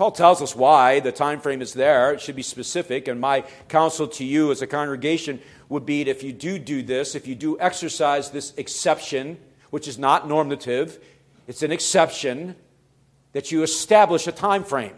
Paul 0.00 0.12
tells 0.12 0.40
us 0.40 0.56
why 0.56 1.00
the 1.00 1.12
time 1.12 1.40
frame 1.40 1.60
is 1.60 1.74
there. 1.74 2.14
It 2.14 2.22
should 2.22 2.34
be 2.34 2.40
specific. 2.40 3.06
And 3.06 3.20
my 3.20 3.44
counsel 3.68 4.08
to 4.08 4.24
you 4.24 4.50
as 4.50 4.62
a 4.62 4.66
congregation 4.66 5.42
would 5.68 5.84
be 5.84 6.04
that 6.04 6.10
if 6.10 6.22
you 6.22 6.32
do 6.32 6.58
do 6.58 6.82
this, 6.82 7.14
if 7.14 7.26
you 7.26 7.34
do 7.34 7.60
exercise 7.60 8.30
this 8.30 8.54
exception, 8.56 9.36
which 9.68 9.86
is 9.86 9.98
not 9.98 10.26
normative, 10.26 11.04
it's 11.46 11.62
an 11.62 11.70
exception, 11.70 12.56
that 13.34 13.52
you 13.52 13.62
establish 13.62 14.26
a 14.26 14.32
time 14.32 14.64
frame. 14.64 14.94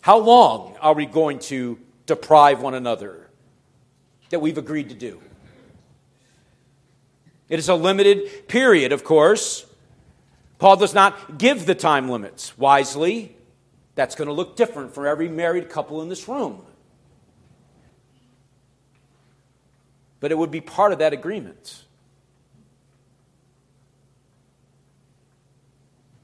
How 0.00 0.16
long 0.16 0.78
are 0.80 0.94
we 0.94 1.04
going 1.04 1.38
to 1.40 1.78
deprive 2.06 2.62
one 2.62 2.72
another 2.72 3.28
that 4.30 4.40
we've 4.40 4.56
agreed 4.56 4.88
to 4.88 4.94
do? 4.94 5.20
It 7.50 7.58
is 7.58 7.68
a 7.68 7.74
limited 7.74 8.48
period, 8.48 8.92
of 8.92 9.04
course. 9.04 9.66
Paul 10.58 10.76
does 10.76 10.94
not 10.94 11.36
give 11.36 11.66
the 11.66 11.74
time 11.74 12.08
limits 12.08 12.56
wisely. 12.56 13.33
That's 13.94 14.14
going 14.14 14.28
to 14.28 14.34
look 14.34 14.56
different 14.56 14.94
for 14.94 15.06
every 15.06 15.28
married 15.28 15.68
couple 15.68 16.02
in 16.02 16.08
this 16.08 16.28
room. 16.28 16.64
But 20.20 20.32
it 20.32 20.38
would 20.38 20.50
be 20.50 20.60
part 20.60 20.92
of 20.92 20.98
that 20.98 21.12
agreement. 21.12 21.84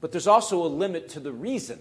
But 0.01 0.11
there's 0.11 0.27
also 0.27 0.65
a 0.65 0.67
limit 0.67 1.09
to 1.09 1.19
the 1.19 1.31
reason. 1.31 1.79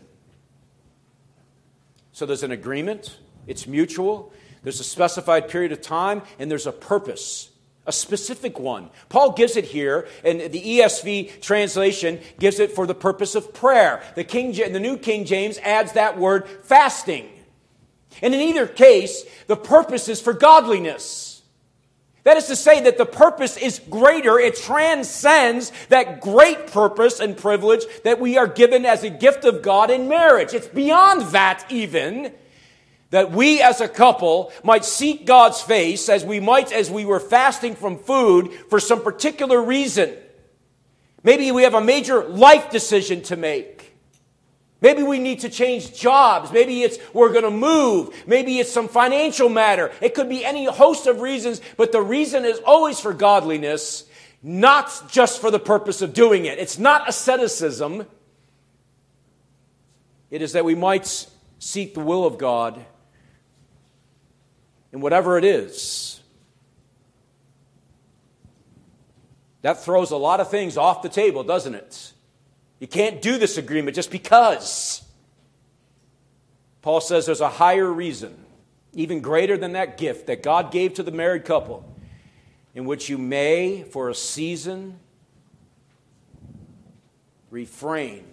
So 2.13 2.27
there's 2.27 2.43
an 2.43 2.53
agreement, 2.53 3.19
it's 3.47 3.67
mutual, 3.67 4.33
there's 4.63 4.79
a 4.79 4.85
specified 4.85 5.49
period 5.49 5.73
of 5.73 5.81
time, 5.81 6.23
and 6.39 6.51
there's 6.51 6.67
a 6.67 6.73
purpose 6.73 7.49
a 7.87 7.93
specific 7.93 8.59
one. 8.59 8.91
Paul 9.09 9.33
gives 9.33 9.57
it 9.57 9.65
here, 9.65 10.07
and 10.25 10.41
the 10.41 10.79
ESV 10.79 11.41
translation 11.41 12.21
gives 12.39 12.61
it 12.61 12.73
for 12.73 12.87
the 12.87 12.95
purpose 12.95 13.35
of 13.35 13.55
prayer. 13.55 14.03
The, 14.15 14.25
King, 14.25 14.53
the 14.53 14.81
New 14.81 14.97
King 14.97 15.25
James 15.25 15.59
adds 15.59 15.93
that 15.93 16.19
word 16.19 16.47
fasting. 16.63 17.29
And 18.23 18.35
in 18.35 18.41
either 18.41 18.67
case, 18.67 19.25
the 19.47 19.57
purpose 19.57 20.09
is 20.09 20.21
for 20.21 20.33
godliness. 20.33 21.43
That 22.25 22.37
is 22.37 22.47
to 22.49 22.57
say, 22.57 22.83
that 22.83 22.99
the 22.99 23.07
purpose 23.07 23.57
is 23.57 23.79
greater, 23.79 24.39
it 24.39 24.57
transcends 24.57 25.73
that 25.89 26.21
great 26.21 26.67
purpose 26.67 27.19
and 27.19 27.35
privilege 27.35 27.85
that 28.05 28.21
we 28.21 28.37
are 28.37 28.47
given 28.47 28.85
as 28.85 29.03
a 29.03 29.11
gift 29.11 29.45
of 29.45 29.63
God 29.63 29.91
in 29.91 30.07
marriage. 30.07 30.53
It's 30.53 30.69
beyond 30.69 31.23
that, 31.33 31.65
even 31.71 32.33
that 33.11 33.33
we 33.33 33.61
as 33.61 33.81
a 33.81 33.89
couple 33.89 34.53
might 34.63 34.85
seek 34.85 35.27
God's 35.27 35.61
face 35.61 36.09
as 36.09 36.25
we 36.25 36.41
might 36.41 36.73
as 36.73 36.91
we 36.91 37.05
were 37.05 37.21
fasting 37.21 37.75
from 37.75 37.99
food 37.99 38.53
for 38.69 38.81
some 38.81 39.03
particular 39.03 39.61
reason. 39.61 40.17
Maybe 41.23 41.51
we 41.53 41.65
have 41.65 41.75
a 41.75 41.81
major 41.81 42.25
life 42.25 42.71
decision 42.71 43.23
to 43.23 43.37
make. 43.37 43.97
Maybe 44.81 45.03
we 45.03 45.19
need 45.19 45.41
to 45.41 45.51
change 45.51 45.95
jobs. 45.95 46.53
Maybe 46.53 46.83
it's 46.83 46.99
we're 47.13 47.33
going 47.33 47.45
to 47.45 47.51
move. 47.51 48.15
Maybe 48.27 48.59
it's 48.59 48.73
some 48.73 48.89
financial 48.89 49.51
matter. 49.51 49.93
It 50.01 50.15
could 50.15 50.29
be 50.29 50.45
any 50.45 50.65
host 50.65 51.07
of 51.07 51.21
reasons, 51.21 51.61
but 51.77 51.93
the 51.93 52.01
reason 52.01 52.47
is 52.47 52.61
always 52.65 52.99
for 52.99 53.13
godliness, 53.13 54.07
not 54.43 55.11
just 55.11 55.41
for 55.41 55.51
the 55.51 55.59
purpose 55.59 56.01
of 56.01 56.15
doing 56.15 56.47
it. 56.47 56.59
It's 56.59 56.79
not 56.79 57.07
asceticism. 57.07 58.07
It 60.31 60.41
is 60.41 60.53
that 60.53 60.65
we 60.65 60.75
might 60.75 61.27
seek 61.59 61.93
the 61.93 62.01
will 62.01 62.25
of 62.25 62.39
God 62.39 62.83
in 64.93 65.01
whatever 65.01 65.39
it 65.39 65.45
is. 65.45 66.21
That 69.63 69.85
throws 69.85 70.11
a 70.11 70.17
lot 70.17 70.41
of 70.41 70.51
things 70.51 70.77
off 70.77 71.03
the 71.03 71.09
table, 71.09 71.45
doesn't 71.45 71.75
it? 71.75 72.13
You 72.79 72.87
can't 72.87 73.21
do 73.21 73.39
this 73.39 73.59
agreement 73.59 73.95
just 73.95 74.11
because. 74.11 75.03
Paul 76.83 77.01
says 77.01 77.27
there's 77.27 77.43
a 77.43 77.49
higher 77.49 77.87
reason, 77.87 78.35
even 78.95 79.21
greater 79.21 79.59
than 79.59 79.73
that 79.73 79.99
gift 79.99 80.29
that 80.29 80.43
God 80.43 80.73
gave 80.73 80.95
to 80.95 81.03
the 81.03 81.11
married 81.11 81.45
couple, 81.45 81.85
in 82.75 82.87
which 82.87 83.11
you 83.11 83.19
may, 83.19 83.83
for 83.83 84.09
a 84.09 84.15
season, 84.15 84.99
refrain, 87.51 88.25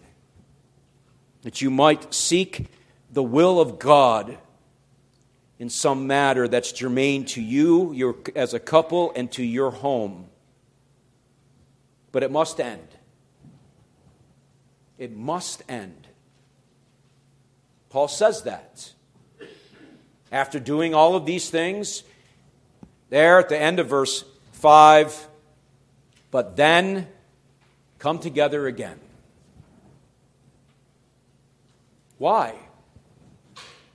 that 1.41 1.62
you 1.62 1.70
might 1.70 2.14
seek 2.14 2.68
the 3.12 3.24
will 3.24 3.60
of 3.60 3.80
God 3.80 4.38
in 5.60 5.70
some 5.70 6.08
matter 6.08 6.47
that's 6.47 6.72
germane 6.72 7.26
to 7.26 7.41
you 7.41 7.91
your, 7.93 8.16
as 8.36 8.53
a 8.53 8.60
couple 8.60 9.12
and 9.16 9.32
to 9.32 9.43
your 9.43 9.72
home. 9.72 10.28
But 12.12 12.24
it 12.24 12.32
must 12.32 12.60
end. 12.60 12.88
It 14.97 15.16
must 15.16 15.64
end. 15.70 16.08
Paul 17.89 18.08
says 18.08 18.43
that. 18.43 18.93
After 20.32 20.60
doing 20.60 20.93
all 20.93 21.16
of 21.16 21.26
these 21.26 21.49
things, 21.49 22.03
there 23.10 23.39
at 23.39 23.49
the 23.49 23.58
end 23.58 23.80
of 23.80 23.88
verse 23.88 24.26
5, 24.53 25.28
but 26.32 26.58
then 26.58 27.08
come 27.99 28.20
together 28.20 28.68
again. 28.68 28.99
Why? 32.18 32.55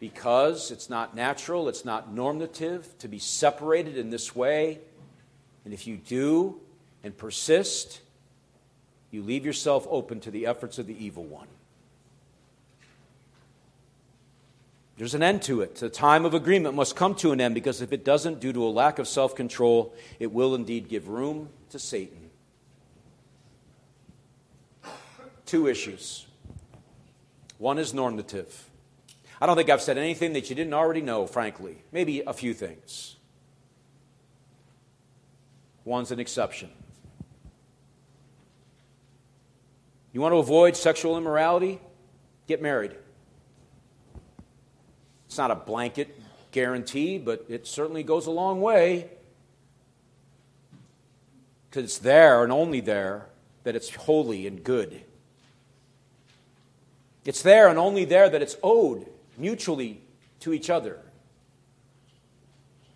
Because 0.02 0.72
it's 0.72 0.90
not 0.90 1.14
natural, 1.14 1.68
it's 1.68 1.84
not 1.84 2.12
normative 2.12 2.92
to 2.98 3.06
be 3.06 3.20
separated 3.20 3.96
in 3.96 4.10
this 4.10 4.34
way. 4.34 4.80
And 5.64 5.72
if 5.72 5.86
you 5.86 5.96
do 5.96 6.60
and 7.04 7.16
persist, 7.16 8.00
you 9.12 9.22
leave 9.22 9.46
yourself 9.46 9.86
open 9.88 10.18
to 10.22 10.32
the 10.32 10.44
efforts 10.44 10.80
of 10.80 10.88
the 10.88 11.04
evil 11.04 11.22
one. 11.22 11.46
There's 14.96 15.14
an 15.14 15.22
end 15.22 15.42
to 15.42 15.60
it. 15.60 15.76
The 15.76 15.88
time 15.88 16.24
of 16.24 16.34
agreement 16.34 16.74
must 16.74 16.96
come 16.96 17.14
to 17.16 17.30
an 17.30 17.40
end 17.40 17.54
because 17.54 17.80
if 17.80 17.92
it 17.92 18.04
doesn't, 18.04 18.40
due 18.40 18.52
to 18.52 18.64
a 18.64 18.70
lack 18.70 18.98
of 18.98 19.06
self 19.06 19.36
control, 19.36 19.94
it 20.18 20.32
will 20.32 20.56
indeed 20.56 20.88
give 20.88 21.06
room 21.06 21.48
to 21.70 21.78
Satan. 21.78 22.28
Two 25.46 25.68
issues. 25.68 26.26
One 27.58 27.78
is 27.78 27.94
normative 27.94 28.68
I 29.42 29.46
don't 29.46 29.56
think 29.56 29.70
I've 29.70 29.82
said 29.82 29.98
anything 29.98 30.34
that 30.34 30.50
you 30.50 30.54
didn't 30.54 30.72
already 30.72 31.00
know, 31.00 31.26
frankly. 31.26 31.78
Maybe 31.90 32.20
a 32.20 32.32
few 32.32 32.54
things. 32.54 33.16
One's 35.84 36.12
an 36.12 36.20
exception. 36.20 36.70
You 40.12 40.20
want 40.20 40.32
to 40.32 40.36
avoid 40.36 40.76
sexual 40.76 41.18
immorality? 41.18 41.80
Get 42.46 42.62
married. 42.62 42.92
It's 45.26 45.38
not 45.38 45.50
a 45.50 45.56
blanket 45.56 46.16
guarantee, 46.52 47.18
but 47.18 47.44
it 47.48 47.66
certainly 47.66 48.04
goes 48.04 48.28
a 48.28 48.30
long 48.30 48.60
way. 48.60 49.10
Because 51.68 51.82
it's 51.82 51.98
there 51.98 52.44
and 52.44 52.52
only 52.52 52.78
there 52.78 53.26
that 53.64 53.74
it's 53.74 53.92
holy 53.92 54.46
and 54.46 54.62
good. 54.62 55.02
It's 57.24 57.42
there 57.42 57.66
and 57.66 57.76
only 57.76 58.04
there 58.04 58.28
that 58.30 58.40
it's 58.40 58.56
owed 58.62 59.08
mutually 59.36 60.00
to 60.40 60.52
each 60.52 60.70
other. 60.70 60.98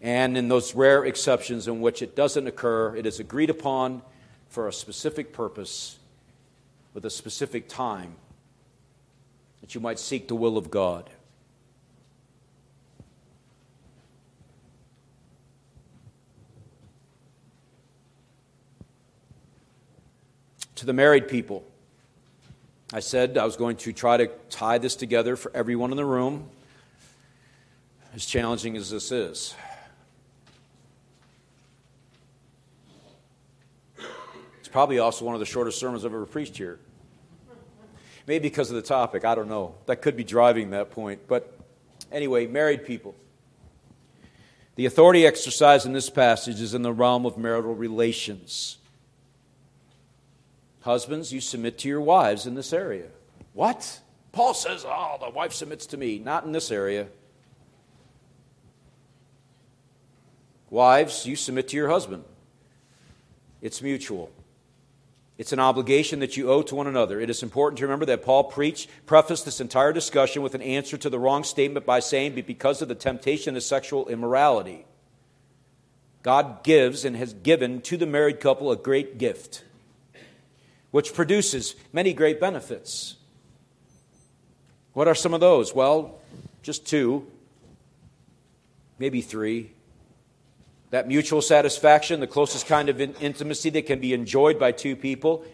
And 0.01 0.37
in 0.37 0.49
those 0.49 0.74
rare 0.74 1.05
exceptions 1.05 1.68
in 1.68 1.80
which 1.80 2.03
it 2.03 2.14
doesn't 2.14 2.47
occur, 2.47 2.95
it 2.97 3.07
is 3.07 3.18
agreed 3.18 3.51
upon 3.51 4.03
for 4.49 4.68
a 4.68 4.72
specific 4.72 5.32
purpose 5.32 5.99
with 6.95 7.05
a 7.05 7.11
specific 7.11 7.68
time 7.68 8.14
that 9.61 9.74
you 9.74 9.80
might 9.80 9.99
seek 9.99 10.28
the 10.28 10.34
will 10.34 10.57
of 10.57 10.70
God. 10.70 11.11
To 20.76 20.87
the 20.87 20.93
married 20.93 21.26
people, 21.26 21.64
I 22.93 23.01
said 23.01 23.37
I 23.37 23.45
was 23.45 23.57
going 23.57 23.76
to 23.78 23.93
try 23.93 24.16
to 24.16 24.28
tie 24.49 24.78
this 24.78 24.95
together 24.95 25.34
for 25.34 25.51
everyone 25.55 25.91
in 25.91 25.97
the 25.97 26.05
room, 26.05 26.49
as 28.14 28.24
challenging 28.24 28.76
as 28.76 28.91
this 28.91 29.11
is. 29.11 29.57
It's 34.61 34.68
probably 34.68 35.01
also 35.01 35.24
one 35.24 35.34
of 35.34 35.41
the 35.41 35.47
shortest 35.47 35.80
sermons 35.80 36.05
I've 36.05 36.14
ever 36.14 36.26
preached 36.26 36.57
here. 36.57 36.78
Maybe 38.28 38.49
because 38.49 38.70
of 38.70 38.76
the 38.76 38.82
topic, 38.82 39.24
I 39.24 39.34
don't 39.34 39.49
know. 39.49 39.74
That 39.87 40.03
could 40.03 40.16
be 40.16 40.24
driving 40.24 40.70
that 40.70 40.91
point. 40.91 41.20
But 41.26 41.57
anyway, 42.12 42.47
married 42.47 42.84
people. 42.84 43.14
The 44.76 44.87
authority 44.87 45.26
exercised 45.26 45.87
in 45.87 45.93
this 45.93 46.11
passage 46.11 46.61
is 46.61 46.74
in 46.74 46.82
the 46.82 46.93
realm 46.93 47.26
of 47.26 47.37
marital 47.39 47.74
relations. 47.74 48.78
Husbands, 50.87 51.32
you 51.32 51.41
submit 51.41 51.78
to 51.78 51.89
your 51.89 52.01
wives 52.01 52.47
in 52.47 52.55
this 52.55 52.72
area. 52.72 53.09
What? 53.55 54.01
Paul 54.30 54.55
says, 54.55 54.84
oh, 54.87 55.16
the 55.20 55.30
wife 55.30 55.53
submits 55.53 55.84
to 55.87 55.97
me. 55.97 56.20
Not 56.20 56.45
in 56.45 56.53
this 56.53 56.70
area. 56.70 57.09
Wives, 60.70 61.26
you 61.26 61.34
submit 61.34 61.66
to 61.68 61.76
your 61.76 61.89
husband. 61.89 62.22
It's 63.61 63.82
mutual. 63.82 64.30
It's 65.39 65.53
an 65.53 65.59
obligation 65.59 66.20
that 66.20 66.37
you 66.37 66.53
owe 66.53 66.62
to 66.62 66.76
one 66.76 66.87
another. 66.87 67.20
It 67.20 67.30
is 67.30 67.43
important 67.43 67.78
to 67.78 67.84
remember 67.84 68.07
that 68.07 68.22
Paul 68.24 68.45
preached, 68.45 68.89
prefaced 69.07 69.45
this 69.45 69.61
entire 69.61 69.93
discussion 69.93 70.41
with 70.41 70.55
an 70.55 70.62
answer 70.62 70.97
to 70.99 71.11
the 71.11 71.18
wrong 71.18 71.43
statement 71.43 71.84
by 71.84 71.99
saying, 71.99 72.41
because 72.47 72.80
of 72.80 72.87
the 72.87 72.95
temptation 72.95 73.57
of 73.57 73.64
sexual 73.64 74.07
immorality, 74.07 74.87
God 76.22 76.62
gives 76.62 77.05
and 77.05 77.16
has 77.16 77.34
given 77.34 77.80
to 77.82 77.97
the 77.97 78.07
married 78.07 78.39
couple 78.39 78.70
a 78.70 78.76
great 78.76 79.18
gift 79.18 79.64
which 80.97 81.13
produces 81.13 81.75
many 81.93 82.15
great 82.15 82.41
benefits. 82.41 83.17
What 84.95 85.07
are 85.07 85.15
some 85.15 85.35
of 85.35 85.41
those? 85.41 85.75
Well, 85.75 86.19
just 86.63 86.87
two, 86.87 87.27
maybe 88.99 89.21
three. 89.21 89.73
That 90.89 91.07
mutual 91.07 91.43
satisfaction, 91.43 92.21
the 92.21 92.27
closest 92.27 92.67
kind 92.67 92.89
of 92.89 92.99
intimacy 92.99 93.69
that 93.69 93.85
can 93.85 94.01
be 94.01 94.15
enjoyed 94.15 94.59
by 94.59 94.73
two 94.73 94.97
people, 94.97 95.45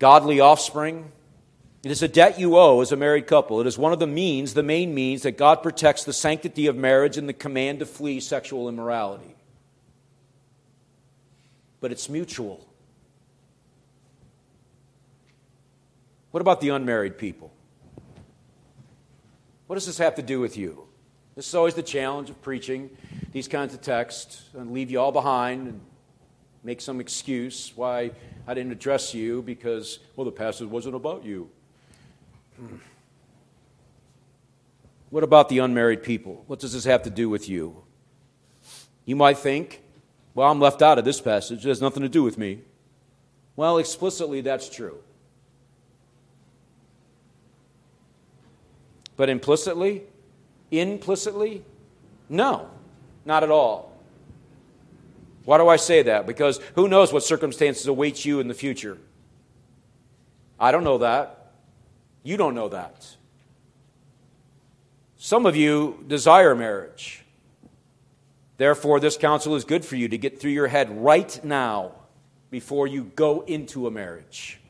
godly 0.00 0.40
offspring. 0.40 1.12
It 1.84 1.92
is 1.92 2.02
a 2.02 2.08
debt 2.08 2.36
you 2.36 2.58
owe 2.58 2.80
as 2.80 2.90
a 2.90 2.96
married 2.96 3.28
couple. 3.28 3.60
It 3.60 3.68
is 3.68 3.78
one 3.78 3.92
of 3.92 4.00
the 4.00 4.08
means, 4.08 4.54
the 4.54 4.64
main 4.64 4.96
means, 4.96 5.22
that 5.22 5.38
God 5.38 5.62
protects 5.62 6.02
the 6.02 6.12
sanctity 6.12 6.66
of 6.66 6.74
marriage 6.74 7.16
and 7.16 7.28
the 7.28 7.34
command 7.34 7.78
to 7.78 7.86
flee 7.86 8.18
sexual 8.18 8.68
immorality. 8.68 9.36
But 11.80 11.92
it's 11.92 12.08
mutual. 12.08 12.66
What 16.34 16.40
about 16.40 16.60
the 16.60 16.70
unmarried 16.70 17.16
people? 17.16 17.52
What 19.68 19.76
does 19.76 19.86
this 19.86 19.98
have 19.98 20.16
to 20.16 20.22
do 20.22 20.40
with 20.40 20.56
you? 20.56 20.88
This 21.36 21.46
is 21.46 21.54
always 21.54 21.74
the 21.74 21.82
challenge 21.84 22.28
of 22.28 22.42
preaching 22.42 22.90
these 23.30 23.46
kinds 23.46 23.72
of 23.72 23.82
texts 23.82 24.42
and 24.52 24.72
leave 24.72 24.90
you 24.90 24.98
all 24.98 25.12
behind 25.12 25.68
and 25.68 25.80
make 26.64 26.80
some 26.80 26.98
excuse 26.98 27.72
why 27.76 28.10
I 28.48 28.54
didn't 28.54 28.72
address 28.72 29.14
you 29.14 29.42
because, 29.42 30.00
well, 30.16 30.24
the 30.24 30.32
passage 30.32 30.66
wasn't 30.66 30.96
about 30.96 31.24
you. 31.24 31.50
What 35.10 35.22
about 35.22 35.48
the 35.48 35.60
unmarried 35.60 36.02
people? 36.02 36.42
What 36.48 36.58
does 36.58 36.72
this 36.72 36.82
have 36.82 37.04
to 37.04 37.10
do 37.10 37.28
with 37.28 37.48
you? 37.48 37.84
You 39.04 39.14
might 39.14 39.38
think, 39.38 39.82
well, 40.34 40.50
I'm 40.50 40.58
left 40.58 40.82
out 40.82 40.98
of 40.98 41.04
this 41.04 41.20
passage. 41.20 41.64
It 41.64 41.68
has 41.68 41.80
nothing 41.80 42.02
to 42.02 42.08
do 42.08 42.24
with 42.24 42.38
me. 42.38 42.62
Well, 43.54 43.78
explicitly, 43.78 44.40
that's 44.40 44.68
true. 44.68 44.98
But 49.16 49.28
implicitly? 49.28 50.02
Implicitly? 50.70 51.64
No, 52.28 52.68
not 53.24 53.42
at 53.42 53.50
all. 53.50 53.92
Why 55.44 55.58
do 55.58 55.68
I 55.68 55.76
say 55.76 56.02
that? 56.02 56.26
Because 56.26 56.58
who 56.74 56.88
knows 56.88 57.12
what 57.12 57.22
circumstances 57.22 57.86
await 57.86 58.24
you 58.24 58.40
in 58.40 58.48
the 58.48 58.54
future? 58.54 58.98
I 60.58 60.72
don't 60.72 60.84
know 60.84 60.98
that. 60.98 61.52
You 62.22 62.36
don't 62.36 62.54
know 62.54 62.70
that. 62.70 63.06
Some 65.16 65.46
of 65.46 65.56
you 65.56 66.04
desire 66.06 66.54
marriage. 66.54 67.24
Therefore, 68.56 69.00
this 69.00 69.16
counsel 69.16 69.56
is 69.56 69.64
good 69.64 69.84
for 69.84 69.96
you 69.96 70.08
to 70.08 70.18
get 70.18 70.40
through 70.40 70.52
your 70.52 70.68
head 70.68 71.02
right 71.02 71.42
now 71.44 71.92
before 72.50 72.86
you 72.86 73.04
go 73.16 73.42
into 73.42 73.86
a 73.86 73.90
marriage. 73.90 74.60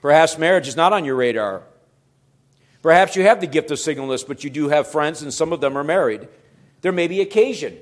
Perhaps 0.00 0.38
marriage 0.38 0.66
is 0.66 0.76
not 0.76 0.92
on 0.92 1.04
your 1.04 1.16
radar. 1.16 1.62
Perhaps 2.84 3.16
you 3.16 3.22
have 3.22 3.40
the 3.40 3.46
gift 3.46 3.70
of 3.70 3.78
singleness, 3.78 4.24
but 4.24 4.44
you 4.44 4.50
do 4.50 4.68
have 4.68 4.86
friends, 4.86 5.22
and 5.22 5.32
some 5.32 5.54
of 5.54 5.62
them 5.62 5.78
are 5.78 5.82
married. 5.82 6.28
There 6.82 6.92
may 6.92 7.08
be 7.08 7.22
occasion 7.22 7.78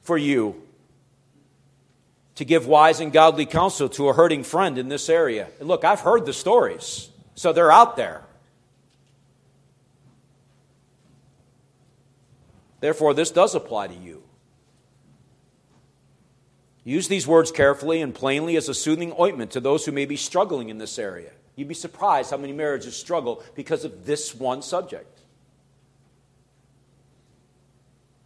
for 0.00 0.16
you 0.16 0.62
to 2.36 2.44
give 2.46 2.66
wise 2.66 2.98
and 3.00 3.12
godly 3.12 3.44
counsel 3.44 3.90
to 3.90 4.08
a 4.08 4.14
hurting 4.14 4.44
friend 4.44 4.78
in 4.78 4.88
this 4.88 5.10
area. 5.10 5.48
And 5.60 5.68
look, 5.68 5.84
I've 5.84 6.00
heard 6.00 6.24
the 6.24 6.32
stories, 6.32 7.10
so 7.34 7.52
they're 7.52 7.70
out 7.70 7.96
there. 7.96 8.22
Therefore, 12.80 13.12
this 13.12 13.30
does 13.30 13.54
apply 13.54 13.88
to 13.88 13.94
you. 13.94 14.22
Use 16.82 17.08
these 17.08 17.26
words 17.26 17.52
carefully 17.52 18.00
and 18.00 18.14
plainly 18.14 18.56
as 18.56 18.70
a 18.70 18.74
soothing 18.74 19.12
ointment 19.20 19.50
to 19.50 19.60
those 19.60 19.84
who 19.84 19.92
may 19.92 20.06
be 20.06 20.16
struggling 20.16 20.70
in 20.70 20.78
this 20.78 20.98
area. 20.98 21.32
You'd 21.56 21.68
be 21.68 21.74
surprised 21.74 22.30
how 22.30 22.36
many 22.36 22.52
marriages 22.52 22.94
struggle 22.94 23.42
because 23.54 23.84
of 23.84 24.04
this 24.04 24.34
one 24.34 24.60
subject. 24.60 25.20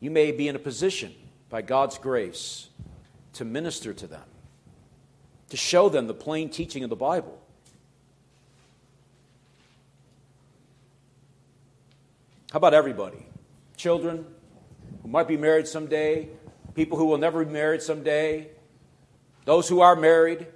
You 0.01 0.11
may 0.11 0.33
be 0.33 0.49
in 0.49 0.57
a 0.57 0.59
position, 0.59 1.15
by 1.49 1.63
God's 1.63 1.97
grace, 1.97 2.69
to 3.35 3.45
minister 3.45 3.93
to 3.95 4.07
them, 4.07 4.25
to 5.51 5.57
show 5.57 5.89
them 5.89 6.07
the 6.07 6.15
plain 6.15 6.49
teaching 6.51 6.83
of 6.83 6.91
the 6.91 6.97
Bible. 6.97 7.41
How 12.51 12.57
about 12.57 12.75
everybody? 12.75 13.27
Children 13.77 14.27
who 15.03 15.09
might 15.09 15.29
be 15.29 15.37
married 15.37 15.69
someday, 15.69 16.29
people 16.75 16.99
who 16.99 17.05
will 17.05 17.19
never 17.19 17.45
be 17.45 17.53
married 17.53 17.83
someday, 17.83 18.49
those 19.45 19.69
who 19.69 19.81
are 19.81 19.95
married, 19.95 20.47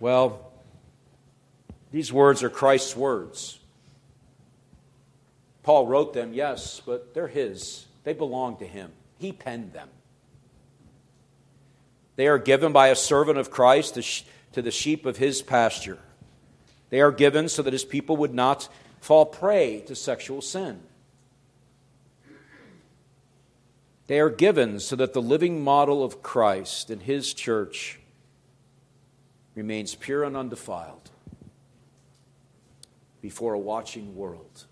well, 0.00 0.52
these 1.90 2.12
words 2.12 2.42
are 2.42 2.50
Christ's 2.50 2.96
words. 2.96 3.58
Paul 5.62 5.86
wrote 5.86 6.14
them, 6.14 6.32
yes, 6.32 6.80
but 6.84 7.14
they're 7.14 7.28
his. 7.28 7.86
They 8.04 8.12
belong 8.12 8.56
to 8.58 8.66
him. 8.66 8.92
He 9.18 9.32
penned 9.32 9.72
them. 9.72 9.88
They 12.16 12.26
are 12.26 12.38
given 12.38 12.72
by 12.72 12.88
a 12.88 12.96
servant 12.96 13.38
of 13.38 13.50
Christ 13.50 13.98
to 14.52 14.62
the 14.62 14.70
sheep 14.70 15.06
of 15.06 15.18
his 15.18 15.42
pasture. 15.42 15.98
They 16.90 17.00
are 17.00 17.12
given 17.12 17.48
so 17.48 17.62
that 17.62 17.72
his 17.72 17.84
people 17.84 18.16
would 18.16 18.34
not 18.34 18.68
fall 19.00 19.26
prey 19.26 19.80
to 19.86 19.94
sexual 19.94 20.40
sin. 20.40 20.80
They 24.06 24.20
are 24.20 24.30
given 24.30 24.80
so 24.80 24.96
that 24.96 25.12
the 25.12 25.20
living 25.20 25.62
model 25.62 26.02
of 26.02 26.22
Christ 26.22 26.88
and 26.88 27.02
his 27.02 27.34
church 27.34 27.97
remains 29.58 29.96
pure 29.96 30.22
and 30.22 30.36
undefiled. 30.36 31.10
before 33.20 33.54
a 33.54 33.58
watching 33.58 34.14
world. 34.14 34.64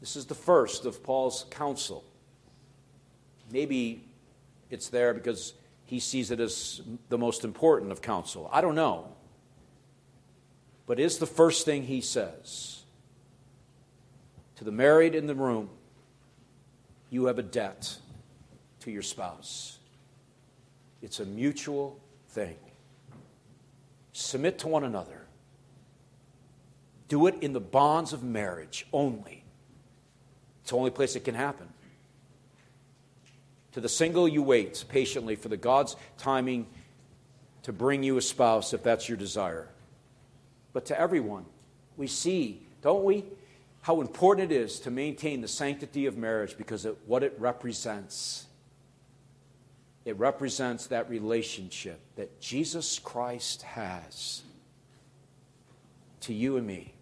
This 0.00 0.16
is 0.16 0.26
the 0.26 0.34
first 0.34 0.84
of 0.84 1.02
Paul's 1.02 1.46
counsel. 1.50 2.04
Maybe 3.50 4.04
it's 4.68 4.90
there 4.90 5.14
because 5.14 5.54
he 5.86 5.98
sees 5.98 6.30
it 6.30 6.40
as 6.40 6.82
the 7.08 7.16
most 7.16 7.42
important 7.42 7.90
of 7.90 8.02
counsel. 8.02 8.50
I 8.52 8.60
don't 8.60 8.74
know. 8.74 9.16
But 10.86 11.00
it's 11.00 11.16
the 11.16 11.26
first 11.26 11.64
thing 11.64 11.84
he 11.84 12.02
says. 12.02 12.82
To 14.56 14.64
the 14.64 14.72
married 14.72 15.14
in 15.14 15.26
the 15.26 15.34
room, 15.34 15.70
you 17.08 17.24
have 17.24 17.38
a 17.38 17.42
debt 17.42 17.96
to 18.80 18.90
your 18.90 19.02
spouse. 19.02 19.79
It's 21.02 21.20
a 21.20 21.24
mutual 21.24 21.98
thing. 22.28 22.56
Submit 24.12 24.58
to 24.60 24.68
one 24.68 24.84
another. 24.84 25.26
Do 27.08 27.26
it 27.26 27.36
in 27.40 27.52
the 27.52 27.60
bonds 27.60 28.12
of 28.12 28.22
marriage 28.22 28.86
only. 28.92 29.44
It's 30.62 30.70
the 30.70 30.76
only 30.76 30.90
place 30.90 31.16
it 31.16 31.24
can 31.24 31.34
happen. 31.34 31.68
To 33.72 33.80
the 33.80 33.88
single, 33.88 34.28
you 34.28 34.42
wait 34.42 34.84
patiently 34.88 35.36
for 35.36 35.48
the 35.48 35.56
God's 35.56 35.96
timing 36.18 36.66
to 37.62 37.72
bring 37.72 38.02
you 38.02 38.16
a 38.16 38.22
spouse 38.22 38.72
if 38.72 38.82
that's 38.82 39.08
your 39.08 39.18
desire. 39.18 39.68
But 40.72 40.86
to 40.86 41.00
everyone, 41.00 41.46
we 41.96 42.06
see, 42.06 42.66
don't 42.82 43.04
we, 43.04 43.24
how 43.82 44.00
important 44.00 44.52
it 44.52 44.54
is 44.54 44.80
to 44.80 44.90
maintain 44.90 45.40
the 45.40 45.48
sanctity 45.48 46.06
of 46.06 46.16
marriage 46.16 46.56
because 46.56 46.84
of 46.84 46.96
what 47.06 47.22
it 47.22 47.34
represents. 47.38 48.46
It 50.10 50.18
represents 50.18 50.88
that 50.88 51.08
relationship 51.08 52.00
that 52.16 52.40
Jesus 52.40 52.98
Christ 52.98 53.62
has 53.62 54.42
to 56.22 56.34
you 56.34 56.56
and 56.56 56.66
me. 56.66 56.94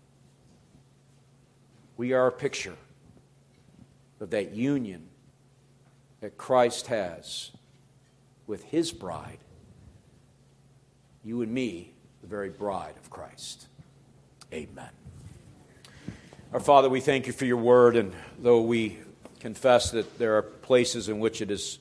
We 1.97 2.13
are 2.13 2.27
a 2.27 2.33
picture 2.33 2.77
of 4.21 4.29
that 4.29 4.55
union 4.55 5.09
that 6.21 6.37
Christ 6.37 6.89
has 6.89 7.51
with 8.47 8.65
his 8.65 8.93
bride, 8.93 9.39
you 11.25 11.41
and 11.41 11.51
me, 11.51 11.95
the 12.21 12.27
very 12.27 12.51
bride 12.51 12.97
of 13.03 13.09
Christ. 13.09 13.69
Amen. 14.53 14.91
Our 16.53 16.61
Father, 16.61 16.91
we 16.91 17.01
thank 17.01 17.27
you 17.27 17.33
for 17.33 17.47
your 17.47 17.57
word, 17.57 17.97
and 17.97 18.13
though 18.39 18.61
we 18.61 18.99
confess 19.41 19.93
that 19.93 20.19
there 20.19 20.37
are 20.37 20.43
places 20.43 21.09
in 21.09 21.21
which 21.21 21.41
it 21.41 21.51
is 21.51 21.79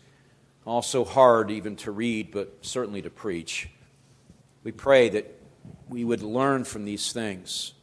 also 0.68 1.06
hard 1.06 1.50
even 1.50 1.76
to 1.78 1.92
read, 1.92 2.32
but 2.32 2.58
certainly 2.62 3.02
to 3.02 3.10
preach, 3.10 3.70
we 4.64 4.72
pray 4.72 5.10
that 5.10 5.42
we 5.88 6.04
would 6.04 6.22
learn 6.22 6.66
from 6.66 6.86
these 6.86 7.14
things. 7.14 7.74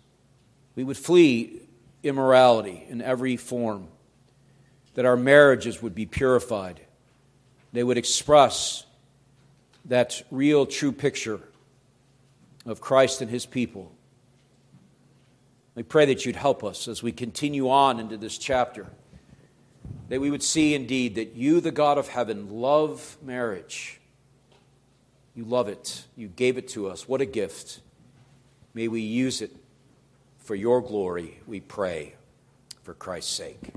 We 0.76 0.84
would 0.84 0.98
flee 0.98 1.62
immorality 2.02 2.84
in 2.88 3.00
every 3.00 3.36
form 3.36 3.88
that 4.94 5.06
our 5.06 5.16
marriages 5.16 5.82
would 5.82 5.94
be 5.94 6.06
purified. 6.06 6.80
They 7.72 7.82
would 7.82 7.98
express 7.98 8.84
that 9.86 10.22
real, 10.30 10.66
true 10.66 10.92
picture 10.92 11.40
of 12.66 12.80
Christ 12.80 13.20
and 13.20 13.30
his 13.30 13.46
people. 13.46 13.92
We 15.74 15.82
pray 15.82 16.04
that 16.06 16.24
you'd 16.24 16.36
help 16.36 16.62
us 16.62 16.86
as 16.86 17.02
we 17.02 17.12
continue 17.12 17.68
on 17.68 17.98
into 17.98 18.16
this 18.16 18.38
chapter, 18.38 18.86
that 20.08 20.20
we 20.20 20.30
would 20.30 20.42
see 20.42 20.74
indeed 20.74 21.14
that 21.14 21.34
you, 21.34 21.60
the 21.60 21.70
God 21.70 21.98
of 21.98 22.08
heaven, 22.08 22.50
love 22.50 23.16
marriage. 23.22 24.00
You 25.34 25.44
love 25.44 25.68
it. 25.68 26.04
You 26.16 26.28
gave 26.28 26.58
it 26.58 26.68
to 26.68 26.88
us. 26.88 27.08
What 27.08 27.20
a 27.20 27.26
gift. 27.26 27.80
May 28.72 28.88
we 28.88 29.00
use 29.00 29.40
it 29.40 29.54
for 30.38 30.54
your 30.54 30.82
glory, 30.82 31.40
we 31.46 31.60
pray, 31.60 32.14
for 32.82 32.92
Christ's 32.92 33.32
sake. 33.32 33.70